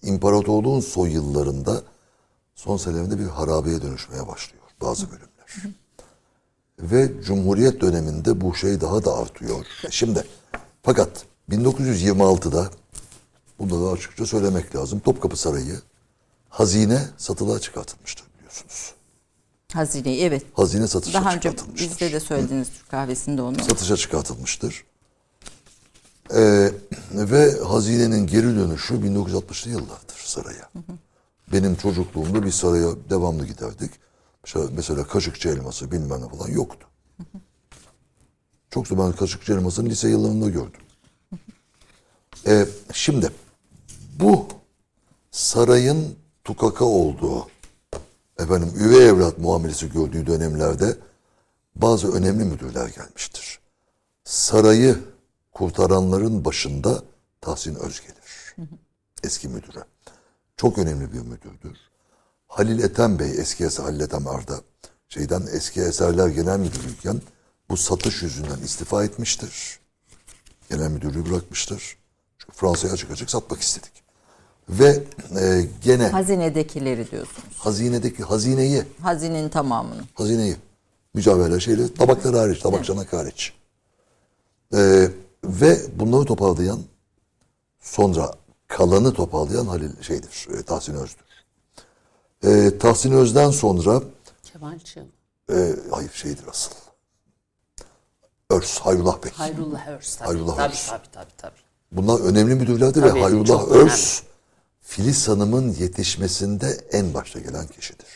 imparatorluğun 0.03 0.81
son 0.81 1.09
yıllarında 1.09 1.83
son 2.55 2.77
senelerinde 2.77 3.19
bir 3.19 3.27
harabeye 3.27 3.83
dönüşmeye 3.83 4.29
başlıyor 4.29 4.65
bazı 4.81 5.07
bölümler. 5.11 5.77
Ve 6.81 7.23
Cumhuriyet 7.25 7.81
döneminde 7.81 8.41
bu 8.41 8.55
şey 8.55 8.81
daha 8.81 9.05
da 9.05 9.17
artıyor. 9.17 9.67
Şimdi 9.91 10.25
fakat 10.83 11.25
1926'da 11.51 12.71
bunu 13.61 13.87
da 13.87 13.91
açıkça 13.93 14.27
söylemek 14.27 14.77
lazım. 14.77 15.01
Topkapı 15.01 15.37
Sarayı 15.37 15.81
hazine 16.49 17.09
satılığa 17.19 17.61
çıkartılmıştır 17.61 18.25
biliyorsunuz. 18.39 18.95
Hazineyi 19.73 20.23
evet. 20.23 20.43
Hazine 20.55 20.87
satışa 20.87 21.21
Daha 21.21 21.35
önce 21.35 21.53
bizde 21.77 22.13
de 22.13 22.21
söylediniz 22.21 22.69
Türk 22.71 22.89
kahvesinde 22.91 23.43
onu. 23.43 23.65
satışa 23.65 23.97
çıkartılmıştır. 23.97 24.85
Ee, 26.35 26.73
ve 27.13 27.61
hazinenin 27.61 28.27
geri 28.27 28.47
dönüşü 28.57 28.95
1960'lı 28.95 29.71
yıllardır 29.71 30.17
saraya. 30.25 30.71
Benim 31.53 31.77
çocukluğumda 31.77 32.43
bir 32.45 32.51
saraya 32.51 32.89
devamlı 33.11 33.47
giderdik. 33.47 33.91
Mesela, 34.73 35.07
kaşıkçı 35.07 35.49
elması 35.49 35.91
bilmem 35.93 36.23
ne 36.23 36.29
falan 36.29 36.49
yoktu. 36.49 36.87
Çok 38.71 38.91
da 38.91 38.99
ben 38.99 39.13
kaşıkçı 39.13 39.53
elmasını 39.53 39.89
lise 39.89 40.09
yıllarında 40.09 40.49
gördüm. 40.49 40.81
Ee, 42.47 42.67
şimdi 42.93 43.31
bu 44.19 44.49
sarayın 45.31 46.17
tukaka 46.45 46.85
olduğu 46.85 47.47
efendim 48.39 48.73
üvey 48.79 49.09
evlat 49.09 49.39
muamelesi 49.39 49.93
gördüğü 49.93 50.27
dönemlerde 50.27 50.97
bazı 51.75 52.13
önemli 52.13 52.45
müdürler 52.45 52.89
gelmiştir. 52.89 53.61
Sarayı 54.25 54.99
kurtaranların 55.53 56.45
başında 56.45 57.03
Tahsin 57.41 57.75
Öz 57.75 58.01
gelir. 58.01 58.57
Eski 59.25 59.49
müdüre. 59.49 59.85
Çok 60.57 60.79
önemli 60.79 61.13
bir 61.13 61.21
müdürdür. 61.21 61.79
Halil 62.47 62.83
Ethem 62.83 63.19
Bey 63.19 63.31
eski 63.39 63.65
eser 63.65 63.85
Halil 63.85 64.01
Ethem 64.01 64.27
Arda 64.27 64.61
şeyden 65.09 65.43
eski 65.53 65.81
eserler 65.81 66.29
genel 66.29 66.59
müdürüyken 66.59 67.23
bu 67.69 67.77
satış 67.77 68.23
yüzünden 68.23 68.59
istifa 68.59 69.05
etmiştir. 69.05 69.81
Genel 70.71 70.91
müdürlüğü 70.91 71.31
bırakmıştır. 71.31 71.97
Çünkü 72.39 72.57
Fransa'ya 72.57 72.93
açık 72.93 73.11
açık 73.11 73.31
satmak 73.31 73.61
istedik. 73.61 74.00
Ve 74.71 75.03
e, 75.41 75.67
gene 75.85 76.07
Hazinedekileri 76.09 77.11
diyorsunuz. 77.11 77.57
hazinedeki 77.59 78.23
hazineyi 78.23 78.83
Hazinenin 79.03 79.49
tamamını. 79.49 80.03
hazineyi. 80.15 80.57
Mücevherler 81.15 81.61
şeyle 81.61 81.95
tabakları 81.95 82.37
hariç, 82.39 82.59
tabak 82.61 82.85
çanak 82.85 83.13
hariç. 83.13 83.53
Ee, 84.75 85.09
ve 85.45 85.79
bunları 85.97 86.25
toparlayan 86.25 86.81
sonra 87.81 88.33
kalanı 88.69 89.15
toparlayan 89.15 89.67
Halil 89.67 90.03
şeydir, 90.03 90.49
e, 90.59 90.63
Tahsin 90.63 90.95
Öz'dür. 90.95 91.25
Ee, 92.45 92.79
Tahsin 92.79 93.13
Öz'den 93.13 93.51
sonra 93.51 94.03
Kemal 94.43 94.79
Çığ, 94.79 95.07
e, 95.53 95.75
hayır 95.91 96.11
şeydir 96.15 96.45
asıl. 96.51 96.71
Örs, 98.51 98.79
Hayrullah 98.79 99.23
Bey. 99.25 99.31
Hayrullah 99.35 99.89
Örs 99.89 100.17
tabii. 100.17 100.29
Hayrullah 100.29 100.57
tabii, 100.57 100.73
Örs. 100.73 100.89
tabii 100.89 101.07
tabii 101.13 101.33
tabii. 101.37 101.61
Bunlar 101.93 102.21
önemli 102.21 102.55
müdürlerdi 102.55 103.01
Tabii, 103.01 103.15
ve 103.15 103.21
Hayrullah 103.23 103.69
Örs 103.69 104.23
Filiz 104.91 105.29
Hanım'ın 105.29 105.73
yetişmesinde 105.73 106.81
en 106.93 107.15
başta 107.15 107.39
gelen 107.39 107.67
kişidir. 107.67 108.07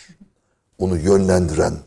Onu 0.78 0.98
yönlendiren, 0.98 1.78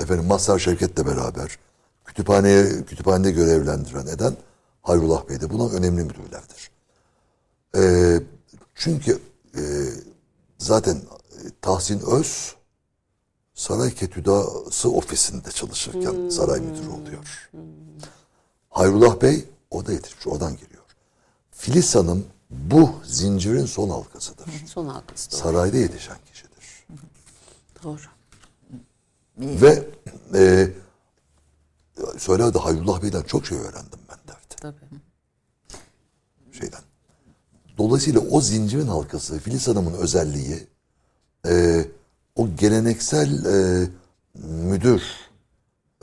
efendim 0.00 0.26
Mazhar 0.26 0.58
Şevket'le 0.58 1.06
beraber 1.06 1.58
kütüphaneye 2.04 2.84
kütüphanede 2.84 3.30
görevlendiren 3.30 4.06
eden 4.06 4.36
Hayrullah 4.82 5.28
Bey 5.28 5.40
de 5.40 5.50
buna 5.50 5.72
önemli 5.72 6.02
müdürlerdir. 6.02 6.70
Ee, 7.76 8.20
çünkü 8.74 9.18
e, 9.56 9.62
zaten 10.58 10.96
e, 10.96 11.02
Tahsin 11.62 12.00
Öz 12.00 12.54
Saray 13.54 13.94
Ketüdası 13.94 14.90
ofisinde 14.90 15.50
çalışırken 15.50 16.28
saray 16.28 16.60
müdürü 16.60 16.88
oluyor. 16.88 17.50
Hayrullah 18.70 19.20
Bey 19.20 19.44
o 19.70 19.86
da 19.86 19.92
yetişmiş, 19.92 20.26
oradan 20.26 20.52
geliyor. 20.52 20.84
Filiz 21.50 21.94
Hanım 21.94 22.26
bu 22.50 22.90
zincirin 23.04 23.66
son 23.66 23.90
halkasıdır. 23.90 24.46
Son 24.66 24.86
halkası 24.86 25.30
doğru. 25.32 25.40
Sarayda 25.40 25.76
yetişen 25.76 26.16
kişidir. 26.32 26.86
doğru. 27.82 28.00
Ve 29.38 29.86
e, 30.34 30.68
söylerdi 32.18 32.58
Hayrullah 32.58 33.02
Bey'den 33.02 33.22
çok 33.22 33.46
şey 33.46 33.58
öğrendim 33.58 33.98
ben 34.10 34.18
derdi. 34.28 34.56
Tabii. 34.56 34.76
Şeyden. 36.52 36.80
Dolayısıyla 37.78 38.20
o 38.20 38.40
zincirin 38.40 38.86
halkası 38.88 39.38
Filiz 39.38 39.68
Hanım'ın 39.68 39.94
özelliği 39.94 40.66
e, 41.46 41.84
o 42.36 42.48
geleneksel 42.56 43.44
e, 43.44 43.88
müdür 44.34 45.02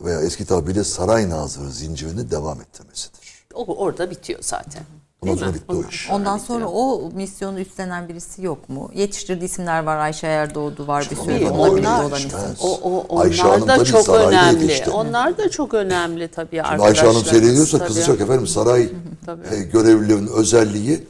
veya 0.01 0.21
eski 0.21 0.45
tabiriyle 0.45 0.83
saray 0.83 1.29
nazırı 1.29 1.71
zincirini 1.71 2.31
devam 2.31 2.61
ettirmesidir. 2.61 3.45
O 3.53 3.77
orada 3.77 4.11
bitiyor 4.11 4.39
zaten. 4.43 4.83
Ondan 5.21 5.37
Değil 5.37 5.39
sonra 5.39 5.51
mi? 5.51 5.55
bitti 5.55 5.65
o 5.71 5.75
Ondan 5.75 5.89
iş. 5.89 6.09
Ondan 6.11 6.37
sonra 6.37 6.67
o 6.67 7.09
misyonu 7.13 7.59
üstlenen 7.59 8.09
birisi 8.09 8.41
yok 8.45 8.69
mu? 8.69 8.91
Yetiştirdiği 8.95 9.49
isimler 9.49 9.83
var. 9.83 9.97
Ayşe 9.97 10.27
Erdoğdu 10.27 10.87
var 10.87 11.07
bir 11.11 11.15
sürü. 11.15 11.25
Tabii, 11.25 11.49
onlar- 11.49 12.03
olan 12.03 12.17
işte. 12.17 12.25
insan. 12.27 12.55
O, 12.61 13.03
o 13.09 13.19
Ayşe 13.19 13.43
onlar 13.43 13.53
Hanım 13.55 13.67
da 13.67 13.77
tabii 13.77 13.87
çok 13.87 14.09
önemli. 14.09 14.63
yetişti. 14.63 14.89
Onlar 14.89 15.37
da 15.37 15.49
çok 15.51 15.73
önemli 15.73 16.27
tabii 16.27 16.49
Şimdi 16.49 16.61
arkadaşlar. 16.61 16.87
Ayşe 16.87 17.05
Hanım 17.07 17.25
seyrediyorsa 17.25 17.77
Tabii. 17.77 17.87
kızacak 17.87 18.21
efendim 18.21 18.47
saray 18.47 18.89
Tabii. 19.25 19.55
e, 19.55 19.59
görevlilerinin 19.63 20.27
özelliği 20.27 21.07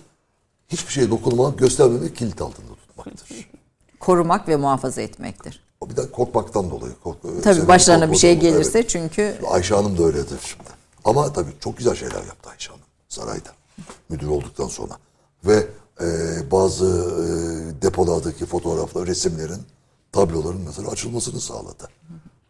hiçbir 0.67 0.91
şeye 0.91 1.09
dokunmamak, 1.09 1.57
göstermemek, 1.59 2.15
kilit 2.15 2.41
altında 2.41 2.75
tutmaktır. 2.87 3.29
Korumak 3.99 4.47
ve 4.47 4.55
muhafaza 4.55 5.01
etmektir. 5.01 5.63
O 5.81 5.89
bir 5.89 5.97
de 5.97 6.11
korkmaktan 6.11 6.71
dolayı. 6.71 6.93
Kork, 7.03 7.21
Tabii 7.21 7.41
sebebi 7.55 7.67
başlarına 7.67 8.11
bir 8.11 8.17
şey 8.17 8.39
gelirse 8.39 8.79
evet. 8.79 8.89
çünkü 8.89 9.35
Ayşe 9.51 9.75
Hanım 9.75 9.97
da 9.97 10.03
öyledir 10.03 10.39
şimdi. 10.45 10.69
Ama 11.05 11.33
tabii 11.33 11.51
çok 11.59 11.77
güzel 11.77 11.95
şeyler 11.95 12.15
yaptı 12.15 12.49
Ayşe 12.49 12.69
Hanım 12.69 12.83
sarayda. 13.09 13.49
Müdür 14.09 14.27
olduktan 14.27 14.67
sonra. 14.67 14.93
Ve 15.45 15.67
e, 16.01 16.07
bazı 16.51 16.85
e, 16.85 17.81
depolardaki 17.81 18.45
fotoğraflar, 18.45 19.07
resimlerin, 19.07 19.61
tabloların 20.11 20.61
mesela 20.61 20.89
açılmasını 20.89 21.41
sağladı. 21.41 21.89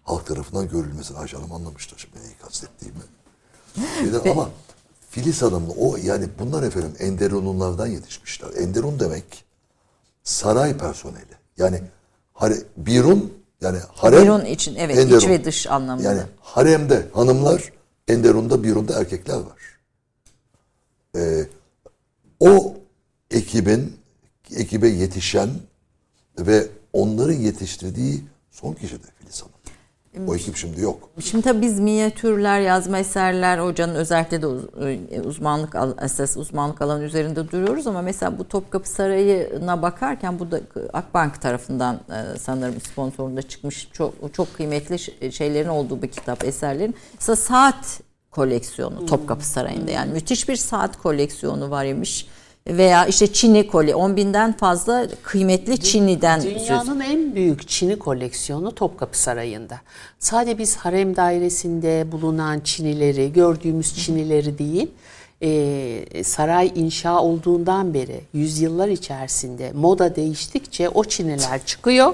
Halk 0.04 0.26
tarafından 0.26 0.70
görülmesini 0.70 1.18
Ayşe 1.18 1.38
Hanım 1.38 1.52
anlamıştır 1.52 1.98
şimdi 1.98 2.26
neyi 2.26 2.36
kastettiğimi. 2.42 3.00
Şeyden, 4.00 4.32
ama 4.32 4.50
Filiz 5.10 5.42
Hanım'la 5.42 5.74
o 5.74 5.98
yani 5.98 6.28
bunlar 6.40 6.64
efendim 6.64 6.94
Enderunlulardan 7.00 7.88
yetişmişler. 7.88 8.50
Enderun 8.58 9.00
demek 9.00 9.46
saray 10.24 10.78
personeli. 10.78 11.38
Yani 11.58 11.82
hare, 12.34 12.56
birun 12.78 13.34
yani 13.62 13.78
harem. 13.96 14.24
Birun 14.24 14.46
için 14.46 14.76
evet 14.76 14.98
Enderun. 14.98 15.20
iç 15.20 15.28
ve 15.28 15.46
dış 15.46 15.68
anlamında. 15.68 16.08
Yani 16.08 16.22
haremde 16.42 17.08
hanımlar, 17.14 17.74
Enderun'da 18.08 18.64
Birun'da 18.64 19.00
erkekler 19.00 19.36
var. 19.36 19.77
Ee, 21.18 21.46
o 22.40 22.76
ekibin 23.32 23.94
ekibe 24.56 24.88
yetişen 24.88 25.50
ve 26.40 26.68
onların 26.94 27.34
yetiştirdiği 27.34 28.24
son 28.52 28.74
kişi 28.74 28.96
de 28.96 29.08
Filiz 29.20 29.42
Hanım. 29.42 29.58
O 30.28 30.36
ekip 30.36 30.56
şimdi 30.56 30.82
yok. 30.82 31.10
Şimdi 31.20 31.44
tabii 31.44 31.62
biz 31.62 31.80
minyatürler, 31.80 32.60
yazma 32.60 33.00
eserler, 33.00 33.58
hocanın 33.58 33.96
özellikle 33.96 34.42
de 34.42 34.48
e, 35.12 35.22
uzmanlık 35.22 35.76
esas 36.02 36.38
uzmanlık 36.38 36.82
alanı 36.82 37.04
üzerinde 37.04 37.52
duruyoruz 37.52 37.88
ama 37.88 38.02
mesela 38.02 38.40
bu 38.40 38.48
Topkapı 38.48 38.90
Sarayı'na 38.90 39.82
bakarken 39.82 40.40
bu 40.40 40.52
da 40.52 40.62
Akbank 40.94 41.42
tarafından 41.42 41.96
e, 41.96 42.40
sanırım 42.40 42.82
sponsorunda 42.82 43.42
çıkmış 43.42 43.90
çok 43.94 44.34
çok 44.34 44.54
kıymetli 44.54 45.00
şeylerin 45.32 45.70
olduğu 45.70 46.02
bir 46.02 46.08
kitap 46.08 46.46
eserlerin. 46.46 46.96
Mesela 47.14 47.36
saat 47.36 48.02
koleksiyonu 48.38 49.06
Topkapı 49.06 49.46
Sarayı'nda 49.46 49.92
yani 49.92 50.14
müthiş 50.14 50.50
bir 50.50 50.56
saat 50.56 50.98
koleksiyonu 50.98 51.70
var 51.70 51.86
imiş. 51.86 52.28
Veya 52.68 53.06
işte 53.06 53.34
Çin'i 53.34 53.68
kole 53.68 53.96
10 53.96 54.16
binden 54.16 54.54
fazla 54.58 55.08
kıymetli 55.24 55.78
Çin'den 55.78 56.40
söz 56.40 56.56
Dünyanın 56.56 57.00
en 57.00 57.36
büyük 57.36 57.68
Çin'i 57.68 58.00
koleksiyonu 58.00 58.76
Topkapı 58.76 59.20
Sarayı'nda. 59.20 59.78
Sadece 60.20 60.58
biz 60.58 60.76
harem 60.76 61.16
dairesinde 61.16 62.12
bulunan 62.12 62.60
Çinileri, 62.60 63.34
gördüğümüz 63.34 63.96
Çinileri 63.96 64.58
değil, 64.58 64.88
e, 65.42 66.24
saray 66.24 66.72
inşa 66.76 67.20
olduğundan 67.20 67.94
beri 67.94 68.22
yüzyıllar 68.34 68.88
içerisinde 68.88 69.72
moda 69.72 70.16
değiştikçe 70.16 70.90
o 70.90 71.04
Çiniler 71.04 71.60
çıkıyor. 71.66 72.14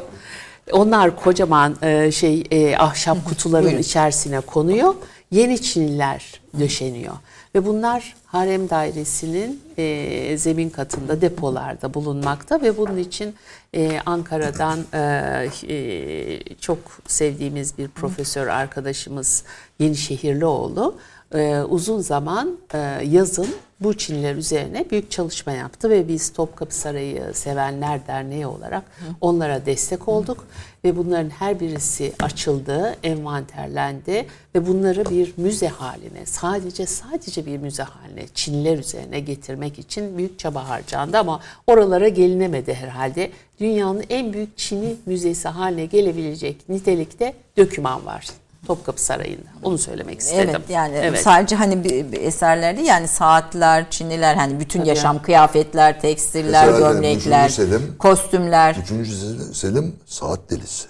Onlar 0.71 1.15
kocaman 1.15 1.76
e, 1.82 2.11
şey 2.11 2.43
e, 2.51 2.78
ahşap 2.78 3.26
kutuların 3.26 3.78
içerisine 3.78 4.39
konuyor. 4.39 4.95
Yeni 5.34 5.61
Çiniler 5.61 6.41
döşeniyor. 6.59 7.13
Ve 7.55 7.65
bunlar 7.65 8.15
harem 8.25 8.69
dairesinin 8.69 9.61
e, 9.77 10.38
zemin 10.38 10.69
katında 10.69 11.21
depolarda 11.21 11.93
bulunmakta 11.93 12.61
ve 12.61 12.77
bunun 12.77 12.97
için 12.97 13.36
e, 13.75 13.99
Ankara'dan 14.05 14.79
e, 14.93 15.49
e, 15.67 16.55
çok 16.61 16.77
sevdiğimiz 17.07 17.77
bir 17.77 17.88
profesör 17.88 18.47
arkadaşımız 18.47 19.43
Yenişehirlioğlu 19.79 20.95
e, 21.34 21.61
uzun 21.61 21.99
zaman 21.99 22.57
e, 22.73 22.77
yazın 23.05 23.47
bu 23.84 23.97
Çinliler 23.97 24.36
üzerine 24.36 24.86
büyük 24.91 25.11
çalışma 25.11 25.51
yaptı 25.51 25.89
ve 25.89 26.07
biz 26.07 26.34
Topkapı 26.34 26.75
Sarayı 26.75 27.34
Sevenler 27.34 28.07
Derneği 28.07 28.47
olarak 28.47 28.84
onlara 29.21 29.65
destek 29.65 30.07
olduk 30.07 30.47
ve 30.84 30.97
bunların 30.97 31.29
her 31.29 31.59
birisi 31.59 32.13
açıldı, 32.19 32.95
envanterlendi 33.03 34.27
ve 34.55 34.67
bunları 34.67 35.05
bir 35.09 35.34
müze 35.38 35.67
haline, 35.67 36.25
sadece 36.25 36.86
sadece 36.86 37.45
bir 37.45 37.57
müze 37.57 37.84
haline 37.84 38.27
Çinliler 38.34 38.77
üzerine 38.77 39.19
getirmek 39.19 39.79
için 39.79 40.17
büyük 40.17 40.39
çaba 40.39 40.69
harcandı 40.69 41.17
ama 41.17 41.39
oralara 41.67 42.07
gelinemedi 42.07 42.73
herhalde. 42.73 43.31
Dünyanın 43.59 44.03
en 44.09 44.34
büyük 44.34 44.57
Çin'i 44.57 44.95
müzesi 45.05 45.47
haline 45.47 45.86
gelebilecek 45.86 46.69
nitelikte 46.69 47.34
döküman 47.57 48.05
var. 48.05 48.42
Topkapı 48.68 49.01
Sarayı'nda. 49.01 49.49
Onu 49.64 49.78
söylemek 49.78 50.20
istedim. 50.20 50.49
Evet 50.49 50.70
yani 50.70 50.95
Evet. 50.95 51.22
sadece 51.22 51.55
hani 51.55 51.84
bir, 51.84 52.11
bir 52.11 52.22
eserlerde 52.22 52.82
yani 52.82 53.07
saatler, 53.07 53.89
çiniler 53.89 54.36
hani 54.36 54.59
bütün 54.59 54.80
Tabii. 54.80 54.89
yaşam 54.89 55.22
kıyafetler, 55.22 56.01
tekstiller, 56.01 56.66
Mesela 56.72 56.91
gömlekler, 56.91 57.49
Üçüncü 57.49 57.61
Selim- 57.72 57.97
kostümler. 57.97 58.76
Üçüncü 58.84 59.16
Selim, 59.53 59.95
saat 60.05 60.49
delisi. 60.49 60.88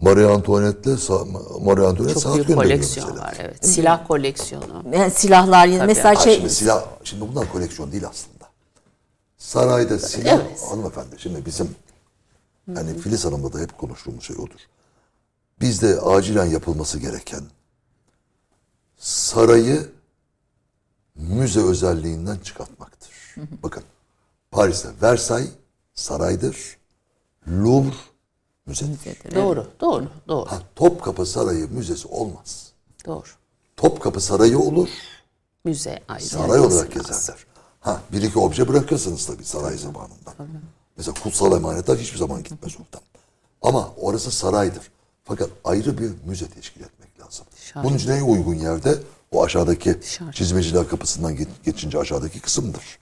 Marie 0.00 0.24
Antoinette'le 0.26 0.96
Marie 1.60 1.86
Antoinette 1.86 2.14
Çok 2.14 2.22
saat 2.22 2.34
büyük 2.34 2.54
koleksiyon 2.54 3.08
mesela. 3.08 3.26
var 3.28 3.34
evet. 3.40 3.66
Silah 3.66 4.06
koleksiyonu. 4.08 4.82
Yani 4.92 5.10
silahlar 5.10 5.66
yine 5.66 5.78
Tabii. 5.78 5.86
mesela 5.86 6.10
Ha, 6.10 6.14
şey 6.24 6.36
şimdi 6.36 6.50
silah, 6.50 6.84
şimdi 7.04 7.24
bunlar 7.32 7.52
koleksiyon 7.52 7.92
değil 7.92 8.04
aslında. 8.10 8.44
Sarayda 9.38 9.98
silah, 9.98 10.32
Evet. 10.32 10.62
hanımefendi 10.70 11.16
şimdi 11.18 11.46
bizim 11.46 11.70
yani 12.76 12.98
Filiz 12.98 13.24
Hanım'la 13.24 13.52
da 13.52 13.58
hep 13.58 13.78
konuştuğumuz 13.78 14.24
şey 14.24 14.36
odur. 14.36 14.60
Bizde 15.60 16.00
acilen 16.00 16.44
yapılması 16.46 16.98
gereken 16.98 17.42
sarayı 18.98 19.88
müze 21.14 21.60
özelliğinden 21.60 22.36
çıkartmaktır. 22.38 23.10
Bakın 23.62 23.82
Paris'te 24.50 24.88
Versailles 25.02 25.50
saraydır. 25.94 26.76
Louvre 27.48 27.94
müzedir. 28.66 29.34
Doğru, 29.34 29.66
doğru, 29.80 30.08
doğru, 30.28 30.50
Ha, 30.50 30.62
Topkapı 30.76 31.26
Sarayı 31.26 31.68
müzesi 31.72 32.08
olmaz. 32.08 32.72
doğru. 33.06 33.26
Topkapı 33.76 34.20
Sarayı 34.20 34.58
olur, 34.58 34.88
Müze 35.64 36.02
ayrı. 36.08 36.24
Saray 36.24 36.60
olarak 36.60 36.92
gezerler. 36.92 37.46
Ha 37.80 38.00
bir 38.12 38.22
iki 38.22 38.38
obje 38.38 38.68
bırakırsınız 38.68 39.26
tabii 39.26 39.44
saray 39.44 39.76
zamanında. 39.78 40.34
Mesela 40.96 41.14
kutsal 41.22 41.52
emanetler 41.52 41.96
hiçbir 41.96 42.18
zaman 42.18 42.42
gitmez 42.42 42.76
oradan. 42.76 43.00
Ama 43.62 43.92
orası 43.96 44.30
saraydır. 44.30 44.90
Fakat 45.26 45.48
ayrı 45.64 45.98
bir 45.98 46.10
müze 46.26 46.46
teşkil 46.46 46.80
etmek 46.80 47.20
lazım. 47.20 47.46
Şahane. 47.60 47.86
Bunun 47.88 47.96
için 47.96 48.10
en 48.10 48.22
uygun 48.22 48.54
yerde 48.54 48.94
o 49.32 49.44
aşağıdaki 49.44 49.96
Şahane. 50.02 50.32
çizmeciler 50.32 50.88
kapısından 50.88 51.34
ge- 51.36 51.46
geçince 51.64 51.98
aşağıdaki 51.98 52.40
kısımdır. 52.40 52.98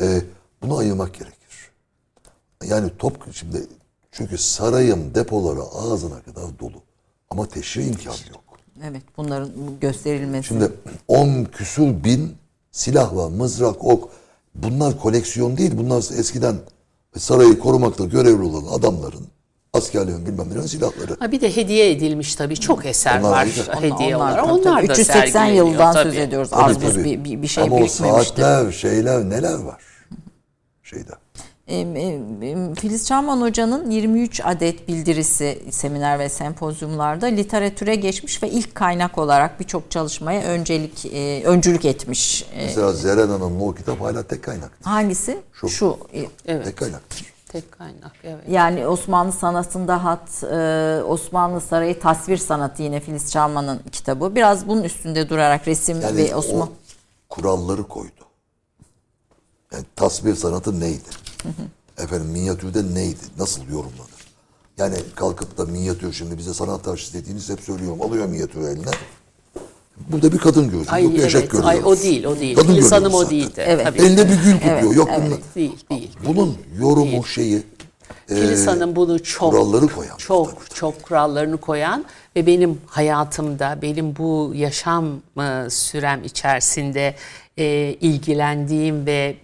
Ee, 0.00 0.22
bunu 0.62 0.76
ayırmak 0.76 1.14
gerekir. 1.14 1.70
Yani 2.64 2.90
top 2.98 3.34
şimdi 3.34 3.66
çünkü 4.12 4.38
sarayın 4.38 5.14
depoları 5.14 5.62
ağzına 5.62 6.22
kadar 6.22 6.58
dolu. 6.58 6.82
Ama 7.30 7.46
teşhir 7.48 7.82
imkanı 7.84 8.14
yok. 8.30 8.44
evet 8.84 9.02
bunların 9.16 9.50
gösterilmesi. 9.80 10.48
Şimdi 10.48 10.72
10 11.08 11.44
küsür 11.44 12.04
bin 12.04 12.36
silah 12.72 13.16
var, 13.16 13.28
mızrak, 13.30 13.84
ok. 13.84 14.08
Bunlar 14.54 15.00
koleksiyon 15.00 15.56
değil. 15.56 15.72
Bunlar 15.76 15.98
eskiden 15.98 16.56
sarayı 17.18 17.58
korumakta 17.58 18.04
görevli 18.04 18.42
olan 18.42 18.78
adamların, 18.78 19.26
askerlerin 19.78 20.26
bilmem 20.26 20.50
nelerin 20.50 20.66
silahları. 20.66 21.16
Ha 21.18 21.32
bir 21.32 21.40
de 21.40 21.56
hediye 21.56 21.90
edilmiş 21.90 22.34
tabii 22.34 22.56
çok 22.56 22.86
eser 22.86 23.20
Onlar 23.20 23.30
var 23.30 23.36
ayrı. 23.38 23.80
hediye 23.80 24.16
Onlar- 24.16 24.26
olarak. 24.38 24.44
tabii, 24.44 24.52
Onlar 24.52 24.76
tabii. 24.78 24.88
da 24.88 24.92
380 24.92 25.30
sergileniyor 25.30 25.66
yıldan 25.66 25.92
tabii. 25.92 26.02
söz 26.04 26.18
ediyoruz. 26.18 26.50
Tabii, 26.50 26.62
Az 26.62 26.82
buz 26.82 26.94
tabii. 26.94 27.04
bir, 27.04 27.24
bir, 27.24 27.42
bir 27.42 27.46
şey 27.46 27.64
Ama 27.64 27.76
o 27.76 27.86
saatler, 27.88 28.72
şeyler 28.72 29.24
neler 29.30 29.54
var 29.58 29.82
şeyde. 30.82 31.10
E, 31.68 31.76
e, 31.76 31.80
e, 32.42 32.74
Filiz 32.74 33.06
Çağman 33.06 33.40
Hoca'nın 33.40 33.90
23 33.90 34.40
adet 34.44 34.88
bildirisi 34.88 35.62
seminer 35.70 36.18
ve 36.18 36.28
sempozyumlarda 36.28 37.26
literatüre 37.26 37.94
geçmiş 37.94 38.42
ve 38.42 38.48
ilk 38.50 38.74
kaynak 38.74 39.18
olarak 39.18 39.60
birçok 39.60 39.90
çalışmaya 39.90 40.42
öncelik 40.42 41.06
e, 41.06 41.42
öncülük 41.44 41.84
etmiş. 41.84 42.42
E, 42.54 42.64
Mesela 42.66 42.92
Zeren 42.92 43.28
Hanım'ın 43.28 43.60
o 43.68 43.74
kitap 43.74 44.00
hala 44.00 44.22
tek 44.22 44.42
kaynaktır. 44.42 44.84
hangisi? 44.84 45.38
Şu. 45.52 45.68
Şu. 45.68 45.98
Evet. 46.46 46.64
Tek 46.64 46.76
kaynaktır. 46.76 47.33
Tek 47.54 47.72
kaynak 47.72 48.12
evet. 48.24 48.44
Yani 48.48 48.86
Osmanlı 48.86 49.32
sanatında 49.32 50.04
hat, 50.04 50.42
e, 50.42 51.02
Osmanlı 51.06 51.60
Sarayı 51.60 52.00
tasvir 52.00 52.36
sanatı 52.36 52.82
yine 52.82 53.00
Filiz 53.00 53.30
Çağman'ın 53.30 53.80
kitabı. 53.92 54.34
Biraz 54.34 54.68
bunun 54.68 54.82
üstünde 54.82 55.28
durarak 55.28 55.68
resim 55.68 56.00
Yani 56.00 56.16
ve 56.16 56.34
o 56.34 56.38
Osman... 56.38 56.68
kuralları 57.28 57.82
koydu. 57.88 58.24
Yani 59.72 59.84
tasvir 59.96 60.34
sanatı 60.34 60.80
neydi? 60.80 61.08
Efendim 61.98 62.26
minyatürde 62.26 62.94
neydi? 62.94 63.20
Nasıl 63.38 63.62
yorumlanır? 63.62 64.24
Yani 64.78 64.96
kalkıp 65.14 65.58
da 65.58 65.64
minyatür 65.64 66.12
şimdi 66.12 66.38
bize 66.38 66.54
sanat 66.54 66.84
tarihçisi 66.84 67.14
dediğiniz 67.14 67.50
hep 67.50 67.60
söylüyorum. 67.60 68.02
Alıyor 68.02 68.26
minyatürü 68.26 68.64
eline. 68.64 68.90
Burada 69.96 70.32
bir 70.32 70.38
kadın 70.38 70.70
gözü. 70.70 70.90
Ay 70.90 71.04
yok, 71.04 71.14
eşek 71.14 71.40
evet. 71.40 71.50
görüyoruz. 71.50 71.70
Ay 71.70 71.84
o 71.84 72.02
değil, 72.02 72.24
o 72.24 72.40
değil. 72.40 72.56
Kadın 72.56 72.82
Hanım 72.82 73.14
o 73.14 73.30
değildi. 73.30 73.64
Evet. 73.66 73.86
Tabii. 73.86 73.98
Elinde 73.98 74.28
bir 74.28 74.34
gül 74.34 74.52
tutuyor. 74.52 74.94
yok 74.94 75.08
evet. 75.12 75.22
bunlar. 75.26 75.38
Değil, 75.54 75.72
değil. 75.90 76.10
Bunun 76.26 76.56
yorumu 76.80 77.24
şeyi 77.24 77.62
Filiz 78.26 78.66
Hanım 78.66 78.96
bunu 78.96 79.22
çok 79.22 79.52
kuralları 79.52 79.86
koyan. 79.86 80.16
çok 80.16 80.66
çok 80.74 81.02
kurallarını 81.02 81.56
koyan 81.56 82.04
ve 82.36 82.46
benim 82.46 82.80
hayatımda 82.86 83.78
benim 83.82 84.16
bu 84.16 84.52
yaşam 84.54 85.04
sürem 85.68 86.24
içerisinde 86.24 87.14
e, 87.58 87.96
ilgilendiğim 88.00 89.06
ve 89.06 89.36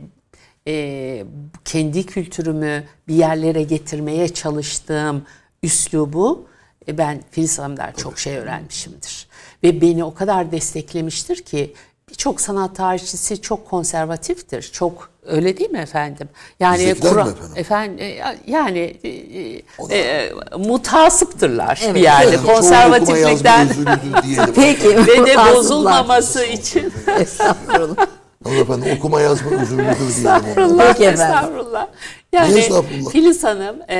e, 0.66 1.24
kendi 1.64 2.06
kültürümü 2.06 2.84
bir 3.08 3.14
yerlere 3.14 3.62
getirmeye 3.62 4.28
çalıştığım 4.28 5.22
üslubu 5.62 6.44
e, 6.88 6.98
ben 6.98 7.20
Filiz 7.30 7.58
Hanım'dan 7.58 7.92
çok 7.92 8.18
şey 8.18 8.36
öğrenmişimdir. 8.36 9.29
Ve 9.62 9.80
beni 9.80 10.04
o 10.04 10.14
kadar 10.14 10.52
desteklemiştir 10.52 11.42
ki 11.42 11.74
birçok 12.08 12.40
sanat 12.40 12.76
tarihçisi 12.76 13.40
çok 13.40 13.70
konservatiftir. 13.70 14.62
Çok 14.72 15.10
öyle 15.26 15.56
değil 15.58 15.70
mi 15.70 15.78
efendim? 15.78 16.28
Yani 16.60 16.78
Bizdekiler 16.78 17.10
kura- 17.12 17.24
mi 17.24 17.30
efendim? 17.30 17.52
efendim 17.56 17.98
e, 18.00 18.36
yani 18.46 18.96
e, 19.04 19.96
e, 19.98 20.32
mutasıptırlar 20.58 21.80
bir 21.84 21.90
Evet. 21.90 22.02
yerde 22.02 22.30
Çoğu 22.36 22.40
okuma 22.42 22.54
konservatiflikten. 22.54 23.68
Peki. 24.54 24.88
ve 24.96 25.26
de 25.26 25.36
bozulmaması 25.54 26.44
için. 26.44 26.92
Estağfurullah. 27.20 28.06
Hanımefendi 28.44 28.96
okuma 28.98 29.20
yazma 29.20 29.50
özürlüdür 29.50 29.86
diyelim. 29.96 30.08
Estağfurullah, 30.08 30.86
Peki 30.92 31.04
efendim. 31.04 31.36
estağfurullah. 31.36 31.86
Yani 32.32 32.58
estağfurullah? 32.58 33.10
Filiz 33.10 33.44
Hanım 33.44 33.76
e, 33.88 33.98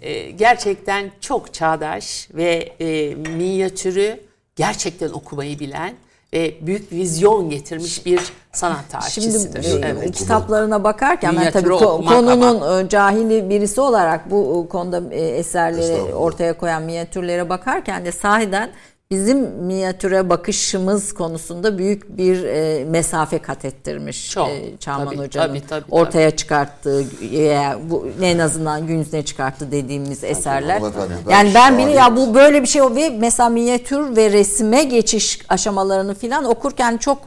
e, 0.00 0.30
gerçekten 0.30 1.10
çok 1.20 1.54
çağdaş 1.54 2.28
ve 2.34 2.72
e, 2.80 3.14
minyatürü 3.14 4.20
gerçekten 4.58 5.10
okumayı 5.10 5.58
bilen 5.58 5.94
ve 6.32 6.54
büyük 6.60 6.92
vizyon 6.92 7.50
getirmiş 7.50 8.06
bir 8.06 8.20
sanat 8.52 8.78
Şimdi 8.80 8.92
tarihçisidir. 8.92 9.82
e, 9.82 9.86
evet. 9.86 10.12
kitaplarına 10.16 10.84
bakarken 10.84 11.36
ben 11.36 11.50
tabii 11.52 11.68
ko- 11.68 12.06
konunun 12.08 12.84
e, 12.84 12.88
cahili 12.88 13.50
birisi 13.50 13.80
olarak 13.80 14.30
bu 14.30 14.64
e, 14.66 14.68
konuda 14.68 15.14
e, 15.14 15.20
eserleri 15.20 16.14
ortaya 16.14 16.58
koyan 16.58 16.82
minyatürlere 16.82 17.48
bakarken 17.48 18.04
de 18.04 18.12
sahiden 18.12 18.70
bizim 19.10 19.38
minyatüre 19.38 20.30
bakışımız 20.30 21.14
konusunda 21.14 21.78
büyük 21.78 22.18
bir 22.18 22.44
e, 22.44 22.84
mesafe 22.84 23.38
kat 23.38 23.64
ettirmiş 23.64 24.30
Çok. 24.30 24.48
e, 24.48 24.76
Çağman 24.80 25.06
Tabii, 25.06 25.18
Hoca'nın 25.18 25.48
tabii, 25.48 25.66
tabii, 25.66 25.84
ortaya 25.90 26.30
çıkarttığı 26.36 27.04
e, 27.34 27.62
bu 27.90 28.08
en 28.22 28.38
azından 28.38 28.86
gün 28.86 28.98
yüzüne 28.98 29.24
çıkarttı 29.24 29.72
dediğimiz 29.72 30.24
eserler. 30.24 30.80
hanımefendi, 30.80 31.14
ben 31.26 31.32
yani 31.32 31.54
ben 31.54 31.78
bile 31.78 31.90
ya 31.90 32.16
bu 32.16 32.34
böyle 32.34 32.62
bir 32.62 32.66
şey 32.66 32.82
o 32.82 32.94
ve 32.94 33.10
mesela 33.10 33.48
minyatür 33.48 34.16
ve 34.16 34.32
resime 34.32 34.84
geçiş 34.84 35.40
aşamalarını 35.48 36.14
filan 36.14 36.44
okurken 36.44 36.96
çok 36.96 37.18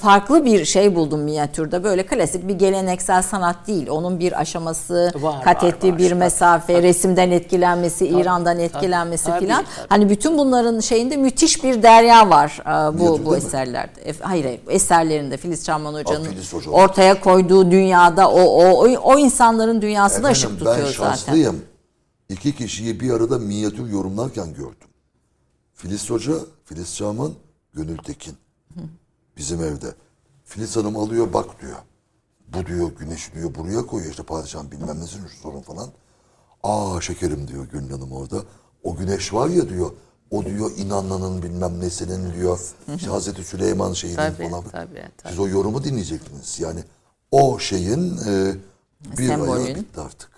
farklı 0.00 0.44
bir 0.44 0.64
şey 0.64 0.94
buldum 0.94 1.20
minyatürde. 1.20 1.84
Böyle 1.84 2.06
klasik 2.06 2.48
bir 2.48 2.54
geleneksel 2.54 3.22
sanat 3.22 3.66
değil. 3.66 3.88
Onun 3.90 4.18
bir 4.20 4.40
aşaması, 4.40 5.12
Var, 5.14 5.42
kat 5.44 5.62
var, 5.62 5.68
ettiği 5.68 5.92
var. 5.92 5.98
bir 5.98 6.08
Tabii, 6.08 6.18
mesafe, 6.18 6.82
resimden 6.82 7.30
etkilenmesi, 7.30 8.06
İran'dan 8.08 8.58
etkilenmesi 8.58 9.24
tabii, 9.24 9.40
filan. 9.44 9.64
tabii. 9.76 9.86
Hani 9.88 10.10
bütün 10.10 10.38
bunların 10.38 10.80
şeyinde 10.80 11.16
müthiş 11.16 11.64
bir 11.64 11.82
derya 11.82 12.30
var 12.30 12.60
e, 12.66 12.98
bu 12.98 13.02
Minyatürde 13.02 13.26
bu 13.26 13.30
mi? 13.30 13.36
eserlerde. 13.36 14.00
E, 14.00 14.12
Hayır, 14.20 14.44
hayır 14.44 14.60
eserlerinde 14.68 15.36
Filiz 15.36 15.64
Çamman 15.64 15.94
Hoca'nın 15.94 16.24
Filiz 16.24 16.52
Hoca. 16.52 16.70
ortaya 16.70 17.20
koyduğu 17.20 17.70
dünyada 17.70 18.30
o 18.30 18.40
o 18.40 18.64
o, 18.64 18.88
o 19.02 19.18
insanların 19.18 19.82
dünyası 19.82 20.22
da 20.22 20.28
ışık 20.28 20.44
Efendim, 20.44 20.58
tutuyor 20.66 20.86
ben 20.88 20.92
zaten. 20.92 21.04
şanslıyım. 21.16 21.60
İki 22.28 22.56
kişiyi 22.56 23.00
bir 23.00 23.10
arada 23.10 23.38
minyatür 23.38 23.90
yorumlarken 23.90 24.54
gördüm. 24.54 24.88
Filiz 25.74 26.10
Hoca, 26.10 26.32
Filiz 26.64 26.96
Çağman, 26.96 27.32
Gönül 27.74 27.98
Tekin. 27.98 28.34
Bizim 29.36 29.62
evde. 29.62 29.94
Filiz 30.44 30.76
Hanım 30.76 30.96
alıyor 30.96 31.32
bak 31.32 31.60
diyor. 31.62 31.76
Bu 32.48 32.66
diyor 32.66 32.90
güneş 32.98 33.34
diyor 33.34 33.54
buraya 33.54 33.86
koyuyor 33.86 34.10
işte 34.10 34.22
padişahın 34.22 34.70
bilmem 34.70 35.00
nesinin 35.00 35.26
şu 35.26 35.36
sorun 35.36 35.60
falan. 35.60 35.90
Aa 36.62 37.00
şekerim 37.00 37.48
diyor 37.48 37.66
Gönül 37.72 37.90
Hanım 37.90 38.12
orada. 38.12 38.42
O 38.82 38.96
güneş 38.96 39.34
var 39.34 39.48
ya 39.48 39.68
diyor. 39.68 39.90
O 40.30 40.44
diyor 40.44 40.70
inanlanın 40.76 41.42
bilmem 41.42 41.80
nesinin 41.80 42.34
diyor. 42.34 42.60
İşte 42.96 43.10
Hazreti 43.10 43.44
Süleyman 43.44 43.92
şeyinin 43.92 44.16
Tabii, 44.16 44.48
falan. 44.50 44.64
tabii, 44.64 45.08
tabii. 45.18 45.30
Siz 45.32 45.38
o 45.38 45.48
yorumu 45.48 45.84
dinleyecektiniz. 45.84 46.60
Yani 46.60 46.84
o 47.30 47.58
şeyin 47.58 48.18
e, 48.26 48.54
bir 49.18 49.30
ayağı 49.30 49.66
bitti 49.74 50.00
artık. 50.00 50.31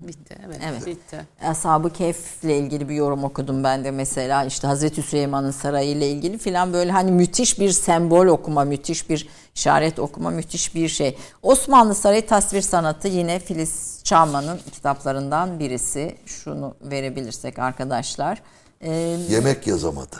Bitti, 0.00 0.36
evet, 0.46 0.60
Evet. 0.64 0.86
bitti. 0.86 1.26
Ashab-ı 1.42 1.92
Kehf'le 1.92 2.44
ilgili 2.44 2.88
bir 2.88 2.94
yorum 2.94 3.24
okudum 3.24 3.64
ben 3.64 3.84
de 3.84 3.90
mesela 3.90 4.44
işte 4.44 4.66
Hazreti 4.66 5.02
Süleyman'ın 5.02 5.50
sarayı 5.50 5.90
ile 5.90 6.10
ilgili 6.10 6.38
filan 6.38 6.72
böyle 6.72 6.92
hani 6.92 7.12
müthiş 7.12 7.60
bir 7.60 7.70
sembol 7.70 8.26
okuma, 8.26 8.64
müthiş 8.64 9.10
bir 9.10 9.28
işaret 9.54 9.98
okuma, 9.98 10.30
müthiş 10.30 10.74
bir 10.74 10.88
şey. 10.88 11.16
Osmanlı 11.42 11.94
Sarayı 11.94 12.26
tasvir 12.26 12.60
sanatı 12.62 13.08
yine 13.08 13.38
Filiz 13.38 14.00
Çağman'ın 14.04 14.60
kitaplarından 14.72 15.58
birisi. 15.58 16.16
Şunu 16.26 16.74
verebilirsek 16.82 17.58
arkadaşlar. 17.58 18.42
Ee, 18.80 18.90
Yemek 19.30 19.66
yazamadı. 19.66 20.16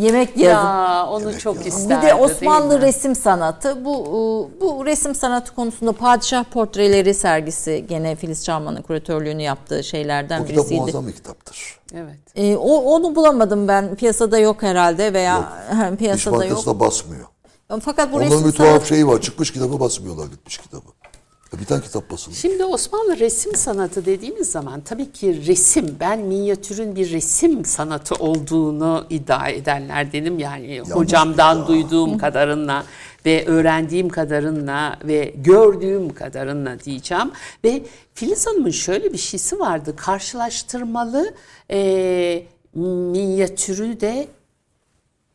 Yemek 0.00 0.36
yazı. 0.36 0.66
Ya 0.66 1.06
onu 1.10 1.38
çok 1.38 1.60
Bir 1.60 1.64
isterdi 1.64 2.06
de 2.06 2.14
Osmanlı 2.14 2.70
değil 2.70 2.80
mi? 2.80 2.86
resim 2.86 3.14
sanatı. 3.14 3.84
Bu 3.84 3.94
e, 3.96 4.60
bu 4.60 4.86
resim 4.86 5.14
sanatı 5.14 5.54
konusunda 5.54 5.92
padişah 5.92 6.44
portreleri 6.44 7.14
sergisi 7.14 7.84
gene 7.88 8.16
Filiz 8.16 8.44
Çağman'ın 8.44 8.82
kuratörlüğünü 8.82 9.42
yaptığı 9.42 9.84
şeylerden 9.84 10.46
kitap 10.46 10.56
birisiydi. 10.56 10.80
muazzam 10.80 11.06
bir 11.06 11.12
kitaptır. 11.12 11.78
Evet. 11.94 12.16
E, 12.34 12.56
o 12.56 12.76
onu 12.76 13.16
bulamadım 13.16 13.68
ben. 13.68 13.94
Piyasada 13.94 14.38
yok 14.38 14.62
herhalde 14.62 15.12
veya 15.12 15.52
İş 15.92 15.98
piyasada 15.98 16.34
yok. 16.36 16.44
Bankası 16.44 16.66
da 16.66 16.80
basmıyor. 16.80 17.26
Fakat 17.80 18.12
bu 18.12 18.16
Onların 18.16 18.30
resim 18.32 18.48
bir 18.48 18.52
tuhaf 18.52 18.68
sanatı 18.70 18.86
şeyi 18.86 19.06
var. 19.06 19.20
Çıkmış 19.20 19.52
kitabı 19.52 19.80
basmıyorlar 19.80 20.32
bitmiş 20.32 20.58
kitabı. 20.58 20.86
E, 21.54 21.60
Bir 21.60 21.64
tane 21.64 21.82
kitap 21.82 22.10
basılmış. 22.10 22.38
Şimdi 22.40 22.64
Osmanlı 22.64 23.18
resim 23.18 23.54
sanatı 23.54 24.06
dediğimiz 24.06 24.50
zaman 24.50 24.80
tabii 24.80 25.12
ki 25.12 25.46
resim, 25.46 25.96
ben 26.00 26.20
minyatürün 26.20 26.96
bir 26.96 27.10
resim 27.12 27.64
sanatı 27.64 28.14
olduğunu 28.14 29.06
iddia 29.10 29.48
edenlerdenim. 29.48 30.38
Yani 30.38 30.80
hocamdan 30.80 31.56
iddia. 31.56 31.68
duyduğum 31.68 32.18
kadarıyla 32.18 32.84
ve 33.26 33.46
öğrendiğim 33.46 34.08
kadarıyla 34.08 34.98
ve 35.04 35.34
gördüğüm 35.36 36.14
kadarıyla 36.14 36.80
diyeceğim. 36.80 37.30
Ve 37.64 37.82
Filiz 38.14 38.46
Hanım'ın 38.46 38.70
şöyle 38.70 39.12
bir 39.12 39.18
şeysi 39.18 39.60
vardı, 39.60 39.96
karşılaştırmalı 39.96 41.34
e, 41.70 42.42
minyatürü 42.74 44.00
de 44.00 44.28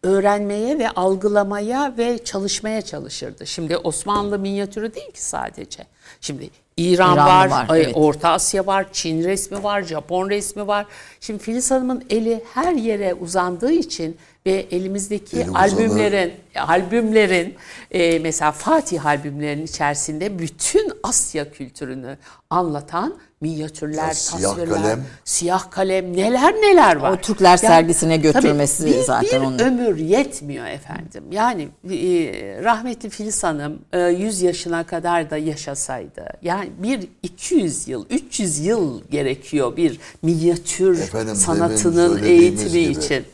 öğrenmeye 0.03 0.79
ve 0.79 0.89
algılamaya 0.89 1.93
ve 1.97 2.23
çalışmaya 2.23 2.81
çalışırdı. 2.81 3.47
Şimdi 3.47 3.77
Osmanlı 3.77 4.39
minyatürü 4.39 4.93
değil 4.95 5.11
ki 5.11 5.23
sadece. 5.23 5.83
Şimdi 6.21 6.49
İran, 6.77 7.13
İran 7.13 7.27
var, 7.27 7.49
var, 7.49 7.77
evet. 7.77 7.91
Orta 7.93 8.29
Asya 8.29 8.65
var, 8.65 8.85
Çin 8.91 9.23
resmi 9.23 9.63
var, 9.63 9.81
Japon 9.81 10.29
resmi 10.29 10.67
var. 10.67 10.85
Şimdi 11.19 11.43
Filiz 11.43 11.71
Hanım'ın 11.71 12.05
eli 12.09 12.43
her 12.53 12.73
yere 12.73 13.13
uzandığı 13.13 13.71
için 13.71 14.17
ve 14.45 14.51
elimizdeki 14.71 15.37
Eli 15.37 15.49
albümlerin 15.49 16.33
albümlerin 16.55 17.55
e, 17.91 18.19
mesela 18.19 18.51
Fatih 18.51 19.05
albümlerinin 19.05 19.65
içerisinde 19.65 20.39
bütün 20.39 20.91
Asya 21.03 21.51
kültürünü 21.51 22.17
anlatan 22.49 23.15
minyatürler, 23.41 24.07
Ya 24.07 24.13
siyah 24.13 24.49
tasvirler, 24.49 24.81
kalem. 24.81 25.03
siyah 25.25 25.71
kalem 25.71 26.17
neler 26.17 26.53
neler 26.53 26.95
var. 26.95 27.11
O 27.11 27.17
Türkler 27.17 27.57
sergisine 27.57 28.17
götürmesi 28.17 28.83
tabii 28.83 28.93
bir, 28.93 29.03
zaten 29.03 29.41
bir 29.41 29.45
onun. 29.47 29.59
ömür 29.59 29.97
yetmiyor 29.97 30.65
efendim. 30.65 31.23
Yani 31.31 31.69
e, 31.91 32.63
rahmetli 32.63 33.09
Filiz 33.09 33.43
Hanım 33.43 33.79
e, 33.93 33.99
100 33.99 34.41
yaşına 34.41 34.83
kadar 34.83 35.29
da 35.29 35.37
yaşasaydı 35.37 36.25
yani 36.41 36.69
bir 36.77 37.07
200 37.23 37.87
yıl, 37.87 38.05
300 38.09 38.59
yıl 38.59 39.01
gerekiyor 39.11 39.77
bir 39.77 39.99
minyatür 40.21 40.99
Efendim, 40.99 41.35
sanatının 41.35 42.23
eğitimi 42.23 42.69
gibi, 42.71 42.81
için. 42.91 43.25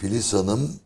Filiz 0.00 0.34
Hanım 0.34 0.80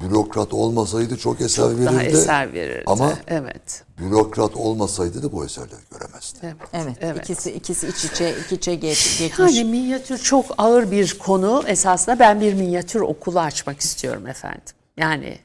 bürokrat 0.00 0.54
olmasaydı 0.54 1.16
çok 1.16 1.40
eser 1.40 1.68
verirdi. 1.70 1.86
Daha 1.86 2.02
eser 2.02 2.52
verirdi. 2.52 2.82
Ama 2.86 3.12
evet. 3.26 3.84
bürokrat 3.98 4.56
olmasaydı 4.56 5.22
da 5.22 5.32
bu 5.32 5.44
eserleri 5.44 5.80
göremezdi. 5.90 6.38
Evet. 6.42 6.56
Evet, 6.72 6.96
evet. 7.00 7.24
ikisi 7.24 7.52
ikisi 7.52 7.88
iç 7.88 8.04
içe 8.04 8.34
iç 8.46 8.52
içe 8.52 8.74
geç, 8.74 9.18
geçmiş. 9.18 9.56
Yani 9.56 9.64
minyatür 9.64 10.18
çok 10.18 10.44
ağır 10.58 10.90
bir 10.90 11.18
konu. 11.18 11.62
Esasında 11.66 12.18
ben 12.18 12.40
bir 12.40 12.54
minyatür 12.54 13.00
okulu 13.00 13.40
açmak 13.40 13.80
istiyorum 13.80 14.26
efendim. 14.26 14.60
Yani 14.96 15.38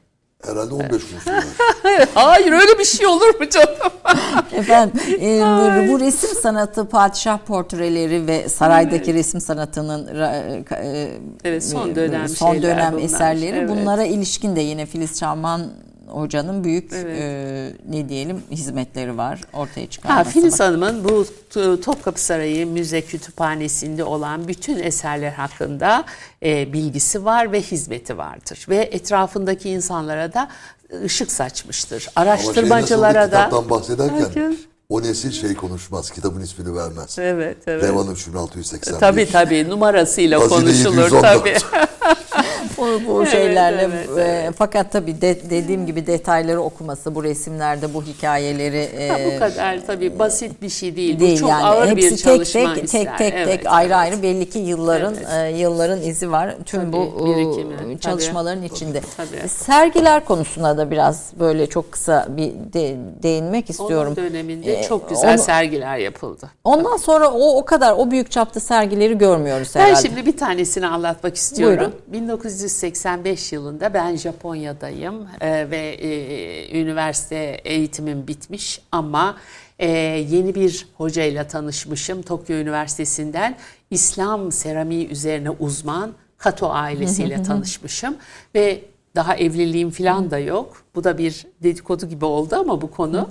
Herhalde 0.46 0.74
15 0.74 0.90
gün 0.90 1.18
hayır 2.14 2.52
öyle 2.52 2.78
bir 2.78 2.84
şey 2.84 3.06
olur 3.06 3.40
mu 3.40 3.48
canım? 3.50 3.68
Efendim 4.52 5.00
e, 5.20 5.40
bu, 5.40 5.92
bu 5.92 6.00
resim 6.00 6.30
sanatı 6.42 6.88
padişah 6.88 7.38
portreleri 7.38 8.26
ve 8.26 8.48
saraydaki 8.48 9.14
resim 9.14 9.40
sanatının 9.40 10.06
ra- 10.06 10.74
e, 10.74 11.10
Evet, 11.44 11.64
son 11.64 11.94
dönem 11.94 12.28
son 12.28 12.62
dönem 12.62 12.92
bunlar. 12.92 13.02
eserleri 13.04 13.56
Evet. 13.58 13.68
bunlara 13.70 14.04
ilişkin 14.04 14.56
de 14.56 14.60
yine 14.60 14.86
Filiz 14.86 15.18
Çağman 15.18 15.62
hocanın 16.08 16.64
büyük 16.64 16.92
Evet. 16.92 17.18
e, 17.20 17.72
ne 17.90 18.08
diyelim 18.08 18.42
hizmetleri 18.50 19.16
var 19.18 19.40
ortaya 19.52 19.80
Ha, 19.86 19.90
çıkarması. 19.90 20.30
Filiz 20.30 20.60
var. 20.60 20.66
Hanım'ın 20.66 21.04
bu 21.04 21.26
T- 21.50 21.80
Topkapı 21.80 22.20
Sarayı 22.20 22.66
Müze 22.66 23.00
Kütüphanesi'nde 23.02 24.04
olan 24.04 24.48
bütün 24.48 24.78
eserler 24.82 25.32
hakkında 25.32 26.04
e, 26.42 26.72
bilgisi 26.72 27.24
var 27.24 27.52
ve 27.52 27.60
hizmeti 27.62 28.18
vardır. 28.18 28.66
Ve 28.68 28.76
etrafındaki 28.76 29.70
insanlara 29.70 30.32
da 30.32 30.48
ışık 31.04 31.32
saçmıştır. 31.32 32.08
Ama 32.16 32.24
şey 32.24 32.32
Araştırmacılara 32.32 33.20
nasıl, 33.20 33.32
da. 33.32 33.44
kitaptan 33.44 33.70
bahsederken 33.70 34.56
o 34.88 35.02
nesil 35.02 35.30
şey 35.32 35.54
konuşmaz. 35.54 36.10
Kitabın 36.10 36.40
ismini 36.40 36.76
vermez. 36.76 37.18
Evet, 37.18 37.56
evet. 37.66 37.84
Revan'ın 37.84 38.10
3681. 38.12 39.00
Tabii 39.00 39.30
tabii 39.32 39.68
numarasıyla 39.70 40.40
Hazine 40.40 40.58
konuşulur 40.58 41.02
714. 41.02 41.22
tabii. 41.22 41.54
Bu, 42.78 43.00
bu 43.08 43.26
şeylerle 43.26 43.82
evet, 43.82 44.18
e, 44.18 44.50
fakat 44.58 44.92
tabii 44.92 45.20
de- 45.20 45.50
dediğim 45.50 45.86
gibi 45.86 46.06
detayları 46.06 46.60
okuması 46.62 47.14
bu 47.14 47.24
resimlerde 47.24 47.94
bu 47.94 48.02
hikayeleri 48.02 48.88
e, 48.98 49.10
bu 49.34 49.38
kadar 49.38 49.78
tabii 49.86 50.18
basit 50.18 50.62
bir 50.62 50.68
şey 50.68 50.96
değil. 50.96 51.20
değil 51.20 51.34
bu 51.36 51.40
çok 51.40 51.48
yani 51.50 51.64
ağır 51.64 51.86
hepsi 51.88 51.96
bir 51.96 52.10
tek 52.10 52.18
çalışma 52.18 52.74
tek 52.74 52.84
ister. 52.84 53.00
tek 53.06 53.18
tek 53.18 53.34
Evet, 53.36 53.46
tek 53.48 53.72
ayrı 53.72 53.86
evet. 53.86 53.96
ayrı 53.96 54.22
belli 54.22 54.50
ki 54.50 54.58
yılların 54.58 55.14
Evet. 55.14 55.54
e, 55.54 55.58
yılların 55.58 56.02
izi 56.02 56.30
var 56.32 56.54
tüm 56.64 56.80
Tabii, 56.80 56.92
bu 56.92 57.26
birikimi, 57.26 57.74
e, 57.74 57.76
tabii. 57.76 57.98
çalışmaların 58.00 58.62
içinde. 58.62 59.00
Tabii. 59.16 59.48
Sergiler 59.48 60.24
konusuna 60.24 60.78
da 60.78 60.90
biraz 60.90 61.24
böyle 61.40 61.66
çok 61.66 61.92
kısa 61.92 62.26
bir 62.28 62.52
de- 62.72 62.96
değinmek 63.22 63.70
istiyorum. 63.70 64.14
Onun 64.18 64.30
döneminde 64.30 64.80
E, 64.80 64.82
çok 64.82 65.08
güzel 65.10 65.34
onu- 65.34 65.42
sergiler 65.42 65.96
yapıldı. 65.96 66.50
Ondan 66.64 66.96
sonra 66.96 67.30
o 67.30 67.56
o 67.58 67.64
kadar 67.64 67.92
o 67.92 68.10
büyük 68.10 68.30
çapta 68.30 68.60
sergileri 68.60 69.18
görmüyoruz 69.18 69.72
Ben 69.74 69.80
herhalde. 69.80 70.08
şimdi 70.08 70.26
bir 70.26 70.36
tanesini 70.36 70.86
anlatmak 70.86 71.36
istiyorum. 71.36 71.76
Buyurun. 71.78 71.94
1985 72.54 73.52
yılında 73.52 73.94
ben 73.94 74.16
Japonya'dayım 74.16 75.28
e, 75.40 75.70
ve 75.70 75.88
e, 75.88 76.80
üniversite 76.80 77.60
eğitimim 77.64 78.26
bitmiş 78.26 78.80
ama 78.92 79.36
e, 79.78 79.88
yeni 80.30 80.54
bir 80.54 80.86
hocayla 80.96 81.46
tanışmışım 81.46 82.22
Tokyo 82.22 82.56
Üniversitesi'nden 82.56 83.56
İslam 83.90 84.52
seramiği 84.52 85.08
üzerine 85.08 85.50
uzman 85.50 86.12
Kato 86.38 86.70
ailesiyle 86.70 87.42
tanışmışım 87.48 88.16
ve 88.54 88.80
daha 89.16 89.36
evliliğim 89.36 89.90
falan 89.90 90.30
da 90.30 90.38
yok. 90.38 90.82
Bu 90.94 91.04
da 91.04 91.18
bir 91.18 91.46
dedikodu 91.62 92.06
gibi 92.06 92.24
oldu 92.24 92.56
ama 92.56 92.80
bu 92.80 92.90
konu. 92.90 93.28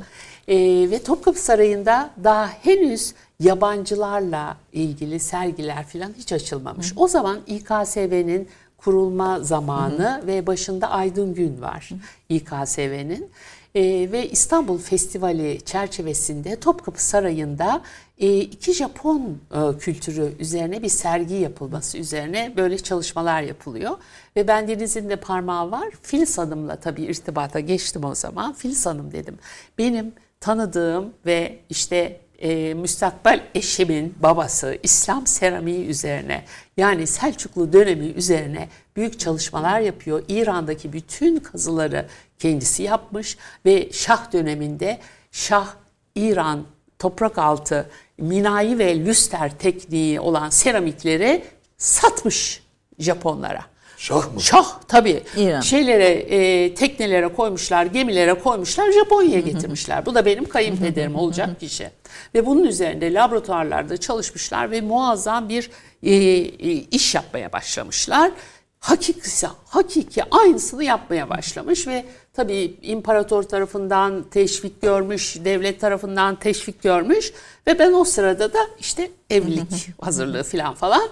E, 0.47 0.57
ve 0.91 1.03
Topkapı 1.03 1.39
Sarayı'nda 1.39 2.09
daha 2.23 2.47
henüz 2.47 3.13
yabancılarla 3.39 4.57
ilgili 4.73 5.19
sergiler 5.19 5.85
falan 5.85 6.13
hiç 6.17 6.33
açılmamış. 6.33 6.93
O 6.95 7.07
zaman 7.07 7.39
İKSV'nin 7.47 8.47
kurulma 8.83 9.39
zamanı 9.39 10.23
ve 10.27 10.47
başında 10.47 10.89
Aydın 10.89 11.33
Gün 11.33 11.61
var 11.61 11.89
İKSV'nin. 12.29 13.29
Ee, 13.75 14.11
ve 14.11 14.29
İstanbul 14.29 14.77
Festivali 14.77 15.61
çerçevesinde 15.65 16.59
Topkapı 16.59 17.03
Sarayı'nda 17.03 17.81
e, 18.19 18.39
iki 18.39 18.73
Japon 18.73 19.37
e, 19.51 19.77
kültürü 19.77 20.33
üzerine 20.39 20.83
bir 20.83 20.89
sergi 20.89 21.33
yapılması 21.33 21.97
üzerine 21.97 22.53
böyle 22.57 22.77
çalışmalar 22.77 23.41
yapılıyor. 23.41 23.91
Ve 24.35 24.47
ben 24.47 24.67
Deniz'in 24.67 25.09
de 25.09 25.15
parmağı 25.15 25.71
var. 25.71 25.89
Filiz 26.01 26.37
Hanım'la 26.37 26.75
tabii 26.75 27.03
irtibata 27.03 27.59
geçtim 27.59 28.03
o 28.03 28.15
zaman. 28.15 28.53
Filiz 28.53 28.85
Hanım 28.85 29.11
dedim. 29.11 29.37
Benim 29.77 30.13
tanıdığım 30.39 31.13
ve 31.25 31.59
işte 31.69 32.19
e, 32.43 32.73
müstakbel 32.73 33.43
eşimin 33.55 34.15
babası 34.19 34.77
İslam 34.83 35.27
seramiği 35.27 35.85
üzerine 35.85 36.45
yani 36.77 37.07
Selçuklu 37.07 37.73
dönemi 37.73 38.05
üzerine 38.05 38.69
büyük 38.95 39.19
çalışmalar 39.19 39.79
yapıyor. 39.79 40.23
İran'daki 40.27 40.93
bütün 40.93 41.37
kazıları 41.37 42.05
kendisi 42.39 42.83
yapmış 42.83 43.37
ve 43.65 43.91
Şah 43.91 44.33
döneminde 44.33 44.99
Şah 45.31 45.67
İran 46.15 46.63
toprak 46.99 47.37
altı 47.37 47.89
minayi 48.17 48.79
ve 48.79 49.05
lüster 49.05 49.57
tekniği 49.59 50.19
olan 50.19 50.49
seramikleri 50.49 51.43
satmış 51.77 52.63
Japonlara. 52.99 53.72
Şah 54.03 54.33
mı? 54.33 54.41
Şah 54.41 54.65
tabii. 54.87 55.23
İran. 55.37 55.61
Şeylere, 55.61 56.09
e, 56.09 56.75
teknelere 56.75 57.27
koymuşlar, 57.27 57.85
gemilere 57.85 58.33
koymuşlar, 58.33 58.91
Japonya'ya 58.91 59.39
getirmişler. 59.39 60.05
Bu 60.05 60.15
da 60.15 60.25
benim 60.25 60.45
kayınpederim 60.45 61.15
olacak 61.15 61.59
kişi. 61.59 61.89
Ve 62.35 62.45
bunun 62.45 62.63
üzerinde 62.63 63.13
laboratuvarlarda 63.13 63.97
çalışmışlar 63.97 64.71
ve 64.71 64.81
muazzam 64.81 65.49
bir 65.49 65.69
e, 66.03 66.15
e, 66.15 66.71
iş 66.71 67.15
yapmaya 67.15 67.51
başlamışlar. 67.51 68.31
Hakiki, 68.79 69.47
hakiki 69.65 70.23
aynısını 70.31 70.83
yapmaya 70.83 71.29
başlamış 71.29 71.87
ve 71.87 72.05
tabii 72.33 72.75
imparator 72.81 73.43
tarafından 73.43 74.23
teşvik 74.31 74.81
görmüş, 74.81 75.37
devlet 75.45 75.81
tarafından 75.81 76.35
teşvik 76.35 76.83
görmüş 76.83 77.33
ve 77.67 77.79
ben 77.79 77.93
o 77.93 78.03
sırada 78.03 78.53
da 78.53 78.59
işte 78.79 79.11
evlilik 79.29 80.01
hazırlığı 80.01 80.43
falan 80.43 80.73
falan 80.73 81.09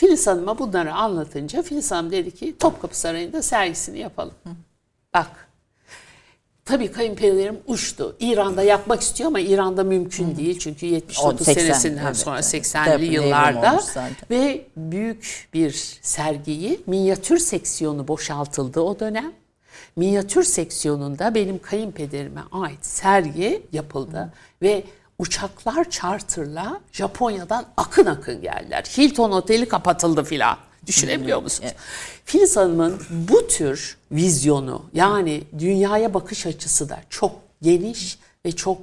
Filiz 0.00 0.26
Hanım'a 0.26 0.58
bunları 0.58 0.94
anlatınca 0.94 1.62
Filiz 1.62 1.90
Hanım 1.90 2.12
dedi 2.12 2.30
ki 2.30 2.58
Topkapı 2.58 2.98
Sarayı'nda 2.98 3.42
sergisini 3.42 3.98
yapalım. 3.98 4.34
Bak 5.14 5.48
tabii 6.64 6.92
kayınpederim 6.92 7.58
uçtu. 7.66 8.16
İran'da 8.20 8.62
yapmak 8.62 9.00
istiyor 9.00 9.28
ama 9.28 9.40
İran'da 9.40 9.84
mümkün 9.84 10.36
değil. 10.36 10.58
Çünkü 10.58 10.86
79 10.86 11.40
O 11.40 11.44
80, 11.44 11.62
senesinden 11.62 12.06
evet, 12.06 12.16
sonra 12.16 12.36
evet. 12.36 12.44
80'li 12.44 12.90
Devrim 12.90 13.02
olmuş 13.02 13.14
yıllarda 13.14 13.80
ve 14.30 14.66
büyük 14.76 15.48
bir 15.54 15.98
sergiyi 16.02 16.80
minyatür 16.86 17.38
seksiyonu 17.38 18.08
boşaltıldı 18.08 18.80
o 18.80 19.00
dönem. 19.00 19.32
Minyatür 19.96 20.42
seksiyonunda 20.42 21.34
benim 21.34 21.62
kayınpederime 21.62 22.42
ait 22.52 22.86
sergi 22.86 23.62
yapıldı 23.72 24.32
ve 24.62 24.84
uçaklar 25.20 25.90
charterla 25.90 26.80
Japonya'dan 26.92 27.66
akın 27.76 28.06
akın 28.06 28.42
geldiler. 28.42 28.84
Hilton 28.98 29.32
Oteli 29.32 29.68
kapatıldı 29.68 30.24
filan. 30.24 30.56
Düşünebiliyor 30.86 31.42
musunuz? 31.42 31.72
Filiz 32.24 32.56
Hanım'ın 32.56 33.02
bu 33.10 33.46
tür 33.46 33.96
vizyonu 34.12 34.82
yani 34.94 35.42
dünyaya 35.58 36.14
bakış 36.14 36.46
açısı 36.46 36.88
da 36.88 37.00
çok 37.10 37.32
geniş 37.62 38.18
ve 38.46 38.52
çok 38.52 38.78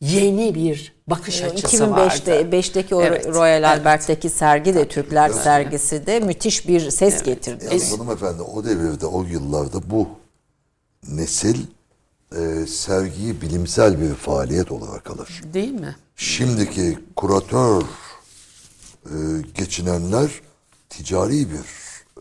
yeni 0.00 0.54
bir 0.54 0.94
bakış 1.06 1.42
açısı 1.42 1.90
vardı. 1.90 2.00
2005'te 2.00 2.40
5'teki 2.40 2.94
o 2.94 3.02
Evet, 3.02 3.26
Royal 3.26 3.62
evet. 3.62 3.78
Albert'teki 3.78 4.30
sergi 4.30 4.74
de 4.74 4.88
Türkler 4.88 5.28
sergisi 5.28 6.06
de 6.06 6.20
müthiş 6.20 6.68
bir 6.68 6.90
ses 6.90 7.22
getirdi. 7.22 7.64
Yalnız 7.64 7.92
hanımefendi 7.92 8.42
o 8.42 8.64
devirde, 8.64 9.06
o 9.06 9.22
yıllarda 9.22 9.90
bu 9.90 10.08
nesil 11.08 11.66
e, 12.38 12.66
sergiyi 12.66 13.40
bilimsel 13.40 14.00
bir 14.00 14.14
faaliyet 14.14 14.72
olarak 14.72 15.10
alır. 15.10 15.42
Değil 15.54 15.72
mi? 15.72 15.96
Şimdiki 16.16 16.98
kuratör 17.16 17.82
e, 19.06 19.16
geçinenler 19.54 20.30
ticari 20.90 21.32
bir 21.50 21.64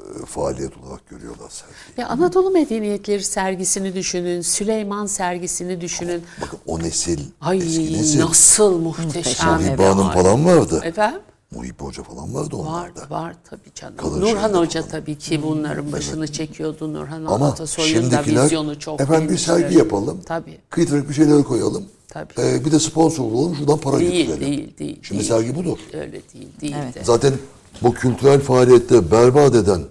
e, 0.02 0.26
faaliyet 0.26 0.78
olarak 0.78 1.10
görüyorlar 1.10 1.50
sergiyi. 1.50 1.94
Ya 2.02 2.08
Anadolu 2.08 2.52
Medeniyetleri 2.52 3.24
sergisini 3.24 3.96
düşünün, 3.96 4.42
Süleyman 4.42 5.06
sergisini 5.06 5.82
düşünün. 5.82 6.24
Bakın 6.42 6.60
o 6.66 6.80
nesil, 6.80 7.20
Ay 7.42 7.58
eski 7.58 7.94
nesil. 7.94 8.20
nasıl 8.20 8.78
muhteşem. 8.80 9.50
Hanım 9.78 10.12
falan 10.12 10.46
vardı. 10.46 10.82
Efendim? 10.84 11.20
Muhibe 11.52 11.84
Hoca 11.84 12.04
falan 12.04 12.34
vardı 12.34 12.56
Var, 12.58 12.60
onlarda. 12.60 13.10
var 13.10 13.36
tabii 13.44 13.74
canım. 13.76 13.98
Kalın 13.98 14.22
Nurhan 14.22 14.54
Hoca 14.54 14.82
falan. 14.82 14.92
tabii 14.92 15.18
ki 15.18 15.44
bunların 15.44 15.92
başını 15.92 16.28
çekiyordu. 16.28 16.94
Nurhan 16.94 17.26
Ama 17.26 17.48
Atasoy'un 17.48 18.12
da 18.12 18.24
vizyonu 18.26 18.80
çok 18.80 19.02
efendim 19.02 19.30
bir 19.30 19.38
sergi 19.38 19.78
yapalım. 19.78 20.22
Tabii. 20.26 20.58
Kıytırık 20.70 21.10
bir 21.10 21.14
şeyler 21.14 21.44
koyalım. 21.44 21.86
Tabii. 22.08 22.34
Ee, 22.38 22.66
bir 22.66 22.72
de 22.72 22.80
sponsor 22.80 23.24
bulalım 23.24 23.56
şuradan 23.56 23.78
para 23.78 24.00
Değil, 24.00 24.12
getirelim. 24.28 24.42
değil, 24.42 24.78
değil. 24.78 25.00
Şimdi 25.04 25.20
değil. 25.22 25.32
sergi 25.32 25.56
budur. 25.56 25.78
Öyle 25.94 26.12
değil, 26.34 26.48
değildi. 26.62 27.02
Zaten 27.04 27.34
bu 27.82 27.94
kültürel 27.94 28.40
faaliyette 28.40 29.12
berbat 29.12 29.56
eden 29.56 29.82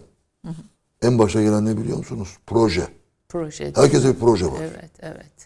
en 1.02 1.18
başa 1.18 1.42
gelen 1.42 1.66
ne 1.66 1.76
biliyor 1.76 1.98
musunuz? 1.98 2.28
Proje. 2.46 2.86
Proje. 3.28 3.72
Herkese 3.74 4.08
bir 4.14 4.18
proje 4.20 4.46
var. 4.46 4.60
Evet, 4.60 4.90
evet. 5.00 5.39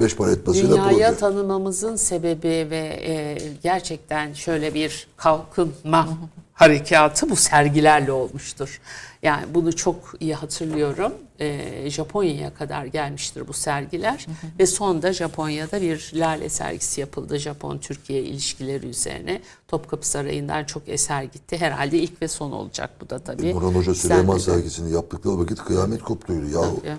Beş 0.00 0.16
para 0.16 0.30
etmesiyle 0.30 0.70
Dünyaya 0.70 1.08
proje. 1.08 1.16
tanımamızın 1.20 1.96
sebebi 1.96 2.70
ve 2.70 3.00
e, 3.06 3.38
gerçekten 3.62 4.32
şöyle 4.32 4.74
bir 4.74 5.08
kalkınma 5.16 6.08
harekatı 6.52 7.30
bu 7.30 7.36
sergilerle 7.36 8.12
olmuştur. 8.12 8.80
Yani 9.22 9.44
bunu 9.54 9.76
çok 9.76 10.14
iyi 10.20 10.34
hatırlıyorum. 10.34 11.12
E, 11.40 11.90
Japonya'ya 11.90 12.54
kadar 12.54 12.84
gelmiştir 12.84 13.48
bu 13.48 13.52
sergiler 13.52 14.26
ve 14.58 14.66
sonda 14.66 15.12
Japonya'da 15.12 15.80
bir 15.82 16.10
lale 16.14 16.48
sergisi 16.48 17.00
yapıldı. 17.00 17.38
Japon-Türkiye 17.38 18.22
ilişkileri 18.22 18.86
üzerine. 18.86 19.40
Topkapı 19.68 20.08
Sarayı'ndan 20.08 20.64
çok 20.64 20.82
eser 20.88 21.22
gitti. 21.22 21.56
Herhalde 21.56 21.98
ilk 21.98 22.22
ve 22.22 22.28
son 22.28 22.52
olacak 22.52 22.90
bu 23.00 23.10
da 23.10 23.18
tabii. 23.18 23.54
Nurhan 23.54 23.74
Hoca 23.74 23.94
Süleyman 23.94 24.38
sergisini 24.38 24.92
yaptıkları 24.92 25.38
vakit 25.38 25.58
kıyamet 25.58 26.02
koptuydu. 26.02 26.46
Ya 26.46 26.60
Tabii. 26.60 26.96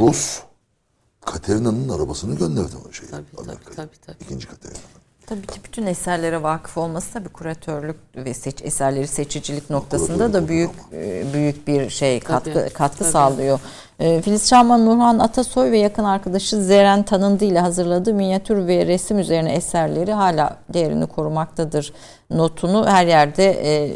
Rus 0.00 0.40
Katerina'nın 1.32 1.88
arabasını 1.88 2.34
gönderdi 2.36 2.72
o 2.88 2.92
şeyi. 2.92 3.10
Tabii, 3.10 3.24
tabii, 3.36 3.74
tabii, 3.76 3.96
tabii. 4.06 4.16
İkinci 4.20 4.46
Katerina'nın. 4.48 4.82
Tabii 5.26 5.46
ki 5.46 5.60
bütün 5.64 5.86
eserlere 5.86 6.42
vakıf 6.42 6.78
olması 6.78 7.12
tabii 7.12 7.28
kuratörlük 7.28 7.96
ve 8.16 8.34
seç, 8.34 8.62
eserleri 8.62 9.06
seçicilik 9.08 9.70
noktasında 9.70 10.16
Kuratörlük 10.16 10.34
da 10.34 10.48
büyük 10.48 10.70
ama. 10.70 11.02
e, 11.02 11.24
büyük 11.34 11.66
bir 11.68 11.90
şey 11.90 12.20
katkı 12.20 12.52
Tabii, 12.54 12.70
katkı 12.70 12.98
tabii. 12.98 13.08
sağlıyor. 13.10 13.60
E, 14.00 14.22
Filiz 14.22 14.48
Çağman, 14.48 14.86
Nurhan 14.86 15.18
Atasoy 15.18 15.70
ve 15.70 15.78
yakın 15.78 16.04
arkadaşı 16.04 16.62
Zeren 16.62 17.02
Tanındı 17.02 17.44
ile 17.44 17.60
hazırladığı 17.60 18.14
minyatür 18.14 18.66
ve 18.66 18.86
resim 18.86 19.18
üzerine 19.18 19.52
eserleri 19.54 20.12
hala 20.12 20.56
değerini 20.72 21.06
korumaktadır 21.06 21.92
notunu 22.30 22.86
her 22.86 23.06
yerde 23.06 23.50
e, 23.50 23.92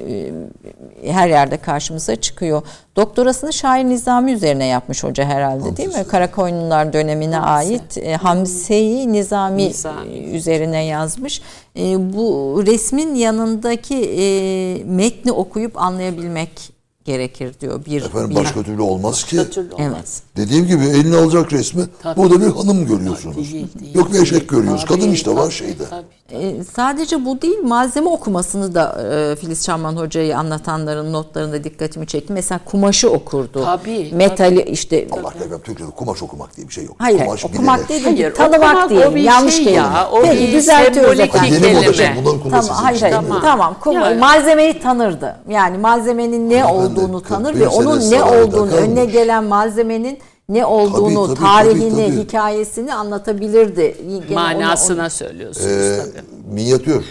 e, 1.08 1.12
her 1.12 1.28
yerde 1.28 1.56
karşımıza 1.56 2.16
çıkıyor. 2.16 2.62
Doktorasını 2.96 3.52
şair 3.52 3.84
Nizami 3.84 4.32
üzerine 4.32 4.66
yapmış 4.66 5.04
hoca 5.04 5.24
herhalde 5.24 5.76
değil 5.76 5.88
mi? 5.88 6.04
Karakoyunlular 6.08 6.92
dönemine 6.92 7.36
Hamsi. 7.36 7.68
ait 7.72 7.98
e, 7.98 8.14
Hamse-i 8.16 9.12
Nizami, 9.12 9.68
Nizami. 9.68 10.16
üzerine 10.18 10.84
yazmış. 10.84 11.42
E, 11.78 12.12
bu 12.12 12.62
resmin 12.66 13.14
yanındaki 13.14 13.94
e, 13.96 14.84
metni 14.84 15.32
okuyup 15.32 15.82
anlayabilmek 15.82 16.72
gerekir 17.04 17.54
diyor. 17.60 17.84
Bir, 17.84 18.02
Efendim 18.02 18.30
bir 18.30 18.34
başka 18.34 18.62
türlü 18.62 18.82
olmaz 18.82 19.24
ki. 19.24 19.50
Türlü 19.50 19.74
olmaz. 19.74 20.22
Dediğim 20.36 20.66
gibi 20.66 20.84
eline 20.84 21.16
alacak 21.16 21.52
resmi. 21.52 21.82
Tabii. 22.02 22.16
Burada 22.20 22.40
bir 22.40 22.46
hanım 22.46 22.86
görüyorsunuz. 22.86 23.36
Değil, 23.36 23.66
değil, 23.80 23.94
Yok 23.94 24.12
bir 24.12 24.22
eşek 24.22 24.48
görüyoruz. 24.48 24.84
Tabii, 24.88 25.00
Kadın 25.00 25.12
işte 25.12 25.30
var 25.30 25.42
tabii, 25.42 25.52
şeyde. 25.52 25.84
tabii. 25.90 26.06
E, 26.32 26.64
sadece 26.76 27.24
bu 27.24 27.42
değil 27.42 27.58
malzeme 27.62 28.08
okumasını 28.08 28.74
da 28.74 29.02
e, 29.12 29.36
Filiz 29.36 29.64
Çamman 29.64 29.96
Hoca'yı 29.96 30.38
anlatanların 30.38 31.12
notlarında 31.12 31.64
dikkatimi 31.64 32.06
çekti. 32.06 32.32
Mesela 32.32 32.60
kumaşı 32.64 33.10
okurdu. 33.10 33.64
Tabii, 33.64 34.10
Metali 34.14 34.62
işte 34.62 35.08
Allah 35.12 35.28
efendim 35.36 35.60
Türkçe'de 35.64 35.90
kumaş 35.90 36.22
okumak 36.22 36.56
diye 36.56 36.68
bir 36.68 36.72
şey 36.72 36.84
yok. 36.84 36.94
Hayır, 36.98 37.18
kumaş 37.18 37.44
okumak 37.44 37.88
değil, 37.88 38.04
Hayır, 38.04 38.34
tanımak 38.34 38.76
okumak 38.84 38.90
değil. 38.90 39.24
yanlış 39.24 39.54
şey 39.54 39.64
kelime. 39.64 39.80
ya, 39.82 40.08
o 40.12 40.22
Peki, 40.22 40.42
bir 40.48 40.52
düzeltiyoruz 40.52 41.16
sembolik 41.16 41.34
efendim. 41.34 41.58
Yeni 41.64 41.74
moda 41.76 41.92
şey. 41.92 42.06
Bunların 42.16 42.40
kumaşı 42.42 42.66
Tamam, 42.68 42.84
hayır, 42.84 43.00
hayır. 43.00 43.18
mi? 43.18 43.34
Tamam, 43.42 43.76
kuma- 43.84 43.94
Yani- 43.94 44.20
malzemeyi 44.20 44.80
tanırdı. 44.80 45.36
Yani 45.48 45.78
malzemenin 45.78 46.50
ne 46.50 46.64
Ama 46.64 46.74
olduğunu 46.74 47.18
41 47.22 47.28
tanır 47.28 47.54
ve 47.60 47.68
onun 47.68 48.10
ne 48.10 48.22
olduğunu, 48.22 48.70
önüne 48.72 49.04
gelen 49.04 49.44
malzemenin 49.44 50.18
ne 50.48 50.66
olduğunu, 50.66 51.26
tabii, 51.26 51.38
tarihini, 51.38 51.90
tabii, 51.90 52.06
tabii. 52.16 52.24
hikayesini 52.24 52.94
anlatabilirdi. 52.94 53.96
Gene 54.28 54.34
Manasına 54.34 55.02
onu- 55.02 55.10
söylüyorsunuz 55.10 55.66
Ee, 55.66 56.04
tabii. 56.14 56.26
minyatür, 56.54 57.04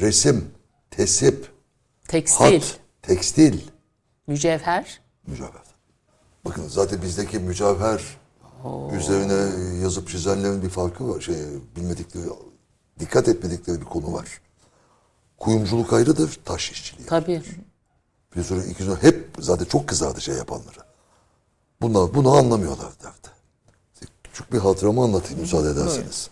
resim, 0.00 0.44
tesip, 0.90 1.48
Tekstil, 2.08 2.44
hat, 2.60 2.78
tekstil, 3.02 3.60
mücevher. 4.26 5.00
mücevher. 5.26 5.66
Bakın 6.44 6.68
zaten 6.68 7.02
bizdeki 7.02 7.38
mücevher 7.38 8.02
üzerine 8.98 9.50
yazıp 9.82 10.08
çizenlerin 10.08 10.62
bir 10.62 10.68
farkı 10.68 11.08
var. 11.08 11.20
Şey, 11.20 11.36
bilmedikleri, 11.76 12.24
dikkat 12.98 13.28
etmedikleri 13.28 13.80
bir 13.80 13.84
konu 13.86 14.12
var. 14.12 14.40
Kuyumculuk 15.38 15.92
ayrıdır, 15.92 16.40
taş 16.44 16.70
işçiliği. 16.70 17.06
Tabii. 17.08 17.42
Bir 18.36 18.42
sürü 18.42 18.70
iki 18.70 18.82
sürü 18.82 18.96
hep 19.02 19.28
zaten 19.38 19.64
çok 19.64 19.86
kızardı 19.86 20.20
şey 20.20 20.34
yapanlara. 20.34 20.85
Bunlar 21.80 22.14
bunu 22.14 22.36
anlamıyorlar 22.36 22.92
derdi. 23.02 23.28
Küçük 24.24 24.52
bir 24.52 24.58
hatıramı 24.58 25.02
anlatayım 25.02 25.40
müsaade 25.40 25.70
ederseniz. 25.70 26.30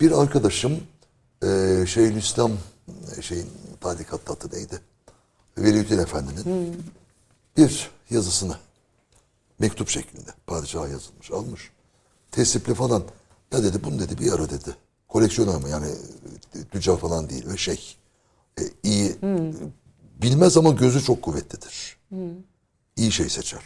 Bir 0.00 0.22
arkadaşım 0.22 0.80
Şeyhülislam 1.86 2.52
e, 3.18 3.22
şeyin 3.22 3.50
tarikat 3.80 4.30
adı 4.30 4.56
neydi? 4.56 4.80
Veliüddin 5.58 5.98
Efendi'nin 5.98 6.76
bir 7.56 7.90
yazısını 8.10 8.56
mektup 9.58 9.88
şeklinde 9.88 10.30
padişaha 10.46 10.88
yazılmış 10.88 11.30
almış. 11.30 11.70
Tesipli 12.30 12.74
falan. 12.74 13.04
Ya 13.52 13.64
dedi 13.64 13.84
bunu 13.84 13.98
dedi 13.98 14.18
bir 14.18 14.32
ara 14.32 14.50
dedi. 14.50 14.76
Koleksiyoner 15.08 15.62
mi 15.62 15.70
yani 15.70 15.86
e, 16.54 16.64
tüccar 16.64 16.96
falan 16.96 17.30
değil 17.30 17.46
ve 17.48 17.56
şey 17.56 17.96
e, 18.60 18.62
iyi 18.82 19.16
bilmez 20.22 20.56
ama 20.56 20.70
gözü 20.70 21.02
çok 21.02 21.22
kuvvetlidir. 21.22 21.96
İyi 22.96 23.12
şey 23.12 23.28
seçer. 23.28 23.60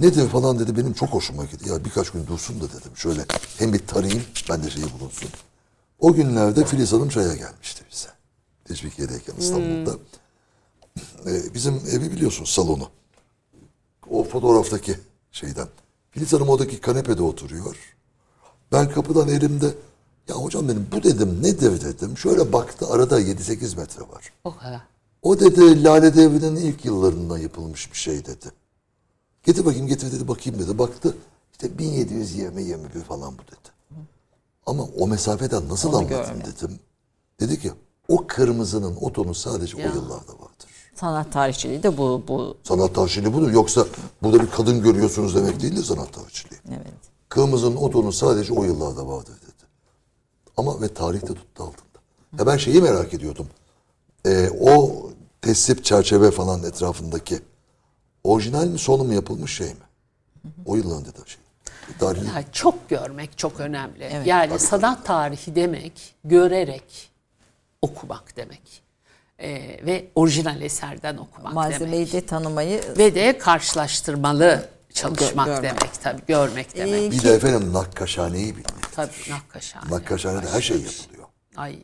Nedir 0.00 0.28
falan 0.28 0.58
dedi 0.58 0.76
benim 0.76 0.92
çok 0.92 1.08
hoşuma 1.08 1.44
gitti. 1.44 1.68
Ya 1.68 1.84
birkaç 1.84 2.10
gün 2.10 2.26
dursun 2.26 2.60
da 2.60 2.68
dedim. 2.68 2.92
Şöyle 2.96 3.24
hem 3.58 3.72
bir 3.72 3.86
tarayayım 3.86 4.22
ben 4.50 4.62
de 4.62 4.70
şeyi 4.70 4.86
bulunsun. 5.00 5.28
O 5.98 6.12
günlerde 6.12 6.64
Filiz 6.64 6.92
Hanım 6.92 7.08
çaya 7.08 7.34
gelmişti 7.34 7.84
bize. 7.92 8.08
Teşvikiye'deyken 8.64 9.34
İstanbul'da. 9.38 9.98
Ee, 11.26 11.54
bizim 11.54 11.74
evi 11.74 12.10
biliyorsunuz 12.10 12.50
salonu. 12.50 12.90
O 14.10 14.24
fotoğraftaki 14.24 14.98
şeyden. 15.32 15.68
Filiz 16.10 16.32
Hanım 16.32 16.48
oradaki 16.48 16.80
kanepede 16.80 17.22
oturuyor. 17.22 17.76
Ben 18.72 18.90
kapıdan 18.90 19.28
elimde 19.28 19.74
ya 20.28 20.34
hocam 20.34 20.68
dedim 20.68 20.86
bu 20.92 21.02
dedim 21.02 21.42
nedir 21.42 21.80
dedim. 21.80 22.18
Şöyle 22.18 22.52
baktı 22.52 22.86
arada 22.86 23.20
7-8 23.20 23.76
metre 23.76 24.00
var. 24.00 24.32
O 24.44 24.56
kadar. 24.56 24.80
O 25.22 25.40
dedi 25.40 25.84
Lale 25.84 26.14
Devri'nin 26.14 26.56
ilk 26.56 26.84
yıllarında 26.84 27.38
yapılmış 27.38 27.92
bir 27.92 27.98
şey 27.98 28.26
dedi. 28.26 28.46
Getir 29.46 29.64
bakayım 29.64 29.86
getir 29.86 30.12
dedi 30.12 30.28
bakayım 30.28 30.58
dedi. 30.60 30.78
Baktı 30.78 31.16
işte 31.52 31.66
1720-21 31.66 33.02
falan 33.08 33.34
bu 33.34 33.42
dedi. 33.42 33.68
Ama 34.66 34.82
o 34.98 35.06
mesafeden 35.06 35.68
nasıl 35.68 35.94
anlatayım 35.94 36.40
dedim. 36.40 36.78
Dedi 37.40 37.60
ki 37.60 37.72
o 38.08 38.26
kırmızının 38.26 38.96
o 39.00 39.12
tonu 39.12 39.34
sadece 39.34 39.76
o 39.76 39.80
yıllarda 39.80 40.32
vardır. 40.32 40.66
Sanat 40.94 41.32
tarihçiliği 41.32 41.82
de 41.82 41.98
bu 41.98 42.22
bu 42.28 42.56
Sanat 42.62 42.94
tarihçiliği 42.94 43.34
budur. 43.34 43.50
Yoksa 43.50 43.86
burada 44.22 44.42
bir 44.42 44.50
kadın 44.50 44.82
görüyorsunuz 44.82 45.34
demek 45.34 45.60
değil 45.62 45.76
de 45.76 45.82
sanat 45.82 46.12
tarihçiliği. 46.12 46.60
evet. 46.68 46.86
Kırmızının 47.28 47.76
o 47.76 47.90
tonu 47.90 48.12
sadece 48.12 48.52
o 48.52 48.64
yıllarda 48.64 49.08
vardır 49.08 49.34
dedi. 49.42 49.66
Ama 50.56 50.80
ve 50.80 50.88
tarihte 50.94 51.26
tuttu 51.34 51.62
altında. 51.62 51.98
Ya 52.38 52.46
ben 52.46 52.56
şeyi 52.56 52.82
merak 52.82 53.14
ediyordum. 53.14 53.46
Ee, 54.26 54.50
o 54.60 55.02
tesip 55.42 55.84
çerçeve 55.84 56.30
falan 56.30 56.62
etrafındaki 56.62 57.40
orijinal 58.26 58.66
mi 58.66 58.78
sonu 58.78 59.04
mu 59.04 59.14
yapılmış 59.14 59.56
şey 59.56 59.68
mi? 59.68 59.74
O 60.66 60.76
yıllarda 60.76 61.08
da 61.08 61.26
şey. 61.26 61.40
Tarih, 61.98 62.20
Ya 62.34 62.44
çok 62.52 62.88
görmek 62.88 63.38
çok 63.38 63.60
önemli. 63.60 64.22
yani 64.24 64.58
sanat 64.58 65.06
tarihi 65.06 65.54
demek 65.54 66.14
görerek 66.24 67.10
okumak 67.82 68.36
demek. 68.36 68.82
Ee, 69.38 69.80
ve 69.86 70.06
orijinal 70.14 70.60
eserden 70.62 71.16
okumak 71.16 71.52
Malzemeyi 71.52 72.06
demek. 72.12 72.22
de 72.22 72.26
tanımayı 72.26 72.80
Ve 72.98 73.14
de 73.14 73.38
karşılaştırmalı 73.38 74.68
çalışmak 74.92 75.48
Gö- 75.48 75.54
görmek. 75.54 75.62
demek 75.80 76.02
tabii. 76.02 76.22
Görmek 76.28 76.76
demek. 76.76 77.12
bir 77.12 77.22
de 77.22 77.30
efendim 77.34 77.72
nakkaşhaneyi 77.72 78.50
bilmek. 78.52 78.92
tabii 78.94 79.12
nakkaşhane. 79.30 79.90
Nakkaşhanede 79.90 80.50
her 80.50 80.60
şey 80.60 80.76
yapılıyor. 80.76 81.24
Ay 81.56 81.78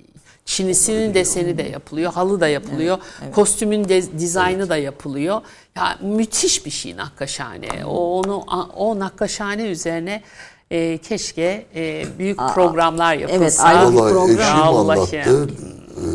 Çinisinin 0.56 1.14
deseni 1.14 1.58
de 1.58 1.62
yapılıyor, 1.62 2.12
halı 2.12 2.40
da 2.40 2.48
yapılıyor, 2.48 2.98
kostümün 3.34 3.88
de, 3.88 4.18
dizaynı 4.18 4.68
da 4.68 4.76
yapılıyor. 4.76 5.40
Ya 5.76 5.98
müthiş 6.02 6.66
bir 6.66 6.70
şey 6.70 6.96
nakkaşhane. 6.96 7.84
O 7.86 8.20
onu 8.20 8.36
o 8.76 8.98
nakkaşhane 8.98 9.62
üzerine 9.62 10.22
e, 10.70 10.98
keşke 10.98 11.66
e, 11.74 12.04
büyük 12.18 12.38
programlar 12.38 13.14
yapılsa. 13.14 13.42
evet, 13.42 13.60
ayrı 13.60 13.92
bir 13.92 13.98
program. 13.98 14.30
eşim 14.30 14.62
anlattı. 14.62 15.48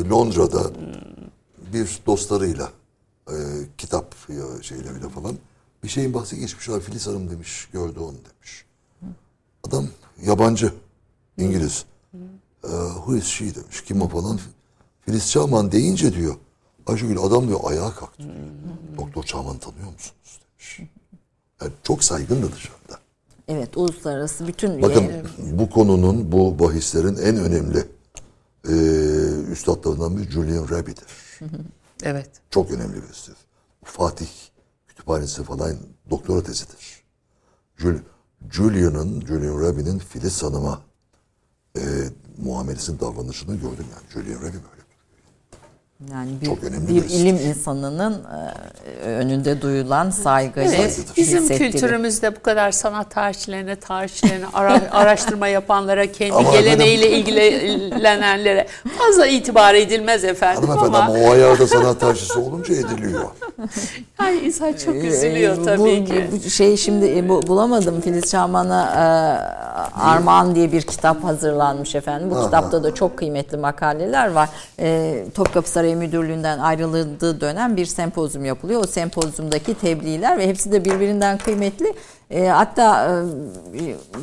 e, 0.06 0.10
Londra'da 0.10 0.72
bir 1.74 2.00
dostlarıyla 2.06 2.70
e, 3.30 3.36
kitap 3.78 4.16
ya 4.30 4.64
şeyleriyle 4.64 5.10
falan 5.10 5.36
bir 5.84 5.88
şeyin 5.88 6.14
bahsi 6.14 6.40
geçmiş. 6.40 6.70
"Aa, 6.70 6.80
Filiz 6.80 7.08
Hanım 7.08 7.30
demiş 7.30 7.68
gördü 7.74 8.00
onu 8.00 8.16
demiş. 8.18 8.66
Adam 9.68 9.88
yabancı 10.26 10.74
İngiliz. 11.38 11.86
E, 11.92 11.97
who 12.62 13.16
is 13.16 13.26
she 13.26 13.56
demiş. 13.56 13.82
Kim 13.82 14.02
o 14.02 14.08
falan. 14.08 14.40
Filiz 15.02 15.32
Çağman 15.32 15.72
deyince 15.72 16.14
diyor. 16.14 16.36
Ayşegül 16.88 17.20
adam 17.20 17.48
diyor 17.48 17.60
ayağa 17.64 17.96
kalktı. 17.96 18.24
Doktor 18.98 19.24
Çağman'ı 19.24 19.60
tanıyor 19.60 19.86
musunuz 19.94 20.40
demiş. 20.52 20.80
Yani 21.62 21.72
çok 21.84 22.04
saygındı 22.04 22.52
dışarıda. 22.56 23.00
evet 23.48 23.78
uluslararası 23.78 24.48
bütün 24.48 24.82
Bakın 24.82 25.12
bu 25.52 25.70
konunun, 25.70 26.32
bu 26.32 26.60
bahislerin 26.60 27.16
en 27.16 27.38
önemli 27.38 27.88
e, 28.70 28.74
üstadlarından 29.52 30.18
biri 30.18 30.32
Julian 30.32 30.70
Raby'dir. 30.70 31.06
Evet. 32.04 32.30
Çok 32.50 32.72
önemli 32.72 33.04
birisidir. 33.04 33.38
Fatih 33.84 34.28
Kütüphanesi 34.88 35.44
falan 35.44 35.76
doktora 36.10 36.44
tezidir. 36.44 37.04
Jul- 37.78 38.02
Julian'ın, 38.52 39.22
Julian 39.26 39.62
Raby'nin 39.62 40.00
Filiz 40.00 40.44
Hanım'a 40.44 40.82
e, 41.78 41.82
muamelesinin 42.38 43.00
davranışını 43.00 43.56
gördüm 43.56 43.86
yani. 43.92 44.26
Julian 44.26 44.40
Raby 44.40 44.46
böyle. 44.48 44.77
Yani 46.12 46.30
bir, 46.42 46.46
Çok 46.46 46.64
önemli 46.64 46.88
bir 46.88 46.96
bir 46.96 47.10
ilim 47.10 47.36
insanının 47.36 48.24
e, 49.04 49.08
önünde 49.08 49.62
duyulan 49.62 50.10
saygıyı 50.10 50.70
Evet, 50.70 51.00
bizim 51.18 51.48
kültürümüzde 51.48 52.36
bu 52.36 52.42
kadar 52.42 52.72
sanat 52.72 53.12
tarihçilerine, 53.12 53.76
tarihçilerine, 53.76 54.46
ara- 54.54 54.82
araştırma 54.92 55.48
yapanlara, 55.48 56.12
kendi 56.12 56.34
Ama 56.34 56.52
geleneğiyle 56.52 57.12
ilgilenenlere 57.12 58.68
fazla 58.98 59.28
itibar 59.28 59.76
edilmez 59.76 60.24
efendim 60.24 60.70
Hanımefendi 60.70 60.98
ama 60.98 61.06
ama 61.06 61.20
o 61.28 61.32
ayarda 61.32 61.68
sanat 61.68 62.00
tarihçisi 62.00 62.40
olunca 62.40 62.74
ediliyor. 62.76 63.26
ay 64.18 64.46
insan 64.48 64.74
çok 64.74 64.96
Ee, 64.96 65.00
üzülüyor 65.00 65.66
tabii 65.66 65.80
bu, 65.80 65.86
ki. 66.06 66.28
Bu 66.46 66.50
şey 66.50 66.78
şimdi 66.78 67.18
e, 67.18 67.30
bu, 67.30 67.48
bulamadım. 67.48 68.02
Filiz 68.02 68.32
Çağman'a 68.32 68.84
e, 68.86 69.04
Armağan 70.00 70.56
diye 70.56 70.72
bir 70.72 70.82
kitap 70.82 71.24
hazırlanmış 71.24 71.96
efendim. 71.96 72.32
Bu 72.32 72.46
kitapta 72.46 72.84
da 72.84 72.94
çok 72.96 73.18
kıymetli 73.18 73.58
makaleler 73.58 74.32
var. 74.32 74.50
E, 74.80 75.24
Topkapı 75.36 75.70
Sarayı 75.70 75.87
Sarayı 75.88 75.98
Müdürlüğü'nden 75.98 76.60
ayrıldığı 76.60 77.42
dönem 77.42 77.78
bir 77.78 77.86
sempozyum 77.86 78.46
yapılıyor. 78.46 78.84
O 78.84 78.88
sempozyumdaki 78.88 79.74
tebliğler 79.74 80.38
ve 80.38 80.48
hepsi 80.48 80.72
de 80.72 80.86
birbirinden 80.86 81.38
kıymetli. 81.38 81.94
E, 82.32 82.48
hatta 82.48 83.12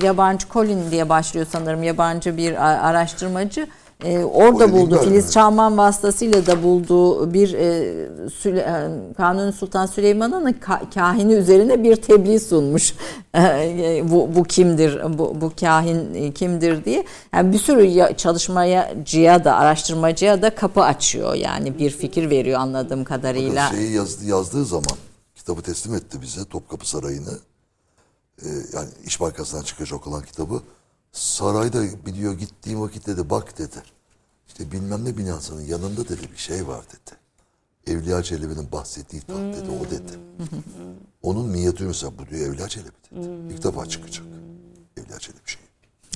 e, 0.00 0.06
yabancı 0.06 0.48
Colin 0.48 0.90
diye 0.90 1.08
başlıyor 1.08 1.46
sanırım 1.50 1.82
yabancı 1.82 2.36
bir 2.36 2.54
araştırmacı. 2.88 3.66
E, 4.04 4.24
orada 4.24 4.72
buldu. 4.72 5.00
Filiz 5.04 5.24
mi? 5.26 5.30
Çağman 5.30 5.78
vasıtasıyla 5.78 6.46
da 6.46 6.62
bulduğu 6.62 7.34
bir 7.34 7.52
e, 7.54 7.94
Süle, 8.30 8.60
e, 8.60 9.14
Kanuni 9.16 9.52
Sultan 9.52 9.86
Süleyman'ın 9.86 10.52
ka- 10.52 10.94
kahini 10.94 11.32
üzerine 11.32 11.82
bir 11.82 11.96
tebliğ 11.96 12.40
sunmuş. 12.40 12.94
E, 13.36 14.02
bu, 14.10 14.34
bu 14.34 14.42
kimdir, 14.44 15.18
bu, 15.18 15.40
bu 15.40 15.52
kahin 15.60 16.14
e, 16.14 16.32
kimdir 16.32 16.84
diye. 16.84 17.04
Yani 17.34 17.52
bir 17.52 17.58
sürü 17.58 17.84
ya- 17.84 18.16
çalışmacıya 18.16 19.44
da, 19.44 19.56
araştırmacıya 19.56 20.42
da 20.42 20.54
kapı 20.54 20.82
açıyor. 20.82 21.34
Yani 21.34 21.78
bir 21.78 21.90
fikir 21.90 22.30
veriyor 22.30 22.60
anladığım 22.60 23.04
kadarıyla. 23.04 23.68
Şeyi 23.70 23.92
yazdı, 23.92 24.24
yazdığı 24.24 24.64
zaman 24.64 24.96
kitabı 25.34 25.62
teslim 25.62 25.94
etti 25.94 26.22
bize 26.22 26.44
Topkapı 26.44 26.88
Sarayı'nı. 26.88 27.38
Ee, 28.42 28.48
yani 28.72 28.88
İş 29.06 29.20
Bankası'ndan 29.20 29.62
çıkacak 29.62 30.06
olan 30.06 30.22
kitabı. 30.22 30.60
Sarayda 31.12 31.82
biliyor 32.06 32.32
gittiğim 32.32 32.80
vakit 32.80 33.06
dedi 33.06 33.30
bak 33.30 33.58
dedi. 33.58 33.76
İşte 34.58 34.72
bilmem 34.72 35.04
ne 35.04 35.18
binasının 35.18 35.62
yanında 35.62 36.08
dedi 36.08 36.22
bir 36.32 36.38
şey 36.38 36.66
var 36.68 36.84
dedi. 36.88 37.16
Evliya 37.96 38.22
Çelebi'nin 38.22 38.72
bahsettiği 38.72 39.22
taht 39.22 39.38
dedi 39.38 39.70
o 39.82 39.90
dedi. 39.90 40.12
Onun 41.22 41.46
minyatürü 41.46 41.88
mesela 41.88 42.12
bu 42.18 42.30
diyor 42.30 42.48
Evliya 42.48 42.68
Çelebi 42.68 42.90
dedi. 43.10 43.30
İlk 43.54 43.64
defa 43.64 43.86
çıkacak. 43.86 44.24
Evliya 44.96 45.18
Çelebi 45.18 45.40
şeyi. 45.46 45.64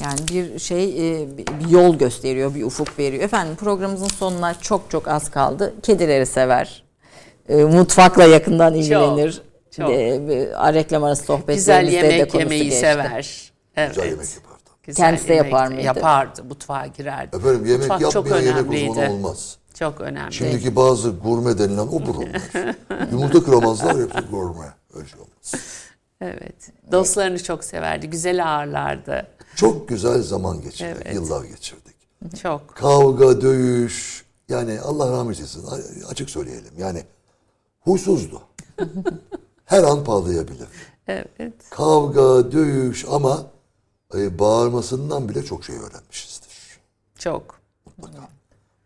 Yani 0.03 0.21
bir 0.29 0.59
şey 0.59 0.85
e, 1.23 1.29
bir 1.39 1.69
yol 1.69 1.99
gösteriyor, 1.99 2.55
bir 2.55 2.63
ufuk 2.65 2.99
veriyor. 2.99 3.23
Efendim 3.23 3.57
programımızın 3.57 4.09
sonuna 4.09 4.61
çok 4.61 4.91
çok 4.91 5.09
az 5.09 5.31
kaldı. 5.31 5.75
Kedileri 5.83 6.27
sever. 6.27 6.85
E, 7.49 7.57
Mutfakla 7.65 8.25
yakından 8.25 8.75
ilgilenir. 8.75 9.43
çok. 9.71 9.91
E, 9.91 9.95
e, 9.95 10.75
reklam 10.75 11.05
arası 11.05 11.23
Güzel 11.23 11.37
sohbetlerimizde 11.39 12.03
de 12.03 12.13
yemek 12.13 12.35
yemeyi 12.35 12.65
geçti. 12.65 12.81
sever. 12.81 13.53
Evet. 13.77 13.95
Güzel 13.95 14.11
yemek 14.11 14.27
yapardı. 14.35 14.48
Güzel 14.89 15.07
Kendisi 15.07 15.29
de 15.29 15.35
yapar 15.35 15.67
mıydı? 15.67 15.83
Yapardı. 15.83 16.45
Mutfağa 16.45 16.87
girerdi. 16.87 17.37
Efendim 17.37 17.67
yemek 17.67 17.91
Mutfak 17.91 18.01
yapmayan 18.15 18.43
yemek 18.43 18.63
önemliydi. 18.63 18.91
uzmanı 18.91 19.13
olmaz. 19.13 19.57
Çok 19.75 20.01
önemli. 20.01 20.33
Şimdiki 20.33 20.77
bazı 20.77 21.11
gurme 21.11 21.59
denilen 21.59 21.79
obur 21.87 22.15
onlar. 22.15 22.43
Yumurta 23.13 23.43
kıramazlar 23.45 23.97
hepsi 24.03 24.31
gurme. 24.31 24.75
Öyle 24.95 25.09
şey 25.09 25.21
olmaz. 25.21 25.55
Evet. 26.21 26.73
Dostlarını 26.93 27.43
çok 27.43 27.65
severdi. 27.65 28.11
Güzel 28.11 28.49
ağırlardı. 28.55 29.27
Çok 29.57 29.89
güzel 29.89 30.23
zaman 30.23 30.61
geçirdik. 30.61 30.97
Evet. 31.03 31.15
Yıllar 31.15 31.45
geçirdik. 31.45 31.97
Çok. 32.43 32.69
Kavga, 32.77 33.41
dövüş. 33.41 34.25
Yani 34.49 34.81
Allah 34.81 35.13
rahmet 35.13 35.37
eylesin. 35.37 35.65
Açık 36.11 36.31
söyleyelim. 36.31 36.73
Yani 36.79 37.03
huysuzdu. 37.81 38.43
Her 39.65 39.83
an 39.83 40.07
bağlayabilir. 40.07 40.69
Evet. 41.09 41.71
Kavga, 41.71 42.53
dövüş 42.53 43.05
ama 43.11 43.47
e, 44.15 44.39
bağırmasından 44.39 45.29
bile 45.29 45.45
çok 45.45 45.65
şey 45.65 45.77
öğrenmişizdir. 45.77 46.49
Çok. 47.19 47.59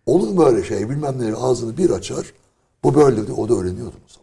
Olur 0.06 0.36
böyle 0.36 0.64
şey 0.64 0.90
bilmem 0.90 1.14
ne 1.18 1.34
ağzını 1.34 1.76
bir 1.76 1.90
açar. 1.90 2.32
Bu 2.84 2.94
böyle 2.94 3.28
de 3.28 3.32
o 3.32 3.48
da 3.48 3.54
öğreniyordu 3.54 3.96
o 4.06 4.12
zaman. 4.12 4.22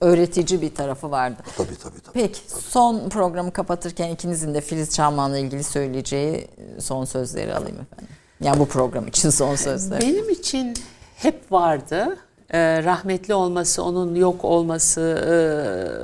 Öğretici 0.00 0.62
bir 0.62 0.74
tarafı 0.74 1.10
vardı. 1.10 1.42
Tabii 1.56 1.76
tabii 1.82 2.00
tabii. 2.00 2.14
Peki 2.14 2.40
son 2.46 3.08
programı 3.08 3.52
kapatırken 3.52 4.10
ikinizin 4.10 4.54
de 4.54 4.60
Filiz 4.60 4.94
Çağman'la 4.94 5.38
ilgili 5.38 5.64
söyleyeceği 5.64 6.34
e, 6.36 6.80
son 6.80 7.04
sözleri 7.04 7.54
alayım 7.54 7.80
efendim. 7.80 8.08
Yani 8.40 8.60
bu 8.60 8.66
program 8.66 9.06
için 9.06 9.30
son 9.30 9.54
sözler. 9.54 10.00
Benim 10.00 10.30
için 10.30 10.74
hep 11.16 11.52
vardı. 11.52 12.16
Ee, 12.50 12.84
rahmetli 12.84 13.34
olması, 13.34 13.82
onun 13.82 14.14
yok 14.14 14.44
olmasını 14.44 15.96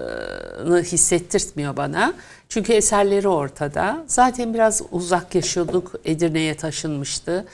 hissettirtmiyor 0.83 1.77
bana. 1.77 2.15
Çünkü 2.49 2.73
eserleri 2.73 3.29
ortada. 3.29 4.05
Zaten 4.07 4.55
biraz 4.55 4.83
uzak 4.93 5.35
yaşıyorduk. 5.35 5.93
Edirne'ye 6.05 6.55
taşınmıştı. 6.57 7.47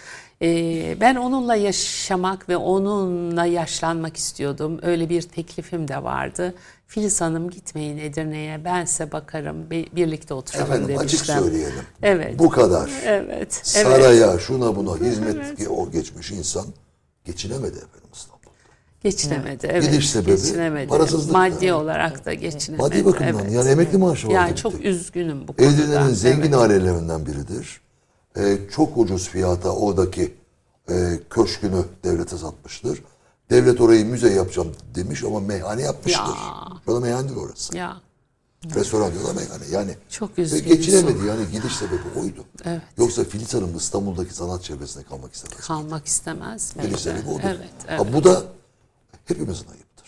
Ee, 0.43 0.97
ben 1.01 1.17
onunla 1.17 1.55
yaşamak 1.55 2.49
ve 2.49 2.57
onunla 2.57 3.45
yaşlanmak 3.45 4.17
istiyordum. 4.17 4.79
Öyle 4.83 5.09
bir 5.09 5.23
teklifim 5.23 5.89
de 5.89 6.03
vardı. 6.03 6.55
Filiz 6.87 7.21
Hanım 7.21 7.51
gitmeyin 7.51 7.99
Edirne'ye 7.99 8.65
ben 8.65 8.85
size 8.85 9.13
bakarım 9.13 9.71
bir- 9.71 9.89
birlikte 9.93 10.35
oturalım 10.35 10.73
Efendim 10.73 10.99
açık 10.99 11.11
demiştim. 11.27 11.35
söyleyelim. 11.39 11.85
Evet. 12.03 12.39
Bu 12.39 12.51
kadar. 12.51 12.91
Evet. 13.05 13.31
evet. 13.37 13.61
Saraya 13.63 14.39
şuna 14.39 14.77
buna 14.77 14.97
hizmet 14.97 15.69
o 15.71 15.91
geçmiş 15.91 16.31
insan 16.31 16.67
geçinemedi 17.25 17.77
efendim 17.77 18.09
İstanbul'da. 18.15 18.40
Geçinemedi. 19.03 19.67
Evet. 19.71 19.91
Gidiş 19.93 20.11
sebebi 20.11 20.31
geçinemedi. 20.31 20.89
parasızlık. 20.89 21.33
Maddi 21.33 21.65
Yani. 21.65 21.83
olarak 21.83 22.25
da 22.27 22.35
geçinemedi. 22.35 22.83
Maddi 22.83 23.05
bakımdan 23.05 23.39
evet. 23.39 23.53
yani 23.53 23.71
emekli 23.71 23.99
maaşı 23.99 24.27
vardı. 24.27 24.35
Yani 24.37 24.57
çok 24.57 24.85
üzgünüm 24.85 25.49
bu 25.49 25.57
konuda. 25.57 25.73
Edirne'nin 25.73 26.15
zengin 26.15 26.43
Evet. 26.43 26.55
ailelerinden 26.55 27.27
biridir. 27.27 27.81
Ee, 28.37 28.59
çok 28.71 28.99
ucuz 28.99 29.29
fiyata 29.29 29.71
oradaki 29.71 30.35
e, 30.91 31.21
köşkünü 31.31 31.85
devlete 32.05 32.39
satmıştır. 32.39 33.03
Devlet 33.51 33.81
orayı 33.81 34.07
müze 34.07 34.33
yapacağım 34.33 34.73
demiş 34.95 35.25
ama 35.25 35.41
meyhane 35.41 35.83
yapmıştır. 35.83 36.21
Ya. 36.21 36.35
Şu 36.85 36.93
anda 36.93 37.01
meyhanedir 37.01 37.37
orası. 37.37 37.77
Ya 37.77 37.97
Restoran 38.75 39.13
diyorlar 39.13 39.35
meyhane. 39.35 39.65
Yani 39.71 39.95
Çok 40.09 40.39
ve 40.39 40.43
üzgünüz. 40.43 40.65
geçinemedi 40.65 41.27
yani 41.27 41.43
gidiş 41.53 41.77
sebebi 41.77 42.21
oydu. 42.21 42.45
Evet. 42.65 42.83
Yoksa 42.99 43.25
Filiz 43.25 43.55
Hanım 43.55 43.77
İstanbul'daki 43.77 44.35
sanat 44.35 44.63
çevresinde 44.63 45.05
kalmak 45.05 45.33
istemez. 45.35 45.67
kalmak 45.67 46.07
istemez? 46.07 46.75
Gidiş 46.83 47.01
sebebi 47.01 47.29
odur. 47.29 47.41
Evet, 47.45 47.59
evet. 47.89 48.01
Ha, 48.01 48.13
bu 48.13 48.25
da 48.25 48.43
hepimizin 49.31 49.67
ayıptır. 49.69 50.07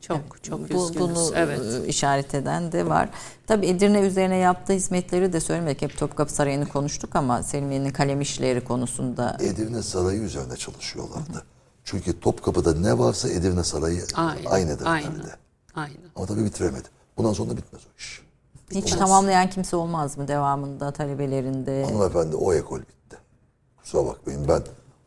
Çok 0.00 0.42
çok 0.42 0.60
Bu, 0.60 0.84
üzgünüz. 0.84 1.00
bunu 1.00 1.32
evet. 1.34 1.60
e, 1.84 1.86
işaret 1.88 2.34
eden 2.34 2.72
de 2.72 2.86
var. 2.86 3.08
Tabii 3.46 3.66
Edirne 3.66 4.00
üzerine 4.00 4.36
yaptığı 4.36 4.72
hizmetleri 4.72 5.32
de 5.32 5.40
söylemek. 5.40 5.82
Hep 5.82 5.98
Topkapı 5.98 6.32
Sarayı'nı 6.32 6.68
konuştuk 6.68 7.16
ama 7.16 7.42
Selimiye'nin 7.42 7.90
kalem 7.90 8.20
işleri 8.20 8.64
konusunda 8.64 9.36
Edirne 9.40 9.82
Sarayı 9.82 10.20
üzerine 10.20 10.56
çalışıyorlardı. 10.56 11.44
Çünkü 11.84 12.20
Topkapı'da 12.20 12.74
ne 12.74 12.98
varsa 12.98 13.28
Edirne 13.28 13.64
Sarayı 13.64 14.04
Aynen. 14.14 14.44
aynıdır. 14.50 14.86
Aynen. 14.86 15.10
herhalde. 15.10 15.34
Aynen. 15.74 15.96
Ama 16.16 16.26
tabii 16.26 16.44
bitiremedi. 16.44 16.88
Bundan 17.16 17.32
sonra 17.32 17.50
bitmez 17.56 17.82
o 17.86 17.98
iş. 17.98 18.22
hiç 18.70 18.90
tamamlayan 18.92 19.50
kimse 19.50 19.76
olmaz 19.76 20.18
mı 20.18 20.28
devamında 20.28 20.90
talebelerinde? 20.92 21.84
Hanımefendi 21.84 22.36
o 22.36 22.52
ekol 22.54 22.80
bitti. 22.80 23.16
Kusura 23.76 24.06
bakmayın 24.06 24.48
ben 24.48 24.62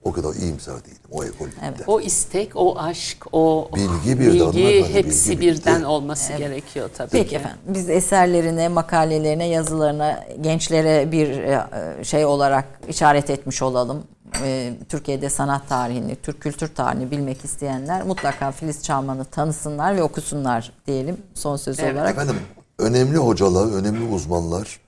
o 0.08 0.12
kadar 0.12 0.34
iyimser 0.36 0.74
değilim. 0.86 0.98
O 1.12 1.24
ekol. 1.24 1.48
Evet. 1.64 1.82
O 1.88 2.02
istek, 2.02 2.52
o 2.56 2.78
aşk, 2.80 3.26
o 3.32 3.70
Bilgi 3.76 4.20
bir 4.20 4.34
bilgi 4.34 4.94
hepsi 4.94 5.30
bilgi 5.30 5.42
bitti. 5.42 5.60
birden 5.66 5.84
olması 5.84 6.34
gerekiyor 6.34 6.90
tabii 6.98 7.10
Peki 7.12 7.30
ki. 7.30 7.36
efendim 7.36 7.58
biz 7.68 7.90
eserlerine, 7.90 8.68
makalelerine, 8.70 9.48
yazılarına 9.48 10.24
gençlere 10.42 11.12
bir 11.12 11.30
e, 11.30 11.64
şey 12.04 12.26
olarak 12.26 12.66
işaret 12.90 13.30
etmiş 13.30 13.62
olalım. 13.62 14.04
E, 14.44 14.74
Türkiye'de 14.90 15.30
sanat 15.30 15.70
tarihini, 15.70 16.16
Türk 16.16 16.42
kültür 16.42 16.68
tarihini 16.68 17.12
bilmek 17.12 17.46
isteyenler 17.46 18.04
mutlaka 18.04 18.52
Filiz 18.52 18.84
Çağman'ı 18.84 19.26
tanısınlar 19.26 19.96
ve 19.96 20.04
okusunlar 20.04 20.72
diyelim 20.88 21.18
son 21.34 21.56
söz 21.56 21.80
Evet. 21.80 21.94
olarak. 21.96 22.12
Efendim 22.12 22.36
önemli 22.80 23.18
hocalar, 23.18 23.72
önemli 23.74 24.14
uzmanlar 24.14 24.80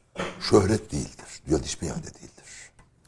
şöhret 0.50 0.92
değildir. 0.92 1.26
Dünyanın 1.48 1.64
hiçbir 1.64 1.88
yerde 1.88 2.04
değildir. 2.08 2.39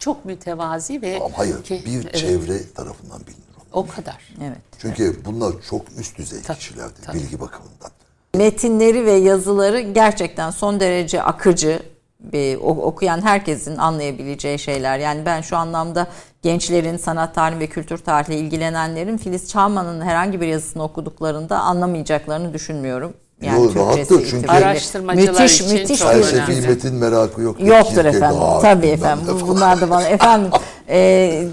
Çok 0.02 0.26
mütevazi 0.26 1.02
ve 1.02 1.20
Ama 1.26 1.38
hayır 1.38 1.64
ki- 1.64 1.84
bir 1.86 2.04
evet, 2.04 2.16
çevre 2.18 2.74
tarafından 2.76 3.20
bilinir. 3.20 3.44
onlar. 3.74 3.84
o 3.84 3.88
kadar. 3.88 4.18
Evet. 4.44 4.58
Çünkü 4.80 5.26
bunlar 5.26 5.54
çok 5.70 5.82
üst 6.00 6.18
düzey 6.18 6.42
Tabii, 6.42 6.58
kişilerdir 6.58 7.02
tabii. 7.06 7.18
bilgi 7.18 7.40
bakımından. 7.40 7.92
Metinleri 8.36 9.06
ve 9.06 9.12
yazıları 9.12 9.80
gerçekten 9.80 10.52
son 10.52 10.80
derece 10.80 11.24
akıcı. 11.24 11.80
Bir, 12.20 12.56
okuyan 12.62 13.22
herkesin 13.22 13.78
anlayabileceği 13.78 14.60
şeyler. 14.60 15.00
Yani 15.00 15.26
ben 15.26 15.42
şu 15.42 15.58
anlamda 15.58 16.08
gençlerin 16.42 16.98
sanat 16.98 17.36
tarihi 17.36 17.60
ve 17.60 17.68
kültür 17.68 17.98
tarihiyle 17.98 18.40
ilgilenenlerin 18.40 19.18
Filiz 19.18 19.50
Çağman'ın 19.50 20.02
herhangi 20.02 20.42
bir 20.42 20.48
yazısını 20.48 20.84
okuduklarında 20.84 21.60
anlamayacaklarını 21.60 22.54
düşünmüyorum. 22.54 23.14
Yani 23.42 23.64
Yo, 23.66 23.76
rahattır 23.76 24.28
çünkü-. 24.30 24.48
Araştırmacılar 24.48 25.42
müthiş, 25.42 25.62
için 25.62 25.74
müthiş 25.80 26.00
çok 26.00 26.10
bir- 26.10 26.16
önemli. 26.16 26.32
Felsefi 26.46 26.68
metin 26.68 26.96
merakı 26.96 27.42
yok. 27.42 27.60
Yoktur 27.60 27.94
Kierkegaard, 27.94 28.16
efendim. 28.16 28.40
Tabii 28.62 28.82
bilmem 28.82 28.94
efendim. 28.94 29.26
falan. 29.26 29.48
Bunlar 29.48 29.82
da 29.82 29.90
bana 29.90 30.08
efendim 30.08 30.52
e, 30.90 30.98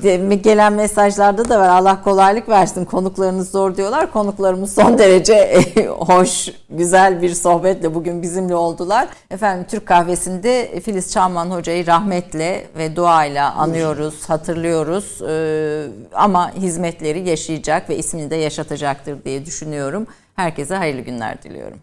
de- 0.02 0.35
gelen 0.35 0.73
mesajlarda 0.73 1.48
da 1.48 1.60
var. 1.60 1.69
Allah 1.69 2.02
kolaylık 2.05 2.48
versin. 2.48 2.85
Konuklarınız 2.85 3.51
zor 3.51 3.77
diyorlar. 3.77 4.12
Konuklarımız 4.12 4.74
son 4.74 4.98
derece 4.98 5.35
e, 5.35 5.86
hoş, 5.86 6.48
güzel 6.70 7.23
bir 7.23 7.35
sohbetle 7.35 7.94
bugün 7.94 8.23
bizimle 8.23 8.55
oldular. 8.55 9.09
Efendim 9.31 9.66
Türk 9.70 9.86
kahvesinde 9.86 10.81
Filiz 10.81 11.12
Çağman 11.12 11.51
hocayı 11.51 11.86
rahmetle 11.86 12.66
ve 12.78 12.97
duayla 12.97 13.55
anıyoruz, 13.55 14.15
hatırlıyoruz. 14.28 15.23
E, 15.23 15.86
ama 16.15 16.52
hizmetleri 16.55 17.28
yaşayacak 17.28 17.90
ve 17.90 17.97
ismini 17.97 18.31
de 18.31 18.36
yaşatacaktır 18.36 19.24
diye 19.24 19.47
düşünüyorum. 19.47 20.06
Herkese 20.39 20.77
hayırlı 20.77 21.01
günler 21.01 21.43
diliyorum. 21.43 21.82